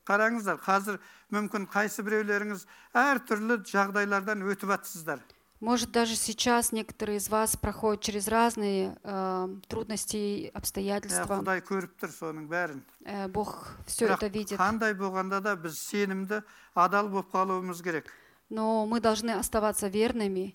қараңыздар 0.05 0.59
қазір 0.61 0.99
мүмкін 1.33 1.65
қайсы 1.71 2.03
біреулеріңіз 2.05 2.65
әртүрлі 2.93 3.57
жағдайлардан 3.65 4.43
өтіп 4.45 4.69
жатсыздар 4.69 5.19
Может, 5.64 5.92
даже 5.92 6.16
сейчас 6.16 6.72
некоторые 6.72 7.18
из 7.18 7.28
вас 7.28 7.54
проходят 7.54 8.00
через 8.00 8.28
разные 8.28 8.96
э, 9.04 9.48
трудности 9.68 10.16
и 10.16 10.46
иә 10.46 10.50
обстоятельства. 10.54 11.36
құдай 11.44 11.60
көріп 11.60 11.90
тұр 12.00 12.08
соның 12.10 12.48
бәрін 12.48 12.80
Э, 13.04 13.28
Бог 13.28 13.68
все 13.86 14.06
бірақ 14.06 14.16
это 14.22 14.26
видит. 14.28 14.58
қандай 14.58 14.94
болғанда 14.94 15.40
да 15.42 15.56
біз 15.56 15.76
сенімді 15.78 16.42
адал 16.74 17.08
болып 17.08 17.30
қалуымыз 17.30 17.82
керек 17.82 18.06
Но 18.48 18.86
мы 18.86 19.00
должны 19.00 19.30
оставаться 19.32 19.88
верными 19.88 20.54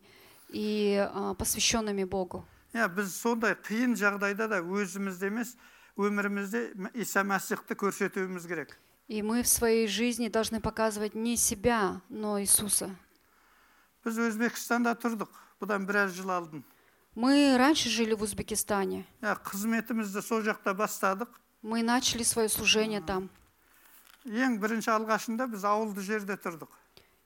и 0.50 1.08
э, 1.08 1.36
посвященными 1.38 2.04
Богу. 2.04 2.44
иә 2.74 2.88
біз 2.90 3.14
сондай 3.16 3.54
қиын 3.54 3.94
жағдайда 3.96 4.48
да 4.50 4.60
өзімізде 4.62 5.28
емес 5.28 5.56
өмірімізде 5.98 6.72
М- 6.76 6.90
иса 6.96 7.22
мәсихті 7.24 7.76
көрсетуіміз 7.76 8.48
керек 8.48 8.78
И 9.08 9.22
мы 9.22 9.44
в 9.44 9.48
своей 9.48 9.86
жизни 9.88 10.30
должны 10.30 10.60
показывать 10.60 11.14
не 11.14 11.38
себя, 11.38 12.02
но 12.10 12.42
Иисуса. 12.42 12.90
біз 14.06 14.18
өзбекстанда 14.30 14.94
тұрдық 14.96 15.30
бұдан 15.62 15.86
біраз 15.86 16.14
жыл 16.14 16.32
алдын 16.32 16.64
Мы 17.16 17.56
раньше 17.58 17.90
жили 17.90 18.14
в 18.14 18.24
Узбекистане. 18.24 19.06
иә 19.22 19.38
қызметімізді 19.44 20.22
сол 20.22 20.42
жақта 20.44 20.74
бастадық 20.76 21.28
Мы 21.62 21.82
начали 21.84 22.24
свое 22.24 22.50
служение 22.50 23.02
там. 23.02 23.30
ең 24.26 24.60
бірінші 24.60 24.90
алғашында 24.92 25.48
біз 25.52 25.64
ауылды 25.66 26.02
жерде 26.02 26.34
тұрдық 26.36 26.68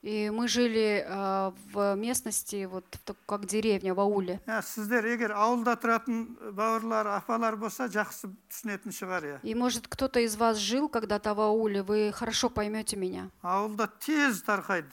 И 0.02 0.30
мы 0.30 0.48
жили 0.48 1.04
э, 1.06 1.52
в 1.74 1.94
местности, 1.94 2.64
вот 2.64 2.86
в 2.90 2.98
так- 3.04 3.18
как 3.26 3.44
деревня, 3.44 3.92
в 3.94 4.00
ауле. 4.00 4.40
иә 4.46 4.62
сіздер 4.62 5.04
егер 5.04 5.32
ауылда 5.32 5.74
тұратын 5.76 6.52
бауырлар 6.56 7.06
апалар 7.18 7.56
болса 7.56 7.84
жақсы 7.84 8.30
түсінетін 8.48 8.92
шығар 8.96 9.22
иә 9.24 9.38
И 9.42 9.54
может 9.54 9.88
кто-то 9.88 10.20
из 10.20 10.36
вас 10.36 10.56
жил 10.56 10.88
когда-то 10.88 11.34
в 11.34 11.40
ауле, 11.40 11.82
вы 11.82 12.12
хорошо 12.14 12.48
поймете 12.48 12.96
меня. 12.96 13.28
ауылда 13.42 13.90
тез 14.00 14.42
тарқайды 14.42 14.88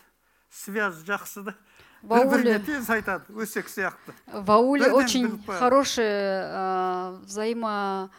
связь 0.49 0.95
жақсы 1.07 1.43
да 1.43 1.55
В 2.03 2.09
бір 2.09 2.27
біріне 2.29 2.55
ауле, 2.55 2.59
тез 2.65 2.89
айтады 2.89 3.25
өсек 3.33 3.67
сияқты 3.67 4.13
в 4.31 4.51
ауле 4.51 4.85
Бірден 4.85 4.95
очень 4.95 5.27
біліп 5.27 5.45
қояды. 5.49 5.59
хорошие 5.59 6.43
э, 6.45 7.17
взаимо, 7.25 8.09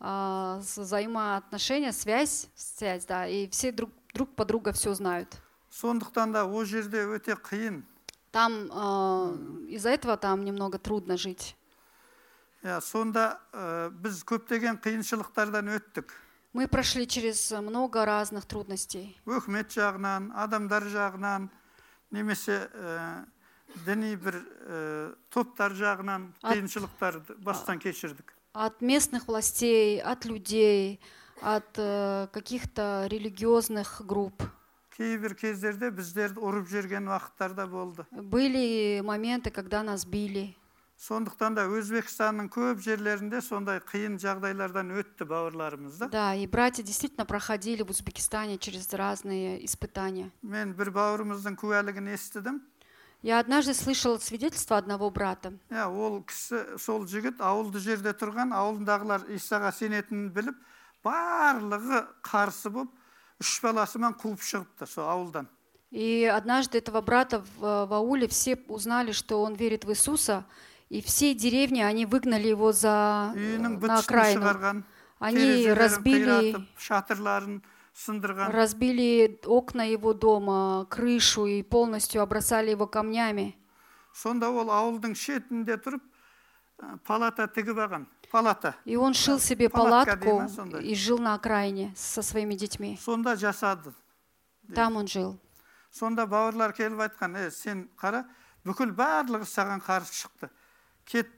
э, 0.00 0.60
с- 0.62 0.78
взаимоотношения, 0.78 1.92
связь, 1.92 2.48
связь, 2.54 3.04
да, 3.06 3.26
и 3.26 3.48
все 3.48 3.72
друг, 3.72 3.90
друг 4.14 4.34
по 4.34 4.44
друга 4.44 4.72
все 4.72 4.94
знают. 4.94 5.28
сондықтан 5.70 6.32
да 6.32 6.44
ол 6.46 6.64
жерде 6.64 7.04
өте 7.06 7.34
қиын 7.36 7.82
Там 8.30 8.52
э, 8.70 9.66
из-за 9.74 9.90
этого 9.90 10.16
там 10.16 10.44
немного 10.44 10.78
трудно 10.78 11.16
жить. 11.16 11.56
иә 12.62 12.80
сонда 12.80 13.40
ә, 13.52 13.90
біз 13.90 14.22
көптеген 14.24 14.80
қиыншылықтардан 14.80 15.68
өттік 15.74 16.12
Мы 16.54 16.68
прошли 16.68 17.04
через 17.06 17.50
много 17.50 18.04
разных 18.06 18.46
трудностей. 18.46 19.18
өкімет 19.26 19.68
жағынан 19.74 20.30
адамдар 20.34 20.84
жағынан 20.84 21.50
немесе 22.10 22.68
ә, 22.74 23.24
діни 23.86 24.16
бір 24.16 24.36
ә, 24.38 25.14
топтар 25.30 25.72
жағынан 25.72 26.28
От- 26.42 26.54
қиыншылықтарды 26.56 27.36
бастан 27.38 27.78
кешірдік 27.78 28.34
От 28.54 28.80
местных 28.82 29.26
властей, 29.26 29.98
от 30.00 30.24
людей, 30.24 31.00
от 31.42 31.76
э, 31.76 32.28
каких-то 32.32 33.08
религиозных 33.10 34.02
групп. 34.06 34.42
кейбір 34.96 35.34
кездерде 35.34 35.90
біздерді 35.90 36.38
ұрып 36.38 36.68
жіберген 36.70 37.08
уақыттар 37.10 37.54
да 37.54 37.66
болды 37.66 38.06
Были 38.12 39.00
моменты, 39.02 39.50
когда 39.50 39.82
нас 39.82 40.04
били. 40.06 40.54
Сондықтан 40.99 41.55
да 41.55 41.63
өзбекстанның 41.71 42.49
көп 42.51 42.81
жерлерінде 42.83 43.39
сондай 43.41 43.79
қиын 43.79 44.17
жағдайлардан 44.19 44.91
өтті 44.99 45.23
бауырларымыз 45.29 45.97
да 46.01 46.07
Да, 46.11 46.35
и 46.35 46.45
братья 46.47 46.83
действительно 46.83 47.25
проходили 47.25 47.83
в 47.83 47.89
Узбекистане 47.89 48.57
через 48.57 48.91
разные 48.93 49.63
испытания. 49.65 50.31
мен 50.43 50.73
бір 50.73 50.91
бауырымыздың 50.91 51.55
куәлігін 51.55 52.13
естідім 52.13 52.61
Я 53.21 53.39
однажды 53.39 53.73
слышала 53.73 54.17
свидетельство 54.17 54.77
одного 54.77 55.09
брата. 55.09 55.53
иә 55.71 55.87
ол 55.87 56.23
кісі 56.23 56.77
сол 56.77 57.05
жігіт 57.07 57.39
ауылды 57.39 57.79
жерде 57.79 58.11
тұрған 58.11 58.51
ауылдағылар 58.55 59.23
исаға 59.35 59.71
сенетінін 59.71 60.31
біліп 60.31 60.55
барлығы 61.03 62.03
қарсы 62.23 62.69
болып 62.69 62.91
үш 63.39 63.59
баласымен 63.63 64.13
қуып 64.19 64.39
шығыпты 64.43 64.85
сол 64.87 65.07
ауылдан 65.07 65.47
И 65.91 66.23
однажды 66.25 66.77
этого 66.77 67.01
брата 67.01 67.39
в, 67.57 67.85
в 67.87 67.93
ауле 67.93 68.27
все 68.27 68.55
узнали, 68.67 69.11
что 69.11 69.41
он 69.41 69.55
верит 69.55 69.85
в 69.85 69.89
Иисуса, 69.89 70.45
и 70.90 71.00
всей 71.00 71.34
деревни 71.34 71.80
они 71.82 72.06
выгнали 72.06 72.48
его 72.48 72.72
за 72.72 73.32
үйінің 73.34 73.64
э, 73.66 73.68
на 73.74 73.78
бытышын 73.80 73.98
окраину. 74.04 74.40
шығарған 74.42 74.82
Они 75.20 75.36
терезелерін 75.38 75.78
разбили, 75.78 76.24
қиратып 76.24 76.64
шатырларын 76.78 77.62
сындырған 77.94 78.50
разбили 78.52 79.38
окна 79.46 79.82
его 79.88 80.12
дома, 80.12 80.86
крышу 80.90 81.46
и 81.46 81.62
полностью 81.62 82.20
обросали 82.22 82.70
его 82.70 82.86
камнями. 82.86 83.56
сонда 84.12 84.50
ол 84.50 84.68
ауылдың 84.70 85.14
шетінде 85.14 85.76
тұрып 85.78 86.02
ә, 86.82 86.98
палата 87.06 87.46
тігіп 87.48 87.78
алған 87.78 88.06
палата 88.30 88.74
И 88.84 88.96
он 88.96 89.14
шил 89.14 89.38
себе 89.40 89.68
палатка 89.68 90.16
палатку 90.16 90.24
дейміз 90.38 90.54
сонда. 90.56 90.78
и 90.80 90.94
жил 90.94 91.18
на 91.18 91.34
окраине 91.34 91.92
со 91.96 92.22
своими 92.22 92.54
детьми. 92.54 92.98
сонда 93.00 93.36
жасады 93.36 93.92
Там 94.74 94.96
он 94.96 95.06
жил. 95.06 95.38
сонда 95.90 96.26
бауырлар 96.26 96.72
келіп 96.72 96.98
айтқан 97.00 97.36
е 97.46 97.50
сен 97.50 97.88
қара 97.96 98.24
бүкіл 98.66 98.92
барлығы 98.94 99.46
саған 99.46 99.80
қарсы 99.80 100.26
шықты 100.26 100.50
кет 101.08 101.30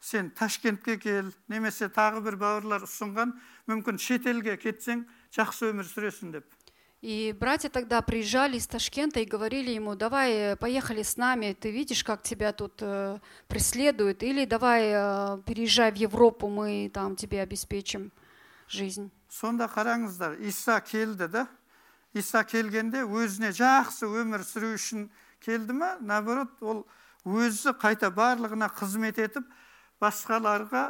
сен 0.00 0.30
ташкентке 0.30 0.96
кел 0.96 1.32
немесе 1.48 1.88
тағы 1.88 2.22
бір 2.24 2.36
бауырлар 2.40 2.86
ұсынған 2.86 3.34
мүмкін 3.68 4.00
шетелге 4.00 4.56
кетсең 4.56 5.04
жақсы 5.36 5.70
өмір 5.72 5.88
сүресің 5.90 6.32
деп 6.38 6.56
И 7.02 7.32
братья 7.32 7.70
тогда 7.70 8.02
приезжали 8.02 8.58
из 8.58 8.66
Ташкента 8.66 9.20
и 9.20 9.24
говорили 9.24 9.70
ему, 9.70 9.96
давай, 9.96 10.32
э, 10.32 10.56
поехали 10.56 11.02
с 11.02 11.16
нами, 11.16 11.56
ты 11.58 11.70
видишь, 11.70 12.04
как 12.04 12.20
тебя 12.22 12.52
тут 12.52 12.74
э, 12.82 13.20
преследуют, 13.48 14.22
или 14.22 14.44
давай 14.44 14.90
э, 14.92 15.38
переезжай 15.46 15.92
в 15.92 15.94
Европу, 15.94 16.48
мы 16.48 16.90
там 16.92 17.16
тебе 17.16 17.40
обеспечим 17.40 18.12
жизнь. 18.68 19.10
сонда 19.30 19.68
қараңыздар 19.70 20.38
иса 20.42 20.80
келді 20.82 21.28
да 21.30 21.46
иса 22.12 22.42
келгенде 22.44 23.04
өзіне 23.06 23.52
жақсы 23.54 24.08
өмір 24.10 24.42
сүру 24.42 24.74
үшін 24.74 25.06
келді 25.44 25.76
ма 25.78 25.90
наоборот 26.00 26.58
ол 26.60 26.82
өзі 27.25 27.73
қайта 27.81 28.11
барлығына 28.13 28.69
қызмет 28.77 29.17
етіп 29.21 29.47
басқаларға 30.01 30.83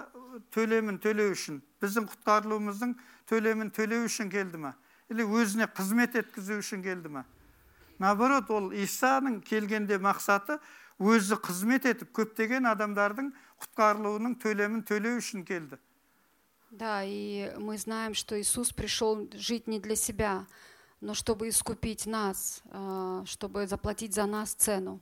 төлемін 0.52 1.00
төлеу 1.00 1.32
үшін. 1.32 1.62
Біздің 1.82 2.10
құтқарылуымыздың 2.12 2.96
төлемін 3.30 3.72
төлеу 3.76 4.06
үшін 4.10 4.30
келді 4.34 4.60
ма? 4.66 4.74
Или 5.10 5.24
өзіне 5.24 5.70
қызмет 5.72 6.18
еткізу 6.20 6.60
үшін 6.60 6.84
келді 6.84 7.14
ма? 7.16 7.26
Наоборот 8.00 8.50
ол 8.52 8.72
исаның 8.76 9.40
келгенде 9.46 9.98
мақсаты 10.02 10.60
өзі 11.00 11.40
қызмет 11.40 11.88
етіп 11.88 12.12
көптеген 12.16 12.68
адамдардың 12.68 13.32
құтқарылуының 13.64 14.36
төлемін 14.44 14.84
төлеу 14.84 15.22
үшін 15.22 15.46
келді. 15.48 15.80
Да, 16.72 17.04
и 17.06 17.54
мы 17.58 17.78
знаем, 17.78 18.14
что 18.14 18.40
Иисус 18.40 18.74
пришел 18.74 19.30
жить 19.32 19.68
не 19.68 19.80
для 19.80 19.96
себя, 19.96 20.46
но 21.00 21.14
чтобы 21.14 21.48
искупить 21.48 22.06
нас, 22.06 22.62
а, 22.70 23.24
чтобы 23.26 23.66
заплатить 23.68 24.14
за 24.14 24.26
нас 24.26 24.54
цену. 24.54 25.00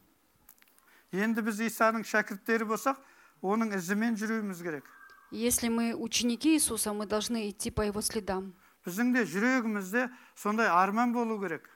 енді 1.12 1.41
біз 1.43 1.61
исаның 1.61 2.05
шәкірттері 2.05 2.64
болсақ 2.69 2.97
оның 3.43 3.75
ізімен 3.79 4.16
жүруіміз 4.16 4.62
керек 4.62 4.85
И 5.31 5.37
Если 5.37 5.69
мы 5.69 5.95
ученики 5.95 6.55
Иисуса, 6.57 6.93
мы 6.95 7.05
должны 7.07 7.51
идти 7.51 7.71
по 7.71 7.83
Его 7.83 8.01
следам. 8.01 8.55
біздің 8.87 9.12
де 9.12 9.25
жүрегімізде 9.25 10.09
сондай 10.35 10.66
арман 10.69 11.12
болу 11.12 11.39
керек 11.41 11.69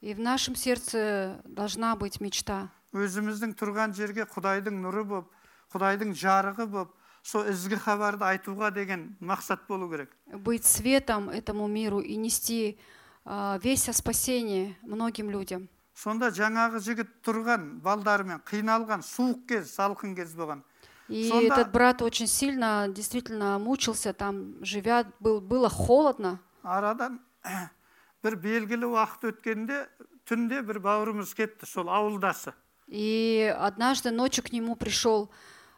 И 0.00 0.14
в 0.14 0.20
нашем 0.20 0.54
сердце 0.54 1.40
должна 1.44 1.94
быть 1.96 2.20
мечта, 2.20 2.68
өзіміздің 2.92 3.54
тұрған 3.54 3.94
жерге 3.94 4.24
құдайдың 4.24 4.80
нұры 4.84 5.04
болып 5.04 5.28
құдайдың 5.72 6.12
жарығы 6.14 6.66
болып 6.66 6.90
сол 7.22 7.44
ізгі 7.48 7.76
хабарды 7.76 8.24
айтуға 8.24 8.70
деген 8.74 9.16
мақсат 9.20 9.60
болу 9.68 9.88
керек 9.90 10.10
быть 10.32 10.64
светом 10.64 11.28
этому 11.30 11.68
миру 11.68 12.00
и 12.00 12.16
нести 12.16 12.78
а, 13.24 13.58
весть 13.62 13.88
о 13.88 13.92
спасении 13.92 14.76
многим 14.82 15.30
людям. 15.30 15.68
сонда 15.94 16.30
жаңағы 16.30 16.80
жігіт 16.80 17.08
тұрған 17.26 17.80
балдарымен 17.84 18.40
қиналған 18.48 19.02
суық 19.04 19.46
кез 19.48 19.74
салқын 19.76 20.14
кез 20.16 20.34
болған 20.34 20.62
И 21.08 21.28
Сонда- 21.28 21.54
этот 21.54 21.72
брат 21.72 22.02
очень 22.02 22.28
сильно, 22.28 22.86
действительно 22.88 23.58
мучился 23.58 24.12
там, 24.12 24.62
живя, 24.64 25.04
был, 25.18 25.40
было 25.40 25.68
холодно. 25.68 26.38
арадан 26.62 27.20
бір 28.22 28.36
белгілі 28.36 28.86
уақыт 28.94 29.24
өткенде 29.32 29.88
түнде 30.24 30.62
бір 30.62 30.78
бауырымыз 30.78 31.34
кетті 31.34 31.66
сол 31.66 31.88
ауылдасы 31.90 32.52
И 32.86 33.52
однажды 33.58 34.10
ночью 34.12 34.44
к 34.44 34.52
нему 34.52 34.76
пришел 34.76 35.30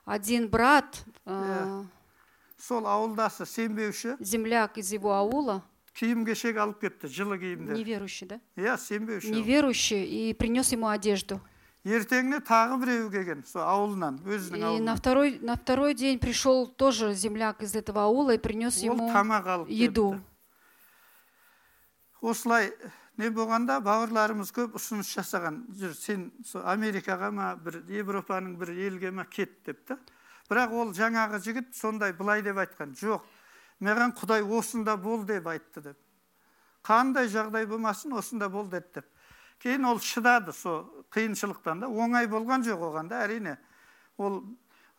один 0.05 0.49
брат, 0.51 1.05
а, 1.25 1.85
сол 2.59 2.87
ауылдасы 2.87 3.47
сенбеуші 3.47 4.17
земляк 4.21 4.77
из 4.77 4.93
его 4.93 5.15
аула, 5.15 5.63
Киім 5.98 6.26
кешек 6.28 6.58
алып 6.62 6.80
кетті 6.86 7.10
жылы 7.10 7.40
киімдер 7.42 7.74
неверующий, 7.78 8.28
да? 8.30 8.40
иә 8.56 8.78
сенбеуші. 8.78 9.32
Неверующий, 9.34 10.04
и 10.06 10.34
принес 10.34 10.72
ему 10.72 10.88
одежду. 10.94 11.40
ертеңіне 11.88 12.42
тағы 12.44 12.78
біреу 12.82 13.10
келген 13.10 13.46
сол 13.48 13.64
ауылынан 13.64 14.20
өзінің 14.28 14.58
И 14.58 14.60
на 14.60 14.68
ауылынан 14.68 14.98
второй, 14.98 15.40
на 15.40 15.56
второй 15.56 15.94
день 15.94 16.20
пришел 16.20 16.68
тоже 16.68 17.14
земляк 17.14 17.62
из 17.64 17.76
этого 17.76 18.04
аула 18.04 18.36
и 18.36 18.38
принес 18.38 18.78
ему 18.84 19.10
тамақ 19.10 19.48
алып 19.48 19.70
еду. 19.70 20.20
осылай 22.22 22.74
не 23.18 23.30
болғанда 23.30 23.80
бауырларымыз 23.82 24.52
көп 24.54 24.76
ұсыныс 24.78 25.10
жасаған 25.16 25.64
жүр 25.80 25.94
сен 25.96 26.32
сол 26.46 26.66
америкаға 26.68 27.32
ма 27.32 27.56
бір 27.56 27.82
европаның 27.88 28.58
бір 28.60 28.74
елге 28.76 29.12
ма 29.12 29.26
кет 29.26 29.64
деп 29.66 29.86
та 29.88 29.98
бірақ 30.50 30.74
ол 30.74 30.94
жаңағы 30.98 31.40
жігіт 31.46 31.74
сондай 31.76 32.14
былай 32.14 32.44
деп 32.44 32.58
айтқан 32.58 32.94
жоқ 33.00 33.24
маған 33.84 34.14
құдай 34.18 34.44
осында 34.44 34.98
бол 34.98 35.24
деп 35.26 35.48
айтты 35.48 35.82
деп. 35.82 35.98
Қандай 36.84 37.28
жағдай 37.30 37.68
болмасын 37.68 38.14
осында 38.18 38.50
бол 38.50 38.68
деді 38.70 39.00
деп. 39.00 39.08
Кейін 39.60 39.86
ол 39.90 40.00
шыдады 40.00 40.54
сол 40.54 40.86
қиыншылықтан 41.14 41.84
да. 41.84 41.88
Оңай 41.88 42.30
болған 42.30 42.64
жоқ 42.66 42.84
оған 42.90 43.10
да. 43.10 43.24
Әрине 43.26 43.58
ол 44.18 44.44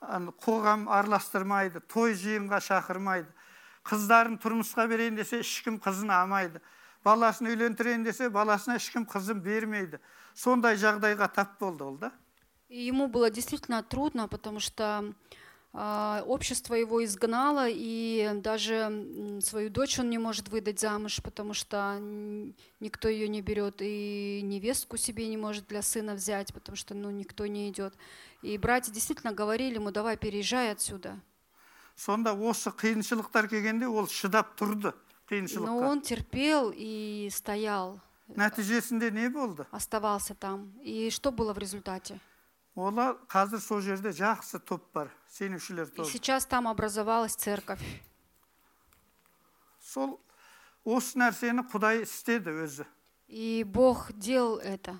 қоғам 0.00 0.88
араластырмайды 0.88 1.80
той 1.80 2.14
жиынға 2.14 2.60
шақырмайды. 2.62 3.30
Қыздарын 3.88 4.36
тұрмысқа 4.42 4.86
берейін 4.90 5.16
десе 5.16 5.40
ешкім 5.40 5.78
қызын 5.82 6.12
алмайды. 6.12 6.60
Баласын 7.04 7.48
үйлендірейін 7.48 8.04
десе 8.04 8.28
баласына 8.28 8.76
ешкім 8.76 9.06
қызын 9.08 9.40
бермейді. 9.42 9.98
Сондай 10.34 10.76
жағдайға 10.76 11.30
тап 11.34 11.58
болды 11.58 11.84
ол 11.84 11.96
да. 11.96 12.12
Ему 12.68 13.08
было 13.08 13.30
действительно 13.30 13.82
трудно, 13.82 14.28
потому 14.28 14.60
что 14.60 15.14
общество 15.72 16.74
его 16.74 17.04
изгнало, 17.04 17.66
и 17.68 18.30
даже 18.36 19.40
свою 19.42 19.70
дочь 19.70 19.98
он 19.98 20.10
не 20.10 20.18
может 20.18 20.48
выдать 20.48 20.80
замуж, 20.80 21.20
потому 21.22 21.54
что 21.54 21.98
никто 22.80 23.08
ее 23.08 23.28
не 23.28 23.42
берет, 23.42 23.76
и 23.80 24.40
невестку 24.42 24.96
себе 24.96 25.28
не 25.28 25.36
может 25.36 25.66
для 25.68 25.82
сына 25.82 26.14
взять, 26.14 26.52
потому 26.54 26.76
что 26.76 26.94
ну, 26.94 27.10
никто 27.10 27.46
не 27.46 27.68
идет. 27.68 27.94
И 28.42 28.56
братья 28.58 28.92
действительно 28.92 29.32
говорили 29.32 29.74
ему, 29.74 29.90
давай 29.90 30.16
переезжай 30.16 30.72
отсюда. 30.72 31.20
сонда 31.98 32.32
осы 32.32 32.70
қиыншылықтар 32.70 33.48
келгенде 33.50 33.88
ол 33.90 34.06
шыдап 34.06 34.54
тұрды 34.54 34.94
Но 34.94 35.34
қиыншылыққа 35.34 35.88
он 35.90 36.00
терпел 36.00 36.72
и 36.74 37.28
стоял, 37.30 38.00
нәтижесінде 38.28 39.10
не 39.10 39.28
болды 39.28 39.66
оставался 39.70 40.34
там. 40.34 40.72
И 40.80 41.10
что 41.10 41.32
было 41.32 41.52
в 41.52 41.58
результате? 41.58 42.20
олар 42.77 43.17
қазір 43.29 43.59
сол 43.61 43.81
жерде 43.81 44.09
жақсы 44.09 44.59
топ 44.59 44.91
бар 44.93 45.09
сенушілер 45.29 45.87
И 45.87 45.95
тобы 45.95 46.09
сейчас 46.09 46.45
там 46.45 46.67
образовалась 46.67 47.35
церковь. 47.35 47.81
сол 49.81 50.19
осы 50.85 51.17
нәрсені 51.19 51.63
құдай 51.71 52.03
істеді 52.03 52.49
өзі 52.65 52.85
И 53.27 53.63
Бог 53.63 54.11
делал 54.13 54.59
это. 54.59 54.99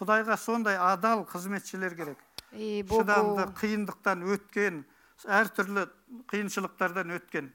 құдайға 0.00 0.36
сондай 0.36 0.76
адал 0.76 1.24
қызметшілер 1.24 1.94
керек 1.94 2.18
И 2.52 2.82
шыдамды 2.88 3.46
Богу, 3.46 3.52
қиындықтан 3.60 4.24
өткен 4.26 4.84
әртүрлі 5.28 5.86
қиыншылықтардан 6.32 7.12
өткен 7.20 7.52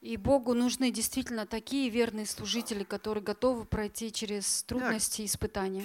и 0.00 0.16
Богу 0.16 0.54
нужны 0.54 0.90
действительно 0.90 1.44
такие 1.44 1.90
верные 1.90 2.24
служители, 2.24 2.84
которые 2.84 3.22
готовы 3.22 3.66
пройти 3.66 4.10
через 4.10 4.62
трудности 4.62 5.20
и 5.20 5.26
испытания. 5.26 5.82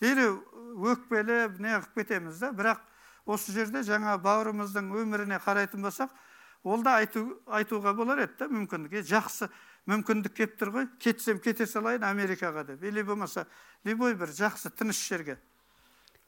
Дереу 0.00 0.40
өкпелеп 0.92 1.60
не 1.60 1.76
қылып 1.76 2.00
кетеміз 2.00 2.40
да. 2.42 2.50
Бірақ 2.52 2.82
осы 3.26 3.52
жерде 3.52 3.84
жаңа 3.86 4.16
бауырымыздың 4.22 4.90
өміріне 5.02 5.38
қарайтын 5.44 5.84
болсақ 5.84 6.10
ол 6.64 6.82
да 6.82 6.98
айту, 7.02 7.40
айтуға 7.46 7.94
болар 7.94 8.24
еді 8.24 8.38
да 8.38 8.48
мүмкіндік. 8.48 8.98
«Е, 9.00 9.02
жақсы 9.04 9.50
мүмкіндік 9.86 10.34
келіп 10.34 10.60
тұр 10.60 10.72
ғой. 10.74 10.86
Кетсем 10.98 11.38
кете 11.38 11.66
салайын 11.66 12.04
америкаға 12.08 12.64
деп. 12.64 12.82
Или 12.82 13.02
болмаса 13.02 13.46
любой 13.84 14.14
бір 14.14 14.32
жақсы 14.32 14.70
тыныш 14.70 15.00
жерге. 15.08 15.38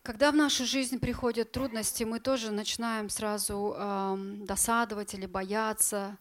Когда 0.03 0.31
в 0.31 0.37
нашу 0.37 0.65
жизнь 0.65 1.01
приходят 1.01 1.51
трудности, 1.51 2.05
мы 2.05 2.21
тоже 2.21 2.53
начинаем 2.53 3.09
сразу 3.09 3.75
ам, 3.77 4.47
досадовать 4.47 5.15
или 5.15 5.27
бояться, 5.27 6.17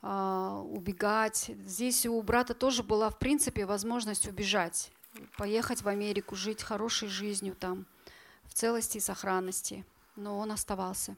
а, 0.00 0.62
убегать. 0.62 1.50
Здесь 1.66 2.06
у 2.06 2.22
брата 2.22 2.54
тоже 2.54 2.82
была, 2.82 3.10
в 3.10 3.18
принципе, 3.18 3.66
возможность 3.66 4.26
убежать, 4.26 4.90
поехать 5.37 5.81
в 5.81 5.87
Америку, 5.87 6.35
жить 6.35 6.63
хорошей 6.63 7.09
жизнью 7.09 7.55
там, 7.59 7.85
в 8.45 8.53
целости 8.53 8.97
и 8.97 9.01
сохранности. 9.01 9.85
Но 10.15 10.37
он 10.39 10.51
оставался. 10.51 11.15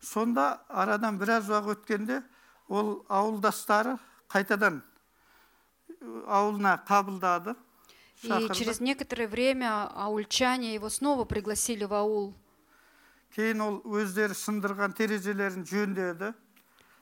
сонда 0.00 0.60
арадан 0.68 1.18
біраз 1.18 1.48
уақыт 1.50 1.84
өткенде 1.84 2.22
ол 2.68 3.04
ауылдастары 3.08 3.98
қайтадан 4.32 4.80
э, 5.88 6.24
ауылына 6.26 6.82
қабылдады 6.88 7.54
И 8.22 8.28
шақырды 8.28 8.54
через 8.54 8.80
некоторое 8.80 9.28
время 9.28 9.88
аульчане 9.94 10.74
его 10.74 10.88
снова 10.88 11.24
пригласили 11.24 11.84
в 11.84 11.92
аул. 11.92 12.34
кейін 13.36 13.60
ол 13.60 13.82
өздері 13.84 14.34
сындырған 14.34 14.96
терезелерін 14.96 15.62
жөндеді 15.68 16.32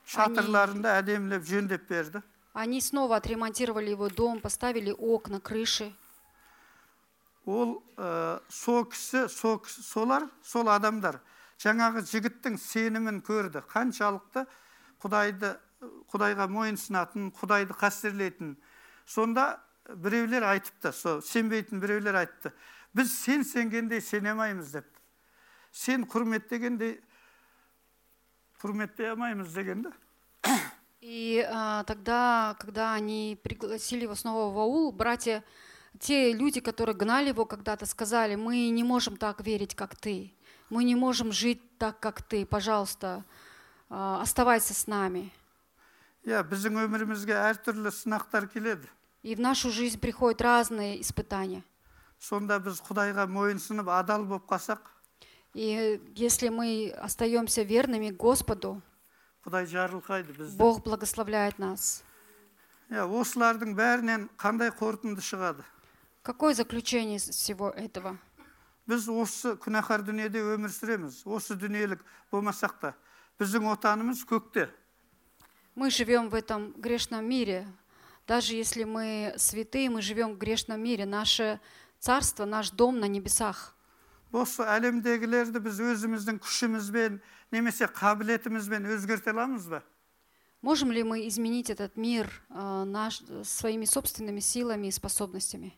шатырларын 0.05 0.81
да 0.81 0.99
әдемілеп 0.99 1.43
жөндеп 1.47 1.87
берді 1.89 2.21
Они 2.53 2.81
снова 2.81 3.15
отремонтировали 3.15 3.91
его 3.91 4.09
дом, 4.09 4.39
поставили 4.41 4.91
окна, 4.91 5.39
крыши. 5.39 5.93
ол 7.46 7.82
ә, 7.96 8.40
сол 8.48 8.84
кісі 8.88 9.28
сол 9.28 9.60
солар 9.66 10.28
сол 10.42 10.70
адамдар. 10.72 11.20
Жаңағы 11.60 12.04
жігіттің 12.08 12.58
сенімін 12.58 13.20
көрді. 13.24 13.62
Қаншалықты 13.70 14.46
құдайды 15.02 15.54
құдайға 16.12 16.48
мойынсынатын 16.50 17.30
құдайды 17.36 17.76
қастерлейтін. 17.78 18.56
Сонда 19.06 19.60
біреулер 19.88 20.46
айтыпты 20.54 20.92
сол 20.92 21.22
сенбейтін 21.22 21.80
біреулер 21.80 22.22
айтты. 22.24 22.52
Біз 22.94 23.12
сен 23.12 23.44
сенгендей 23.44 24.00
сене 24.00 24.32
алмаймыз 24.32 24.72
деп 24.72 24.88
сен 25.74 26.06
құрметтегендей 26.06 27.00
құрметтей 28.62 29.10
алмаймыз 29.10 29.52
деген 29.52 29.82
да. 29.82 29.92
И 31.00 31.46
тогда, 31.86 32.56
когда 32.58 32.94
они 32.94 33.38
пригласили 33.42 34.04
его 34.04 34.14
снова 34.14 34.54
в 34.54 34.58
аул, 34.58 34.90
братья, 34.90 35.44
те 35.99 36.33
люди, 36.33 36.61
которые 36.61 36.95
гнали 36.95 37.29
его 37.29 37.45
когда-то, 37.45 37.85
сказали, 37.85 38.35
мы 38.35 38.69
не 38.69 38.83
можем 38.83 39.17
так 39.17 39.41
верить, 39.41 39.75
как 39.75 39.95
ты. 39.95 40.33
Мы 40.69 40.83
не 40.83 40.95
можем 40.95 41.31
жить 41.31 41.77
так, 41.77 41.99
как 41.99 42.21
ты. 42.21 42.45
Пожалуйста, 42.45 43.23
а, 43.89 44.21
оставайся 44.21 44.73
с 44.73 44.87
нами. 44.87 45.31
иә 46.25 46.43
біздің 46.43 46.75
өмірімізге 46.85 47.33
әртүрлі 47.33 47.89
сынақтар 47.95 48.47
келеді 48.51 48.87
И 49.23 49.35
в 49.35 49.39
нашу 49.39 49.71
жизнь 49.71 49.99
приходят 49.99 50.41
разные 50.41 51.01
испытания. 51.01 51.63
сонда 52.19 52.59
біз 52.59 52.81
құдайға 52.81 53.25
мойынсынып 53.27 53.87
адал 53.89 54.25
болып 54.25 54.45
қалсақ 54.45 54.79
И 55.55 55.99
если 56.15 56.49
мы 56.49 56.93
остаемся 57.01 57.63
верными 57.63 58.11
Господу, 58.11 58.81
құдай 59.45 59.65
жарылқайды 59.65 60.33
бізді 60.37 60.57
Бог 60.57 60.83
благословляет 60.83 61.57
нас. 61.57 62.03
иә 62.91 63.07
осылардың 63.07 63.73
бәрінен 63.73 64.29
қандай 64.37 64.69
қорытынды 64.69 65.21
шығады 65.21 65.63
Какое 66.23 66.53
заключение 66.53 67.17
из 67.17 67.29
всего 67.29 67.69
этого? 67.69 68.17
біз 68.89 69.05
осы 69.13 69.53
күнәһар 69.61 70.01
дүниеде 70.01 70.41
өмір 70.41 70.71
сүреміз 70.73 71.21
осы 71.29 71.53
дүниелік 71.61 72.01
болмасақ 72.31 72.73
та 72.81 72.93
біздің 73.37 73.69
отанымыз 73.75 74.23
көкте 74.25 74.69
Мы 75.75 75.91
живем 75.91 76.29
в 76.29 76.35
этом 76.35 76.73
грешном 76.73 77.23
мире. 77.29 77.65
Даже 78.27 78.53
если 78.55 78.83
мы 78.83 79.33
святые, 79.37 79.89
мы 79.89 80.01
живем 80.01 80.33
в 80.33 80.37
грешном 80.37 80.81
мире. 80.81 81.05
Наше 81.05 81.61
царство, 81.99 82.43
наш 82.43 82.71
дом 82.71 82.99
на 82.99 83.05
небесах. 83.05 83.75
осы 84.31 84.61
әлемдегілерді 84.61 85.57
біз 85.57 85.79
өзіміздің 85.81 86.37
күшімізбен 86.41 87.21
немесе 87.51 87.87
қабілетімізбен 87.89 88.85
өзгерте 88.85 89.31
аламыз 89.31 89.65
ба 89.69 89.83
Можем 90.61 90.91
ли 90.91 91.03
мы 91.03 91.27
изменить 91.27 91.69
этот 91.69 91.95
мир 91.95 92.29
э, 92.49 92.83
наш, 92.83 93.21
своими 93.43 93.85
собственными 93.85 94.41
силами 94.41 94.87
и 94.87 94.91
способностями? 94.91 95.73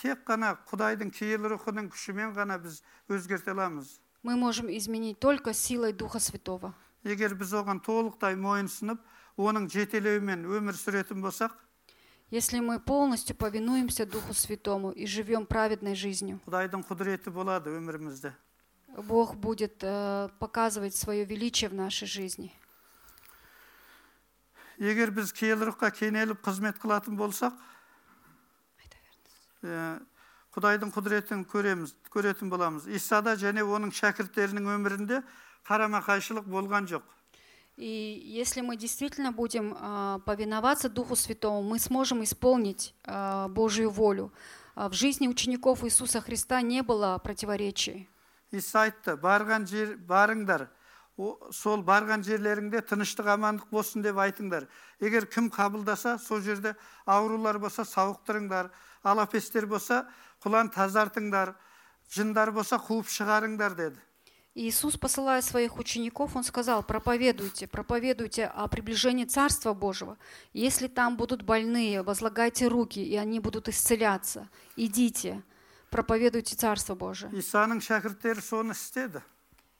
тек 0.00 0.24
қана 0.26 0.56
құдайдың 0.70 1.10
киелі 1.12 1.52
рухының 1.54 1.90
күшімен 1.92 2.34
ғана 2.36 2.58
біз 2.58 2.82
өзгерте 3.08 3.50
аламыз 3.52 3.98
Мы 4.22 4.36
можем 4.36 4.68
изменить 4.68 5.18
только 5.18 5.54
силой 5.54 5.92
Духа 5.92 6.18
Святого. 6.20 6.74
егер 7.04 7.34
біз 7.34 7.52
оған 7.54 7.80
толықтай 7.80 8.36
мойынсынып 8.36 9.00
оның 9.38 9.68
жетелеуімен 9.72 10.44
өмір 10.44 10.74
сүретін 10.76 11.22
болсақ 11.22 11.52
Если 12.30 12.60
мы 12.60 12.78
полностью 12.78 13.34
повинуемся 13.34 14.06
Духу 14.06 14.34
Святому 14.34 14.92
и 14.92 15.04
живем 15.06 15.46
праведной 15.46 15.94
жизнью, 15.96 16.38
құдайдың 16.46 16.84
құдіреті 16.86 17.30
болады 17.30 17.70
өмірімізде 17.76 18.32
Бог 18.96 19.36
будет 19.36 19.82
э, 19.82 20.28
показывать 20.38 20.94
свое 20.96 21.24
величие 21.24 21.70
в 21.70 21.74
нашей 21.74 22.06
жизни. 22.06 22.52
егер 24.78 25.10
біз 25.10 25.32
киелі 25.32 25.68
рухқа 25.68 25.90
кенеліп 25.92 26.40
қызмет 26.44 26.78
қылатын 26.80 27.16
болсақ 27.16 27.52
ә, 27.52 27.58
құдайдың 30.55 30.91
құдіретін 30.95 31.43
көреміз 31.51 31.95
көретін 32.13 32.49
боламыз 32.49 32.87
исада 32.87 33.35
және 33.35 33.63
оның 33.65 33.91
шәкірттерінің 33.91 34.69
өмірінде 34.77 35.21
қарама 35.67 36.01
қайшылық 36.05 36.47
болған 36.47 36.87
жоқ 36.87 37.03
И 37.77 38.23
если 38.25 38.61
мы 38.61 38.77
действительно 38.77 39.33
будем 39.33 39.75
повиноваться 40.25 40.87
Духу 40.87 41.17
Святому, 41.17 41.61
мы 41.61 41.77
сможем 41.77 42.23
исполнить 42.23 42.95
Божью 43.49 43.89
волю. 43.89 44.31
В 44.77 44.93
жизни 44.93 45.27
учеников 45.27 45.83
Иисуса 45.83 46.21
Христа 46.21 46.61
не 46.61 46.81
было 46.83 47.17
противоречий. 47.21 48.07
иса 48.51 48.83
айтты 48.85 49.17
барған 49.19 49.65
жер 49.67 49.97
барыңдар 50.07 50.69
О- 51.17 51.51
сол 51.51 51.81
барған 51.83 52.23
жерлеріңде 52.23 52.79
тыныштық 52.87 53.27
амандық 53.35 53.67
болсын 53.71 54.01
деп 54.05 54.15
айтыңдар 54.15 54.67
егер 55.01 55.25
кім 55.25 55.49
қабылдаса 55.49 56.17
сол 56.19 56.39
жерде 56.39 56.75
аурулар 57.05 57.59
болса 57.59 57.83
сауықтырыңдар 57.83 58.69
алапестер 59.04 59.66
болса 59.66 60.06
құлан 60.44 60.70
тазартыңдар 60.74 61.54
жындар 62.14 62.50
болса 62.52 62.76
қуып 62.76 63.06
шығарыңдар 63.08 63.74
деді 63.76 63.98
И 64.52 64.66
Иисус, 64.68 64.96
посылая 64.96 65.42
своих 65.42 65.78
учеников, 65.78 66.34
Он 66.34 66.42
сказал, 66.42 66.82
проповедуйте, 66.82 67.68
проповедуйте 67.68 68.46
о 68.46 68.66
приближении 68.66 69.24
Царства 69.24 69.74
Божьего. 69.74 70.18
Если 70.52 70.88
там 70.88 71.16
будут 71.16 71.42
больные, 71.42 72.02
возлагайте 72.02 72.66
руки, 72.66 72.98
и 72.98 73.14
они 73.14 73.38
будут 73.38 73.68
исцеляться. 73.68 74.48
Идите, 74.74 75.42
проповедуйте 75.90 76.56
Царство 76.56 76.96
Божие. 76.96 77.30
исаның 77.30 77.78
шәкірттері 77.80 78.40
соны 78.42 78.72
істеді 78.74 79.22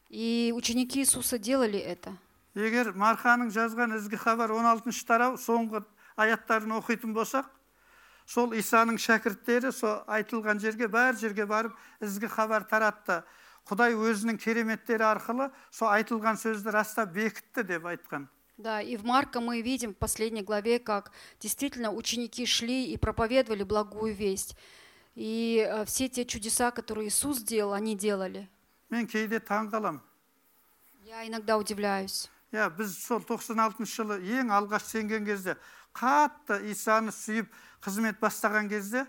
И 0.09 0.53
ученики 0.55 1.01
Иисуса 1.01 1.37
делали 1.39 1.79
это. 1.79 2.13
егер 2.55 2.93
марқаның 2.95 3.51
жазған 3.51 3.97
ізгі 3.99 4.17
хабар 4.23 4.51
16 4.55 5.05
тарау 5.07 5.35
соңғы 5.35 5.83
аяттарын 6.17 6.79
оқитын 6.79 7.13
болсақ 7.13 7.47
сол 8.27 8.53
исаның 8.55 8.99
шәкірттері 9.03 9.73
сол 9.73 10.03
айтылған 10.07 10.61
жерге 10.63 10.87
бәр 10.89 11.17
жерге 11.19 11.47
барып 11.47 11.73
ізгі 12.01 12.29
хабар 12.31 12.65
таратты 12.71 13.23
құдай 13.71 13.95
өзінің 13.95 14.39
кереметтері 14.41 15.05
арқылы 15.13 15.51
сол 15.71 15.91
айтылған 15.95 16.39
сөзді 16.41 16.71
растап 16.75 17.13
бекітті 17.15 17.63
деп 17.65 17.85
айтқан 17.87 18.29
Да, 18.61 18.83
и 18.83 18.99
в 18.99 19.07
Марка 19.07 19.41
мы 19.41 19.63
видим 19.63 19.95
в 19.95 19.97
последней 19.97 20.43
главе, 20.43 20.79
как 20.79 21.13
действительно 21.41 21.91
ученики 21.93 22.45
шли 22.45 22.93
и 22.93 22.99
проповедовали 22.99 23.63
благую 23.63 24.15
весть. 24.15 24.55
И 25.15 25.67
э, 25.67 25.87
все 25.87 26.11
те 26.11 26.27
чудеса, 26.27 26.71
которые 26.71 27.09
Иисус 27.09 27.39
делал, 27.41 27.73
они 27.73 27.97
делали. 27.97 28.51
мен 28.91 29.07
кейде 29.07 29.39
таң 29.41 29.71
қаламын 29.71 30.01
Я 31.07 31.27
иногда 31.27 31.57
удивляюсь. 31.57 32.29
иә 32.53 32.69
біз 32.77 32.99
сол 32.99 33.21
96 33.25 33.87
жылы 33.97 34.21
ең 34.21 34.51
алғаш 34.53 34.85
сенген 34.85 35.25
кезде 35.25 35.57
қатты 35.95 36.61
исаны 36.71 37.13
сүйіп 37.13 37.49
қызмет 37.85 38.21
бастаған 38.21 38.69
кезде 38.69 39.07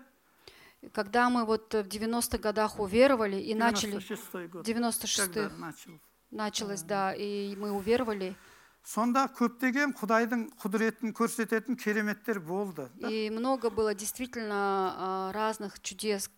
Когда 0.92 1.30
мы 1.30 1.44
вот 1.44 1.72
в 1.74 1.86
90-х 1.86 2.38
годах 2.38 2.80
уверовали 2.80 3.36
и 3.36 3.54
начали... 3.54 3.92
96 3.92 4.50
год 4.50 4.66
96-х 4.68 5.24
когда 5.32 5.48
начал. 5.56 6.00
началось, 6.30 6.82
да, 6.82 7.14
и 7.14 7.54
мы 7.56 7.70
уверовали. 7.70 8.34
сонда 8.82 9.28
көптеген 9.30 9.92
құдайдың 9.94 10.40
құдіретін 10.58 11.12
көрсететін 11.14 11.76
кереметтер 11.78 12.40
болды 12.40 12.88
да? 12.94 13.08
И 13.08 13.30
много 13.30 13.70
было 13.70 13.94
действительно 13.94 14.94
а, 14.96 15.32
разных 15.32 15.80
чудес. 15.80 16.28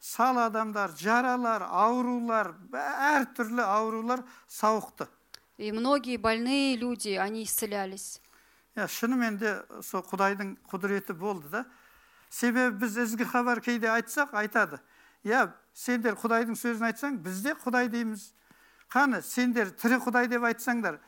сал 0.00 0.38
адамдар 0.38 0.92
жаралар 0.96 1.62
аурулар 1.68 2.54
әртүрлі 2.72 3.60
аурулар 3.60 4.24
сауықты 4.48 5.08
И 5.56 5.70
многие 5.72 6.16
больные 6.16 6.76
люди, 6.76 7.10
они 7.10 7.44
исцелялись. 7.44 8.20
иә 8.79 8.87
шынымен 8.87 9.37
де 9.39 9.53
сол 9.83 10.03
құдайдың 10.07 10.55
құдіреті 10.71 11.13
болды 11.19 11.51
да 11.51 11.65
себебі 12.29 12.77
біз 12.85 12.97
ізгі 13.05 13.27
хабар 13.27 13.61
кейде 13.61 13.89
айтсақ 13.91 14.33
айтады 14.33 14.79
иә 15.27 15.49
сендер 15.73 16.15
құдайдың 16.19 16.55
сөзін 16.55 16.89
айтсаң 16.89 17.19
біз 17.23 17.43
де 17.43 17.55
құдай 17.59 17.89
дейміз 17.91 18.31
қаны 18.89 19.21
сендер 19.25 19.73
тірі 19.75 19.99
құдай 20.05 20.29
деп 20.31 20.45
айтсаңдар 20.49 20.99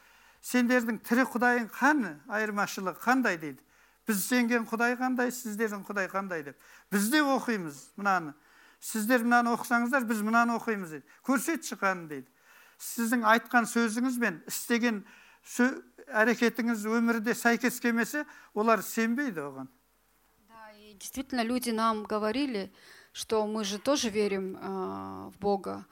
сендердің 0.41 0.99
тірі 1.05 1.25
құдайың 1.31 1.69
қаны 1.73 2.15
айырмашылығы 2.29 2.99
қандай 3.01 3.37
дейді 3.41 3.61
біз 4.07 4.23
сенген 4.25 4.65
құдай 4.69 4.97
қандай 4.99 5.31
сіздердің 5.31 5.85
құдай 5.87 6.09
қандай 6.11 6.43
деп 6.43 6.57
біз 6.91 7.09
де 7.13 7.21
оқимыз 7.21 7.79
мынаны 7.95 8.33
сіздер 8.81 9.23
мынаны 9.23 9.53
оқысаңыздар 9.55 10.05
біз 10.09 10.23
мынаны 10.25 10.57
оқимыз 10.57 10.95
дейді 10.97 11.17
көрсетші 11.27 11.77
қаны 11.81 12.07
дейді 12.09 12.27
сіздің 12.81 13.25
айтқан 13.35 13.69
сөзіңіз 13.69 14.17
бен 14.21 14.41
істеген 14.49 15.03
әрекетіңіз 16.06 16.84
өмірде 16.86 17.34
сәйкес 17.34 17.80
келмесе 17.80 18.24
олар 18.54 18.82
сенбейді 18.82 19.40
оған 19.40 19.66
Да, 20.48 20.70
и 20.78 20.94
действительно 20.94 21.42
люди 21.42 21.70
нам 21.70 22.04
говорили, 22.04 22.72
что 23.12 23.46
мы 23.46 23.64
же 23.64 23.78
тоже 23.78 24.08
верим 24.10 24.56
а, 24.60 25.30
в 25.30 25.38
Бога. 25.38 25.84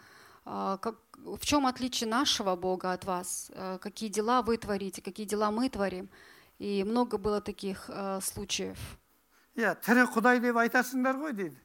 А, 0.45 0.77
как, 0.79 0.97
в 1.18 1.45
чем 1.45 1.66
отличие 1.66 2.09
нашего 2.09 2.55
Бога 2.57 2.93
от 2.93 3.05
вас? 3.05 3.51
А, 3.55 3.79
какие 3.79 4.09
дела 4.11 4.43
вы 4.43 4.57
творите, 4.57 5.03
какие 5.03 5.27
дела 5.27 5.51
мы 5.51 5.68
творим? 5.68 6.09
И 6.59 6.85
много 6.85 7.18
было 7.18 7.41
таких 7.41 7.89
а, 7.89 8.20
случаев. 8.20 8.79
иә 9.57 9.75
тірі 9.87 10.03
құдай 10.11 10.41
деп 10.43 10.57
айтасыңдар 10.59 11.14
ғой 11.14 11.33
дейді 11.33 11.57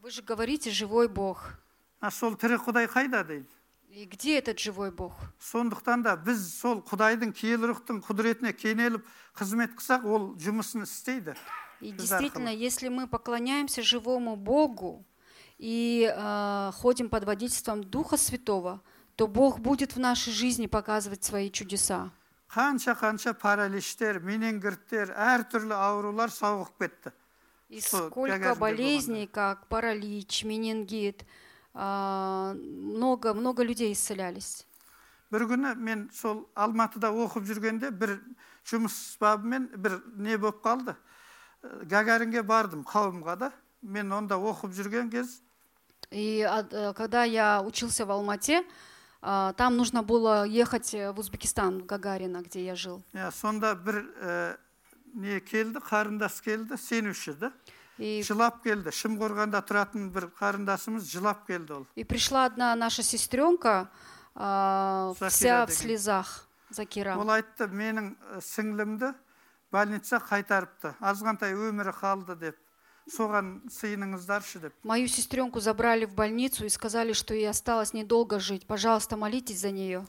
Вы 0.00 0.10
же 0.10 0.22
говорите 0.22 0.70
живой 0.70 1.08
Бог. 1.08 1.52
а 2.00 2.10
сол 2.10 2.34
тірі 2.36 2.56
құдай 2.56 2.86
қайда 2.88 3.24
дейді 3.24 3.46
И 3.90 4.04
где 4.04 4.38
этот 4.38 4.58
живой 4.58 4.90
Бог? 4.90 5.12
сондықтан 5.40 6.02
да 6.02 6.16
біз 6.16 6.42
сол 6.60 6.82
құдайдың 6.84 7.32
киелі 7.32 7.70
рухтың 7.72 8.02
құдіретіне 8.04 8.52
кенеліп 8.52 9.06
қызмет 9.38 9.72
қылсақ 9.78 10.04
ол 10.04 10.34
жұмысын 10.36 10.82
істейді 10.84 11.34
И 11.80 11.92
Без 11.92 12.08
действительно, 12.08 12.50
архова. 12.50 12.64
если 12.64 12.88
мы 12.88 13.06
поклоняемся 13.06 13.82
живому 13.82 14.36
Богу 14.36 15.04
и 15.58 16.10
а, 16.14 16.72
ходим 16.74 17.08
под 17.08 17.24
водительством 17.24 17.84
Духа 17.84 18.16
Святого, 18.16 18.80
то 19.14 19.26
Бог 19.26 19.60
будет 19.60 19.94
в 19.94 19.98
нашей 19.98 20.32
жизни 20.32 20.66
показывать 20.66 21.24
свои 21.24 21.50
чудеса. 21.50 22.10
қанша 22.54 22.94
қанша 23.00 23.34
паралиштер 23.34 24.20
менингиттер 24.20 25.10
әртүрлі 25.16 25.72
аурулар 25.74 26.30
сауығып 26.30 26.78
кетті 26.78 27.12
И 27.68 27.80
Что, 27.80 28.08
сколько 28.08 28.38
Гагарин 28.38 28.58
болезней, 28.60 29.26
как 29.26 29.66
паралич, 29.68 30.44
менингит, 30.44 31.22
а, 31.22 31.26
много, 31.73 33.33
много 33.33 33.63
людей 33.63 33.91
исцелялись. 33.93 34.65
бір 35.31 35.47
күні 35.47 35.75
мен 35.75 36.09
сол 36.11 36.49
алматыда 36.55 37.07
оқып 37.07 37.45
жүргенде 37.47 37.91
бір 37.91 38.19
жұмыс 38.67 39.15
бабымен 39.15 39.69
бір 39.77 40.01
не 40.17 40.35
болып 40.35 40.59
қалды 40.59 40.95
Э, 41.61 41.83
гагаринге 41.85 42.41
бардым 42.41 42.81
қауымға 42.87 43.35
да 43.37 43.51
мен 43.81 44.11
онда 44.11 44.37
оқып 44.37 44.73
жүрген 44.73 45.11
кез 45.11 45.41
И 46.09 46.41
э, 46.41 46.93
когда 46.93 47.23
я 47.23 47.61
учился 47.61 48.05
в 48.05 48.11
Алмате, 48.11 48.65
там 49.21 49.77
нужно 49.77 50.01
было 50.01 50.45
ехать 50.45 50.93
э, 50.93 51.11
в 51.11 51.19
Узбекистан, 51.19 51.83
в 51.83 51.85
Гагарина, 51.85 52.41
где 52.41 52.65
я 52.65 52.75
жил. 52.75 53.03
сонда 53.13 53.75
бір 53.75 54.05
ә, 54.19 54.57
не 55.13 55.39
келді 55.39 55.79
қарындас 55.79 56.41
келді 56.41 56.77
сенуші 56.77 57.33
да 57.33 57.51
И, 57.98 58.20
жылап 58.22 58.58
келді 58.62 58.92
шымқорғанда 58.92 59.62
тұратын 59.64 60.10
бір 60.12 60.26
қарындасымыз 60.36 61.06
жылап 61.08 61.46
келді 61.46 61.72
ол 61.78 61.86
и 61.96 62.04
пришла 62.04 62.44
одна 62.44 62.74
наша 62.76 63.02
сестренка, 63.02 63.88
а, 64.34 65.14
Закира 65.18 65.30
вся 65.30 65.64
в 65.64 65.68
деген. 65.68 65.80
слезах, 65.80 66.48
Закира. 66.68 67.16
ол 67.16 67.30
айтты 67.30 67.68
менің 67.72 68.12
ә, 68.36 68.40
сіңлімді 68.44 69.14
больница 69.72 70.20
қайтарыпты 70.20 70.92
азғантай 71.00 71.54
өмірі 71.56 71.94
қалды 71.96 72.36
деп 72.36 72.56
соған 73.08 73.62
сыйыныңыздаршы 73.70 74.60
деп 74.60 74.74
Мою 74.84 75.08
сестренку 75.08 75.60
забрали 75.60 76.04
в 76.04 76.14
больницу 76.14 76.66
и 76.66 76.68
сказали, 76.68 77.14
что 77.14 77.32
ей 77.34 77.48
осталось 77.48 77.92
недолго 77.94 78.40
жить. 78.40 78.66
Пожалуйста, 78.66 79.16
молитесь 79.16 79.60
за 79.60 79.70
нее. 79.70 80.04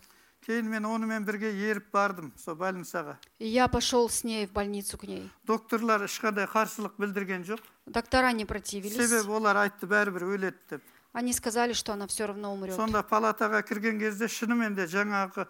кейін 0.45 0.70
мен 0.70 0.86
онымен 0.86 1.26
бірге 1.26 1.50
еріп 1.52 1.91
бардым 1.93 2.32
сол 2.38 2.56
больницаға 2.56 3.18
И 3.39 3.48
я 3.48 3.68
пошел 3.68 4.08
с 4.10 4.24
ней 4.24 4.45
в 4.48 4.52
больницу 4.54 4.98
к 4.98 5.04
ней. 5.08 5.30
докторлар 5.45 6.04
ешқандай 6.04 6.45
қарсылық 6.48 6.91
білдірген 6.98 7.43
жоқ 7.43 7.60
Доктора 7.86 8.32
не 8.34 8.45
противились. 8.45 8.95
себебі 8.98 9.30
олар 9.32 9.56
айтты 9.58 9.88
бәрібір 9.88 10.24
өледі 10.24 10.58
деп 10.70 10.82
Они 11.14 11.34
сказали, 11.34 11.74
что 11.74 11.93
она 11.93 12.06
все 12.08 12.28
равно 12.28 12.54
умрет. 12.54 12.76
сонда 12.76 13.02
палатаға 13.04 13.64
кірген 13.64 14.00
кезде 14.00 14.26
шынымен 14.28 14.76
де 14.76 14.86
жаңағы 14.86 15.48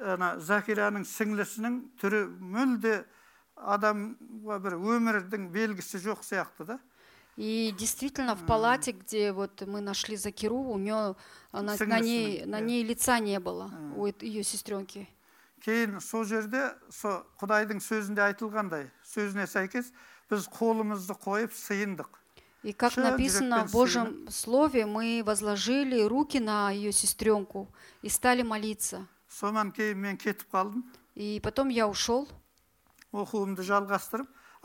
ана 0.00 0.36
закираның 0.38 1.04
сіңлісінің 1.04 1.80
түрі 2.00 2.24
мүлде 2.40 3.04
адамға 3.56 4.58
бір 4.64 4.76
өмірдің 4.78 5.48
белгісі 5.52 5.98
жоқ 6.00 6.22
сияқты 6.24 6.64
да 6.64 6.78
И 7.36 7.74
действительно 7.78 8.34
в 8.34 8.44
палате, 8.44 8.92
где 8.92 9.32
вот 9.32 9.62
мы 9.66 9.80
нашли 9.80 10.16
Закиру, 10.16 10.58
у 10.58 10.76
нее 10.78 11.16
на, 11.52 11.62
на 11.62 11.76
Сіңлісінің, 11.76 12.02
ней 12.02 12.44
на 12.44 12.60
иә. 12.60 12.64
ней 12.64 12.84
лица 12.84 13.18
не 13.18 13.40
было 13.40 13.70
у 13.96 14.06
ее 14.06 14.42
сестренки. 14.44 15.08
кейін 15.64 16.00
сол 16.00 16.24
жерде 16.24 16.74
со 16.90 17.24
құдайдың 17.40 17.80
сөзінде 17.80 18.22
айтылғандай 18.32 18.90
сөзіне 19.04 19.46
сәйкес 19.46 19.92
біз 20.30 20.48
қолымызды 20.48 21.12
қойып 21.16 21.52
сыйындық 21.52 22.08
И 22.62 22.72
как 22.74 22.92
Шын 22.92 23.04
написано 23.04 23.56
жүрекпен 23.64 23.68
в 23.68 23.72
Божьем 23.72 24.28
Слове, 24.30 24.84
мы 24.84 25.22
возложили 25.24 26.02
руки 26.02 26.40
на 26.40 26.70
ее 26.70 26.92
сестренку 26.92 27.68
и 28.02 28.08
стали 28.10 28.42
молиться. 28.42 29.06
сонан 29.28 29.72
кейін 29.72 29.96
мен 29.96 30.16
кетіп 30.16 30.44
қалдым 30.52 30.84
И 31.14 31.40
потом 31.42 31.68
я 31.68 31.88
ушел. 31.88 32.28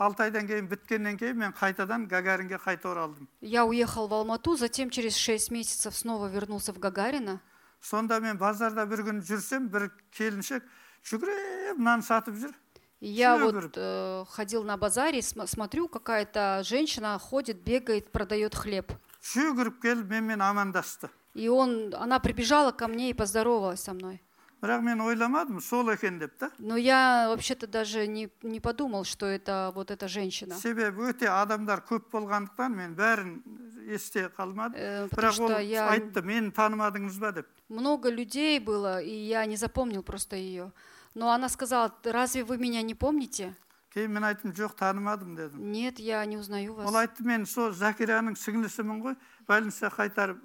алты 0.06 0.22
айдан 0.24 0.46
кейін 0.46 0.68
біткеннен 0.68 1.16
кейін 1.18 1.36
мен 1.38 1.52
қайтадан 1.52 2.06
гагаринге 2.08 2.56
қайта 2.56 2.90
оралдым 2.92 3.28
Я 3.40 3.64
уехал 3.64 4.08
в 4.08 4.14
Алмату, 4.14 4.56
затем 4.56 4.90
через 4.90 5.16
шесть 5.16 5.50
месяцев 5.50 5.96
снова 5.96 6.26
вернулся 6.28 6.72
в 6.72 6.78
Гагарина. 6.78 7.40
сонда 7.80 8.20
мен 8.20 8.36
базарда 8.38 8.86
бір 8.86 9.00
күн 9.04 9.20
жүрсем 9.22 9.68
бір 9.68 9.90
келіншек 10.12 10.62
жүгіріп 11.04 11.78
нан 11.78 12.02
сатып 12.02 12.34
жүр 12.34 12.54
И 13.00 13.08
я 13.08 13.34
Чего 13.36 13.44
вот 13.46 13.52
говорит? 13.54 13.72
э, 13.76 14.24
ходил 14.30 14.64
на 14.64 14.78
базаре, 14.78 15.20
см- 15.20 15.46
смотрю, 15.46 15.86
какая-то 15.86 16.62
женщина 16.64 17.18
ходит, 17.18 17.58
бегает, 17.62 18.10
продает 18.10 18.54
хлеб. 18.54 18.92
жүгіріп 19.22 19.80
келіп 19.82 20.08
менімен 20.10 20.40
амандасты 20.42 21.08
И 21.34 21.48
он, 21.48 21.92
она 21.94 22.18
прибежала 22.18 22.72
ко 22.72 22.88
мне 22.88 23.10
и 23.10 23.14
поздоровалась 23.14 23.82
со 23.82 23.92
мной. 23.92 24.22
бірақ 24.62 24.80
мен 24.82 25.00
ойламадым 25.00 25.60
сол 25.60 25.90
екен 25.90 26.18
деп 26.18 26.36
та 26.38 26.50
Но 26.58 26.76
я 26.76 27.26
вообще-то 27.28 27.66
даже 27.66 28.06
не, 28.06 28.28
не 28.42 28.58
подумал, 28.60 29.04
что 29.04 29.26
это 29.26 29.70
вот 29.74 29.90
эта 29.90 30.08
женщина. 30.08 30.54
себебі 30.56 31.10
өте 31.12 31.28
адамдар 31.28 31.80
көп 31.86 32.10
болғандықтан 32.12 32.74
мен 32.74 32.94
бәрін 32.96 33.42
есте 33.86 34.28
қалмады 34.36 34.74
Э, 34.76 35.08
потому 35.08 35.32
бірақ 35.32 35.40
ол 35.42 35.48
что 35.50 35.58
я... 35.60 35.88
айтты 35.90 36.22
мені 36.22 36.50
танымадыңыз 36.50 37.18
ба 37.20 37.32
деп 37.32 37.46
Много 37.68 38.08
людей 38.10 38.58
было, 38.58 39.00
и 39.02 39.10
я 39.12 39.44
не 39.46 39.56
запомнил 39.56 40.02
просто 40.02 40.36
ее. 40.36 40.72
Но 41.14 41.30
она 41.32 41.48
сказала, 41.48 41.92
разве 42.04 42.44
вы 42.44 42.58
меня 42.58 42.82
не 42.82 42.94
помните? 42.94 43.54
кейін 43.94 44.12
мен 44.12 44.24
айттым 44.24 44.52
жоқ 44.52 44.74
танымадым 44.76 45.36
дедім 45.36 45.72
Нет, 45.72 45.98
я 45.98 46.24
не 46.26 46.36
узнаю 46.36 46.72
ол 46.72 46.84
вас. 46.92 46.94
айтты 46.94 47.24
мен 47.24 47.46
сол 47.46 47.72
закираның 47.72 48.36
сіңлісімін 48.36 49.00
ғой 49.00 49.16
больница 49.48 49.88
қайтарып 49.88 50.36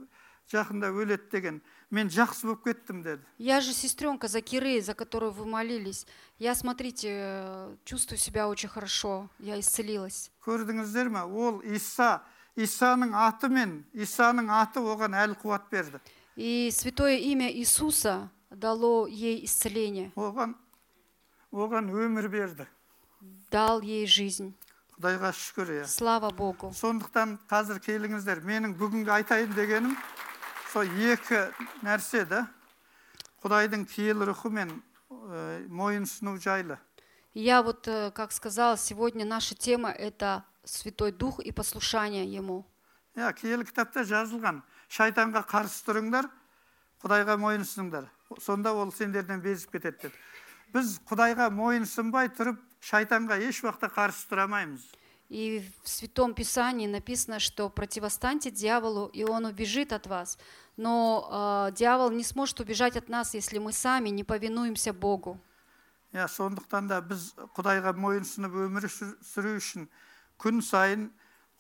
жақында 0.52 0.88
өледі 0.92 1.28
деген 1.32 1.62
мен 1.92 2.08
жақсы 2.10 2.46
болып 2.48 2.64
кеттім 2.64 3.02
деді 3.04 3.22
Я 3.38 3.62
же 3.62 3.74
сестренка 3.74 4.28
Закиры, 4.28 4.82
за 4.82 4.94
которую 4.94 5.32
вы 5.32 5.46
молились. 5.46 6.06
Я, 6.40 6.56
смотрите, 6.56 7.08
э, 7.12 7.76
чувствую 7.86 8.18
себя 8.18 8.48
очень 8.48 8.70
хорошо. 8.70 9.30
Я 9.40 9.60
исцелилась. 9.60 10.32
көрдіңіздер 10.46 11.10
ме 11.10 11.22
ол 11.24 11.62
иса 11.62 12.22
исаның 12.56 13.14
аты 13.14 13.50
мен 13.50 13.86
исаның 13.94 14.50
аты 14.50 14.80
оған 14.80 15.14
әлі 15.16 15.36
қуат 15.42 15.70
берді 15.72 16.00
И 16.36 16.72
святое 16.72 17.18
имя 17.18 17.52
Иисуса 17.52 18.30
дало 18.50 19.06
ей 19.08 19.44
исцеление, 19.46 20.12
оған 20.16 20.56
оған 21.52 21.92
өмір 21.92 22.28
берді 22.30 22.68
дал 23.52 23.82
ей 23.82 24.08
жизнь. 24.08 24.54
құдайға 24.98 25.32
шүкір 25.34 25.68
иә 25.84 25.86
Слава 25.88 26.30
Богу. 26.32 26.72
сондықтан 26.74 27.38
қазір 27.50 27.80
келіңіздер 27.84 28.42
менің 28.46 28.76
бүгінгі 28.78 29.10
айтайын 29.12 29.54
дегенім 29.56 29.98
сол 30.76 30.88
екі 30.88 31.50
нәрсе 31.84 32.26
да 32.26 32.46
құдайдың 33.44 33.86
киелі 33.90 34.30
рухы 34.30 34.50
мен 34.50 34.72
ә, 35.10 35.68
мойынсыну 35.68 36.38
жайлы 36.40 36.78
Я 37.34 37.62
вот, 37.64 37.88
э, 37.88 38.12
как 38.12 38.34
сказала, 38.34 38.78
сегодня 38.78 39.24
наша 39.24 39.56
тема – 39.56 39.98
это 39.98 40.44
Святой 40.66 41.14
Дух 41.14 41.40
и 41.40 41.52
послушание 41.52 42.26
Ему. 42.26 42.66
иә 43.16 43.34
киелі 43.34 43.66
кітапта 43.68 44.04
жазылған 44.08 44.62
шайтанға 44.88 45.44
қарсы 45.48 45.84
тұрыңдар 45.88 46.30
құдайға 47.04 47.36
мойынсыныңдар 47.40 48.06
сонда 48.40 48.72
ол 48.74 48.92
сендерден 48.96 49.42
безіп 49.44 49.74
кетеді 49.76 50.08
деп 50.08 50.14
біз 50.72 51.00
құдайға 51.10 51.50
мойынсынбай 51.52 52.32
тұрып 52.32 52.60
шайтанға 52.80 53.42
еш 53.44 53.64
уақытта 53.66 53.92
қарсы 53.92 54.28
тұра 54.32 54.48
алмаймыз 54.48 54.88
И 55.32 55.64
в 55.84 55.88
Святом 55.88 56.34
Писании 56.34 56.88
написано, 56.88 57.40
что 57.40 57.70
противостаньте 57.70 58.52
дьяволу, 58.52 59.08
и 59.08 59.24
он 59.24 59.46
убежит 59.46 59.94
от 59.94 60.06
вас. 60.06 60.38
Но 60.78 61.68
э, 61.70 61.76
дьявол 61.76 62.12
не 62.12 62.24
сможет 62.24 62.60
убежать 62.60 62.98
от 62.98 63.10
нас, 63.10 63.34
если 63.34 63.60
мы 63.60 63.72
сами 63.74 64.10
не 64.10 64.24
повинуемся 64.24 64.94
Богу. 64.94 65.40
иә 66.14 66.28
сондықтан 66.28 66.88
да 66.88 67.00
біз 67.02 67.32
құдайға 67.56 67.94
мойынсынып 67.96 68.52
өмір 68.52 68.84
сүр- 68.92 69.16
сүру 69.24 69.54
үшін 69.56 69.88
күн 70.38 70.60
сайын 70.62 71.06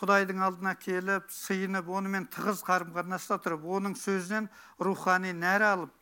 құдайдың 0.01 0.41
алдына 0.43 0.73
келіп 0.75 1.29
сыйынып 1.31 1.87
онымен 1.87 2.25
тығыз 2.27 2.59
қарым 2.67 2.91
қатынаста 2.91 3.37
тұрып 3.39 3.63
оның 3.63 3.95
сөзінен 3.95 4.49
рухани 4.79 5.31
нәр 5.31 5.63
алып 5.63 5.93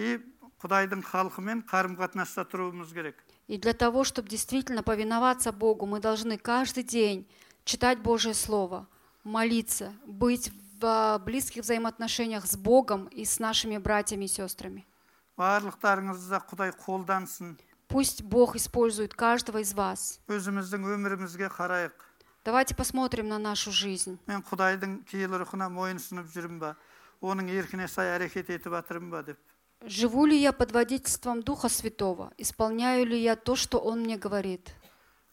и 0.00 0.16
құдайдың 0.64 1.02
халқымен 1.04 1.60
қарым 1.68 1.96
қатынаста 2.00 2.46
тұруымыз 2.48 2.94
керек 2.94 3.16
И 3.48 3.58
для 3.58 3.74
того, 3.74 4.04
чтобы 4.04 4.28
действительно 4.30 4.82
повиноваться 4.82 5.50
Богу, 5.52 5.84
мы 5.84 6.00
должны 6.00 6.38
каждый 6.38 6.84
день 6.84 7.26
читать 7.64 7.98
Божье 7.98 8.32
Слово, 8.32 8.86
молиться, 9.24 9.92
быть 10.06 10.52
в 10.80 10.84
а, 10.84 11.18
близких 11.18 11.62
взаимоотношениях 11.62 12.46
с 12.46 12.56
Богом 12.56 13.06
и 13.06 13.24
с 13.24 13.38
нашими 13.38 13.78
братьями 13.78 14.24
и 14.24 14.28
сестрами. 14.28 14.86
барлықтарыңызды 15.38 16.40
құдай 16.50 16.72
қолдансын 16.76 17.56
Пусть 17.88 18.22
Бог 18.22 18.54
использует 18.54 19.14
каждого 19.14 19.58
из 19.58 19.74
вас. 19.74 20.20
өзіміздің 20.28 20.84
өмірімізге 20.94 21.48
қарайық 21.50 21.92
Давайте 22.44 22.74
посмотрим 22.74 23.28
на 23.28 23.38
нашу 23.38 23.70
жизнь. 23.72 24.18
мен 24.26 24.42
құдайдың 24.42 25.04
киелі 25.04 25.42
рухына 25.44 25.68
мойынсынып 25.68 26.26
жүрмін 26.32 26.58
ба 26.58 26.76
оның 27.20 27.50
еркіне 27.50 27.88
сай 27.88 28.16
әрекет 28.18 28.48
етіп 28.50 28.72
жатырмын 28.72 29.10
ба 29.10 29.22
деп 29.22 29.38
Живу 29.86 30.26
ли 30.26 30.36
я 30.36 30.52
под 30.52 30.72
водительством 30.72 31.42
Духа 31.42 31.70
Святого? 31.70 32.32
Исполняю 32.36 33.06
ли 33.06 33.18
я 33.18 33.34
то, 33.34 33.56
что 33.56 33.78
Он 33.78 34.00
мне 34.00 34.18
говорит? 34.18 34.70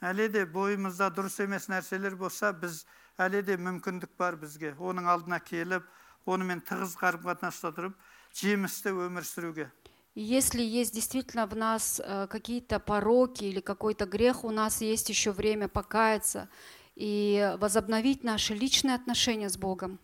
әлі 0.01 0.29
де 0.29 0.45
бойымызда 0.45 1.09
дұрыс 1.11 1.43
емес 1.43 1.67
нәрселер 1.67 2.15
болса 2.15 2.53
біз 2.53 2.85
әлі 3.24 3.42
де 3.46 3.56
мүмкіндік 3.56 4.16
бар 4.18 4.36
бізге. 4.40 4.74
Оның 4.78 5.08
алдына 5.10 5.38
келіп 5.40 5.86
онымен 6.26 6.62
тығыз 6.66 6.96
қарым 7.00 7.24
қатынаста 7.26 7.72
тұрып 7.76 7.94
жемісті 8.38 8.94
өмір 8.94 9.26
сүруге. 9.26 9.70
Если 10.14 10.62
есть 10.62 10.92
действительно 10.92 11.46
в 11.46 11.56
нас 11.56 11.98
э, 12.04 12.26
какие-то 12.28 12.78
пороки 12.78 13.44
или 13.44 13.60
какой-то 13.60 14.04
грех, 14.04 14.44
у 14.44 14.50
нас 14.50 14.82
есть 14.82 15.08
еще 15.08 15.32
время 15.32 15.68
покаяться 15.68 16.50
и 16.96 17.56
возобновить 17.58 18.22
наши 18.22 18.52
личные 18.52 18.94
отношения 18.94 19.48
с 19.48 19.56
Богом. 19.56 19.98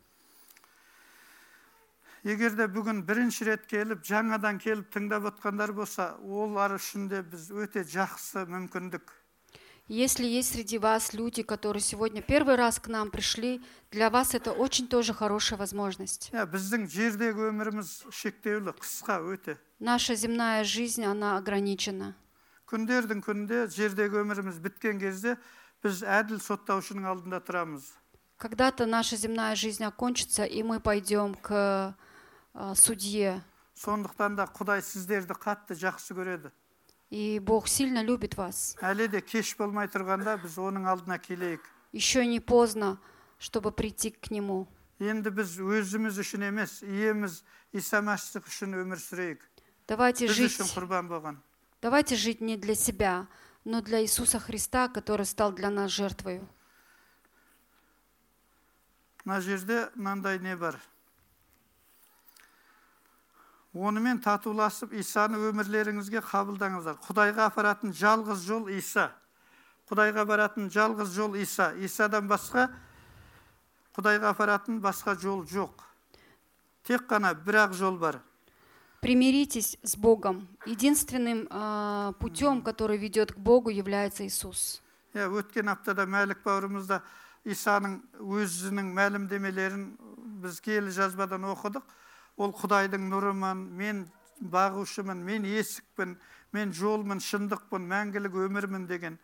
егер 2.28 2.56
де 2.58 2.66
бүгін 2.68 3.04
бірінші 3.06 3.46
рет 3.48 3.66
келіп 3.70 4.02
жаңадан 4.04 4.58
келіп 4.60 4.90
тыңдап 4.92 5.28
отқандар 5.30 5.72
болса 5.72 6.10
олар 6.20 6.74
үшін 6.76 7.06
де 7.08 7.22
біз 7.22 7.48
өте 7.54 7.84
жақсы 7.86 8.44
мүмкіндік. 8.50 9.17
Если 9.89 10.25
есть 10.25 10.53
среди 10.53 10.77
вас 10.77 11.13
люди, 11.13 11.43
которые 11.43 11.81
сегодня 11.81 12.21
первый 12.21 12.55
раз 12.55 12.79
к 12.79 12.87
нам 12.87 13.11
пришли, 13.11 13.61
для 13.91 14.09
вас 14.09 14.33
это 14.33 14.51
очень 14.53 14.87
тоже 14.87 15.13
хорошая 15.13 15.59
возможность. 15.59 16.29
иә 16.31 16.45
біздің 16.47 16.87
жердегі 16.87 17.49
өміріміз 17.51 18.07
шектеулі 18.11 18.71
қысқа 18.79 19.19
өте 19.27 19.57
Наша 19.79 20.15
земная 20.15 20.63
жизнь, 20.63 21.03
она 21.03 21.35
ограничена. 21.37 22.15
күндердің 22.65 23.19
күнінде 23.21 23.67
жердегі 23.67 24.23
өміріміз 24.23 24.57
біткен 24.63 24.99
кезде 24.99 25.37
біз 25.83 26.01
әділ 26.03 26.39
соттаушының 26.39 27.03
алдында 27.05 27.39
тұрамыз 27.43 27.91
Когда-то 28.37 28.85
наша 28.85 29.15
земная 29.15 29.55
жизнь 29.55 29.83
окончится, 29.83 30.43
и 30.45 30.63
мы 30.63 30.79
пойдем 30.79 31.35
к 31.35 31.95
э, 32.53 32.73
судье. 32.75 33.43
сондықтан 33.75 34.35
да 34.35 34.45
құдай 34.47 34.81
сіздерді 34.81 35.33
қатты 35.33 35.73
жақсы 35.75 36.13
көреді 36.15 36.51
И 37.11 37.39
Бог 37.39 37.67
сильно 37.67 38.01
любит 38.03 38.35
вас. 38.37 38.75
әлі 38.81 39.07
де 39.07 39.21
кеш 39.21 39.55
болмай 39.57 39.87
тұрғанда 39.87 40.41
біз 40.43 40.57
оның 40.57 40.87
алдына 40.89 41.19
келейік 41.19 41.61
Еще 41.93 42.25
не 42.25 42.39
поздно, 42.39 42.97
чтобы 43.39 43.71
прийти 43.71 44.09
к 44.09 44.31
Нему. 44.31 44.67
енді 44.99 45.29
біз 45.29 45.59
өзіміз 45.59 46.17
үшін 46.19 46.47
емес 46.47 46.81
иеміз 46.83 47.43
иса 47.73 48.01
мәсіх 48.01 48.47
үшін 48.47 48.73
өмір 48.81 48.97
сүрейік 48.97 49.39
Давайте 49.87 50.27
біз 50.27 50.35
жить, 50.35 50.51
үшін 50.59 50.73
құрбан 50.73 51.07
болған 51.09 51.37
давайте 51.81 52.15
жить 52.15 52.41
не 52.41 52.57
для 52.57 52.73
себя, 52.75 53.27
но 53.65 53.81
для 53.81 54.01
Иисуса 54.01 54.39
Христа, 54.39 54.87
который 54.87 55.25
стал 55.25 55.51
для 55.51 55.69
нас 55.69 55.91
жертвою. 55.91 56.47
мына 59.25 59.39
жерде 59.41 59.89
мынандай 59.95 60.39
не 60.39 60.55
бар 60.55 60.79
онымен 63.78 64.18
татуласып 64.24 64.92
исаны 64.98 65.38
өмірлеріңізге 65.50 66.22
қабылдаңыздар. 66.26 66.98
Құдайға 67.04 67.48
апаратын 67.52 67.94
жалғыз 67.94 68.42
жол 68.46 68.68
иса. 68.74 69.10
Құдайға 69.90 70.24
баратын 70.26 70.68
жалғыз 70.72 71.14
жол 71.14 71.36
иса. 71.38 71.70
Исадан 71.78 72.28
басқа 72.28 72.68
құдайға 73.96 74.34
апаратын 74.34 74.80
басқа 74.82 75.14
жол 75.18 75.44
жоқ. 75.46 75.84
Тек 76.84 77.06
қана 77.08 77.34
бір 77.34 77.64
ақ 77.68 77.72
жол 77.78 77.98
бар. 77.98 78.20
Примиритесь 79.00 79.78
с 79.82 79.96
Богом. 79.96 80.48
Единственным 80.66 81.46
а, 81.50 82.12
путем, 82.18 82.62
который 82.62 82.98
ведет 82.98 83.32
к 83.32 83.36
Богу, 83.36 83.70
является 83.70 84.26
Иисус. 84.26 84.82
иә 85.14 85.24
өткен 85.32 85.70
аптада 85.72 86.04
мәлік 86.04 86.42
бауырымыз 86.44 86.86
да 86.86 87.00
исаның 87.48 88.02
өзінің 88.20 88.90
мәлімдемелерін 88.94 89.84
біз 90.42 90.60
киелі 90.60 90.92
жазбадан 90.92 91.46
оқыдық. 91.48 91.82
ол 92.37 92.51
құдайдың 92.51 93.09
нұрымын 93.11 93.63
мен 93.77 94.05
бағушымын 94.41 95.23
мен 95.23 95.45
есікпін 95.45 96.17
мен 96.53 96.73
жолмын 96.73 97.21
шындықпын 97.23 97.85
мәңгілік 97.89 98.35
өмірмін 98.47 98.87
деген 98.87 99.19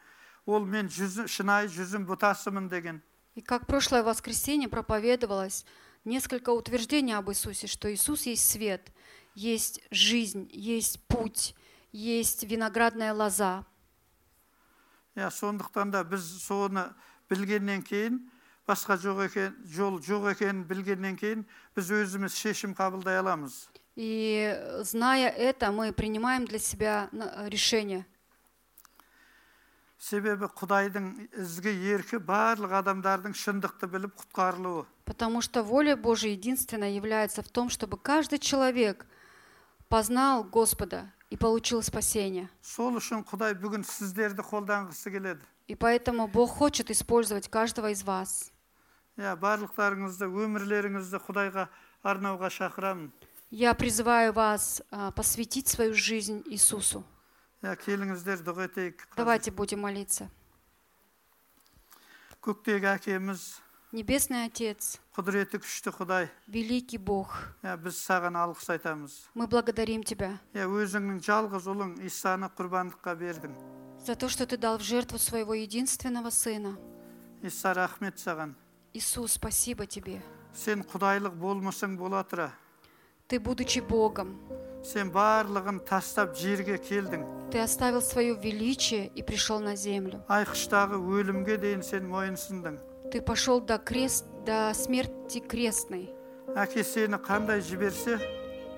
ол 0.45 0.65
мен 0.65 0.89
жүзі, 0.89 1.27
шынайы 1.27 1.69
жүзім 1.69 2.05
бұтасымын 2.09 2.69
деген 2.69 3.01
И 3.35 3.41
как 3.41 3.67
прошлое 3.67 4.03
воскресенье 4.03 4.67
проповедовалось 4.67 5.65
несколько 6.03 6.49
утверждений 6.49 7.13
об 7.13 7.29
Иисусе, 7.29 7.67
что 7.67 7.93
Иисус 7.93 8.25
есть 8.25 8.49
свет, 8.49 8.91
есть 9.35 9.81
жизнь, 9.91 10.49
есть 10.51 11.05
путь, 11.07 11.55
есть 11.91 12.43
виноградная 12.43 13.13
лоза. 13.13 13.65
иә 15.15 15.29
сондықтан 15.31 15.91
да 15.91 16.03
біз 16.03 16.23
соны 16.23 16.93
білгеннен 17.29 17.81
кейін 17.83 18.29
басқа 18.67 18.97
жоқ 19.01 19.25
екен 19.25 19.55
жол 19.65 19.99
жоқ 19.99 20.31
екенін 20.31 20.63
білгеннен 20.69 21.15
кейін 21.17 21.45
біз 21.75 21.91
өзіміз 21.91 22.33
шешім 22.35 22.73
қабылдай 22.73 23.17
аламыз 23.19 23.69
И 23.95 24.47
э, 24.55 24.83
зная 24.83 25.27
это, 25.29 25.71
мы 25.71 25.91
принимаем 25.91 26.45
для 26.45 26.59
себя 26.59 27.09
на- 27.11 27.49
решение. 27.49 28.05
себебі 29.99 30.47
құдайдың 30.55 31.07
ізгі 31.43 31.73
еркі 31.93 32.17
барлық 32.23 32.71
адамдардың 32.79 33.33
шындықты 33.35 33.87
біліп 33.91 34.13
құтқарылуы 34.21 34.85
Потому 35.05 35.41
что 35.41 35.63
воля 35.63 35.95
Божия 35.97 36.31
единственная 36.31 36.91
является 36.91 37.41
в 37.41 37.49
том, 37.49 37.69
чтобы 37.69 37.97
каждый 37.97 38.37
человек 38.39 39.05
познал 39.89 40.43
Господа 40.43 41.11
и 41.29 41.35
получил 41.35 41.81
спасение. 41.83 42.47
сол 42.61 42.95
үшін 42.95 43.25
құдай 43.27 43.53
бүгін 43.59 43.83
сіздерді 43.83 44.41
қолданғысы 44.47 45.11
келеді 45.11 45.41
И 45.67 45.75
поэтому 45.75 46.27
Бог 46.27 46.49
хочет 46.51 46.89
использовать 46.89 47.47
каждого 47.49 47.91
из 47.91 48.01
вас. 48.03 48.51
иә 49.19 49.35
барлықтарыңызды 49.39 50.25
өмірлеріңізді 50.29 51.19
құдайға 51.27 51.67
арнауға 52.03 52.49
шақырамын 52.49 53.11
Я 53.51 53.73
призываю 53.73 54.31
вас 54.31 54.81
а, 54.91 55.11
посвятить 55.11 55.67
свою 55.67 55.93
жизнь 55.95 56.43
Иисусу. 56.45 57.03
иә 57.63 57.75
келіңіздер 57.75 58.43
дұға 58.45 58.69
етейік 58.69 59.01
қазір. 59.09 59.15
Давайте 59.17 59.51
будем 59.51 59.79
молиться. 59.81 60.29
көктегі 62.41 62.87
әкеміз 62.95 63.41
Небесный 63.91 64.45
Отец, 64.45 64.99
құдіреті 65.17 65.57
күшті 65.63 65.89
құдай 65.97 66.27
великий 66.47 66.99
Бог, 67.01 67.33
иә 67.65 67.73
біз 67.81 67.97
саған 67.97 68.37
алғыс 68.37 68.69
айтамыз 68.69 69.15
мы 69.33 69.47
благодарим 69.47 70.03
Тебя 70.03 70.37
иә 70.53 70.67
өзіңнің 70.69 71.17
жалғыз 71.25 71.65
ұлың 71.73 71.95
исаны 72.05 72.51
құрбандыққа 72.55 73.15
бердің 73.17 73.55
за 74.05 74.15
то, 74.15 74.29
что 74.29 74.45
Ты 74.45 74.57
дал 74.57 74.77
в 74.77 74.83
жертву 74.83 75.17
своего 75.17 75.53
единственного 75.55 76.29
Сына. 76.29 76.77
иса 77.41 77.73
рахмет 77.73 78.19
саған 78.19 78.53
Иисус, 78.93 79.33
спасибо 79.33 79.85
Тебе. 79.85 80.21
сен 80.53 80.81
құдайлық 80.83 81.35
болмысың 81.37 81.95
бола 81.97 82.23
тұра 82.23 82.49
Ты, 83.29 83.39
будучи 83.39 83.79
Богом, 83.79 84.39
сен 84.83 85.11
барлығын 85.13 85.79
тастап 85.85 86.35
жерге 86.35 86.77
келдің 86.77 87.51
Ты 87.51 87.59
оставил 87.59 88.01
свое 88.01 88.33
величие 88.33 89.07
и 89.07 89.21
пришел 89.21 89.59
на 89.59 89.75
землю. 89.75 90.23
айқыштағы 90.27 90.97
өлімге 90.97 91.57
дейін 91.57 91.83
сен 91.83 92.07
мойынсындың 92.09 92.79
Ты 93.11 93.21
пошел 93.21 93.59
до, 93.61 93.77
крест, 93.77 94.25
до 94.45 94.71
смерти 94.73 95.39
крестной. 95.39 96.09
әке 96.55 96.83
сені 96.83 97.17
қандай 97.21 97.61
жіберсе 97.61 98.17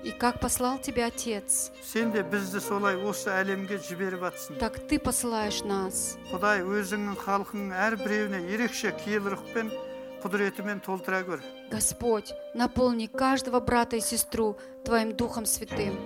И 0.04 0.10
как 0.10 0.40
послал 0.40 0.78
Тебя 0.78 1.06
Отец, 1.06 1.70
сен 1.82 2.10
де 2.10 2.22
бізді 2.22 2.60
солай 2.60 2.96
осы 2.96 3.30
әлемге 3.30 3.78
жіберіп 3.78 4.20
жатсың 4.20 4.58
так 4.58 4.76
Ты 4.88 4.98
посылаешь 4.98 5.62
нас. 5.64 6.18
құдай 6.32 6.60
өзіңнің 6.60 7.16
халқыңның 7.16 7.72
әрбіреуіне 7.72 8.40
ерекше 8.52 8.92
киелі 8.92 9.30
рухпен 9.36 9.70
құдіретімен 9.70 9.70
толтыра 9.70 9.70
көр 9.72 9.85
Господь, 11.70 12.32
наполни 12.54 13.06
каждого 13.06 13.58
брата 13.60 13.96
и 13.96 14.00
сестру 14.00 14.56
Твоим 14.84 15.14
Духом 15.16 15.46
Святым. 15.46 15.96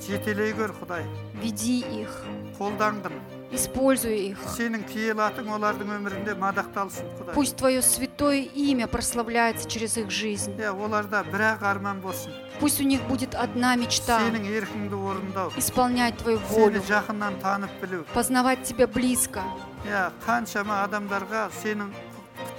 жетелей 0.00 0.52
көр 0.52 0.72
құдай 0.80 1.04
Веди 1.42 1.80
их, 1.80 2.24
қолданғын 2.58 3.12
используй 3.52 4.32
их. 4.32 4.38
сенің 4.56 4.84
киелі 4.88 5.20
атың 5.24 5.48
олардың 5.56 5.92
өмірінде 5.96 6.34
мадақталсын 6.36 7.04
құдай 7.18 7.34
Пусть 7.34 7.56
Твое 7.56 7.82
святое 7.82 8.42
имя 8.54 8.86
прославляется 8.86 9.68
через 9.68 9.96
их 9.98 10.10
жизнь. 10.10 10.52
иә 10.58 10.70
оларда 10.72 11.22
бір 11.24 11.40
ақ 11.56 11.62
арман 11.64 12.00
болсын 12.00 12.32
Пусть 12.60 12.80
у 12.80 12.84
них 12.84 13.02
будет 13.08 13.34
одна 13.34 13.74
мечта 13.76 14.20
сенің 14.20 14.44
еркіңді 14.46 14.94
орындау 14.94 15.52
исполнять 15.56 16.16
Твою 16.18 16.38
сені 16.38 16.48
волю, 16.56 16.80
жақыннан 16.86 17.40
танып 17.40 17.70
білу 17.82 18.04
познавать 18.14 18.62
Тебя 18.64 18.86
близко. 18.86 19.42
иә 19.84 20.10
қаншама 20.26 20.84
адамдарға 20.86 21.48
сенің 21.62 21.90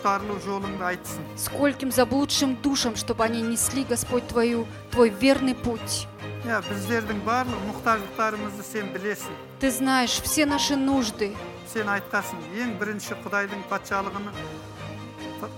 құтқарылу 0.02 0.38
жолыңды 0.46 0.84
айтсын 0.84 1.24
Скольким 1.38 1.92
заблудшим 1.92 2.56
душам, 2.62 2.96
чтобы 2.96 3.24
они 3.24 3.42
несли, 3.42 3.84
Господь, 3.84 4.28
Твою, 4.28 4.66
Твой 4.92 5.10
верный 5.10 5.56
путь. 5.56 6.08
иә 6.46 6.62
біздердің 6.70 7.20
барлық 7.26 7.62
мұқтаждықтарымызды 7.72 8.64
сен 8.64 8.88
білесің 8.94 9.34
Ты 9.60 9.72
знаешь 9.72 10.22
все 10.22 10.46
наши 10.46 10.76
нужды. 10.76 11.36
сен 11.74 11.88
айтқасың 11.92 12.40
ең 12.56 12.78
бірінші 12.80 13.18
құдайдың 13.26 13.64
патшалығының 13.70 14.34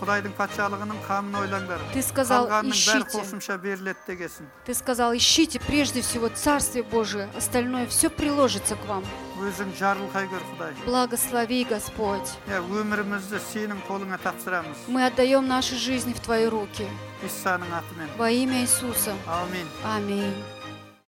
құдайдың 0.01 0.33
патшалығының 0.37 0.99
қамын 1.07 1.35
ойлаңдар 1.41 1.79
Ты 1.93 2.01
сказал, 2.03 2.47
қалғанның 2.47 2.71
бәрі 2.75 3.03
ищите. 3.03 3.17
қосымша 3.17 3.57
беріледі 3.57 3.99
дегесін 4.07 4.45
Ты 4.65 4.73
сказал, 4.73 5.13
ищите 5.15 5.59
прежде 5.59 6.01
всего 6.01 6.29
Царствие 6.29 6.83
Божие, 6.83 7.29
остальное 7.37 7.87
все 7.87 8.09
приложится 8.09 8.75
к 8.75 8.85
вам. 8.87 9.03
өзің 9.39 9.71
жарылқай 9.79 10.27
көр 10.27 10.43
құдай 10.51 10.73
Благослови, 10.85 11.63
Господь. 11.63 12.27
иә 12.47 12.59
өмірімізді 12.59 13.39
сенің 13.39 13.79
қолыңа 13.87 14.17
тапсырамыз 14.23 14.77
Мы 14.87 15.05
отдаем 15.05 15.47
наши 15.47 15.75
жизни 15.75 16.13
в 16.13 16.19
Твои 16.19 16.45
руки. 16.47 16.87
исаның 17.23 17.71
атымен 17.71 18.09
Во 18.17 18.29
имя 18.29 18.61
Иисуса. 18.61 19.13
аумин 19.27 19.67
Аминь. 19.85 20.33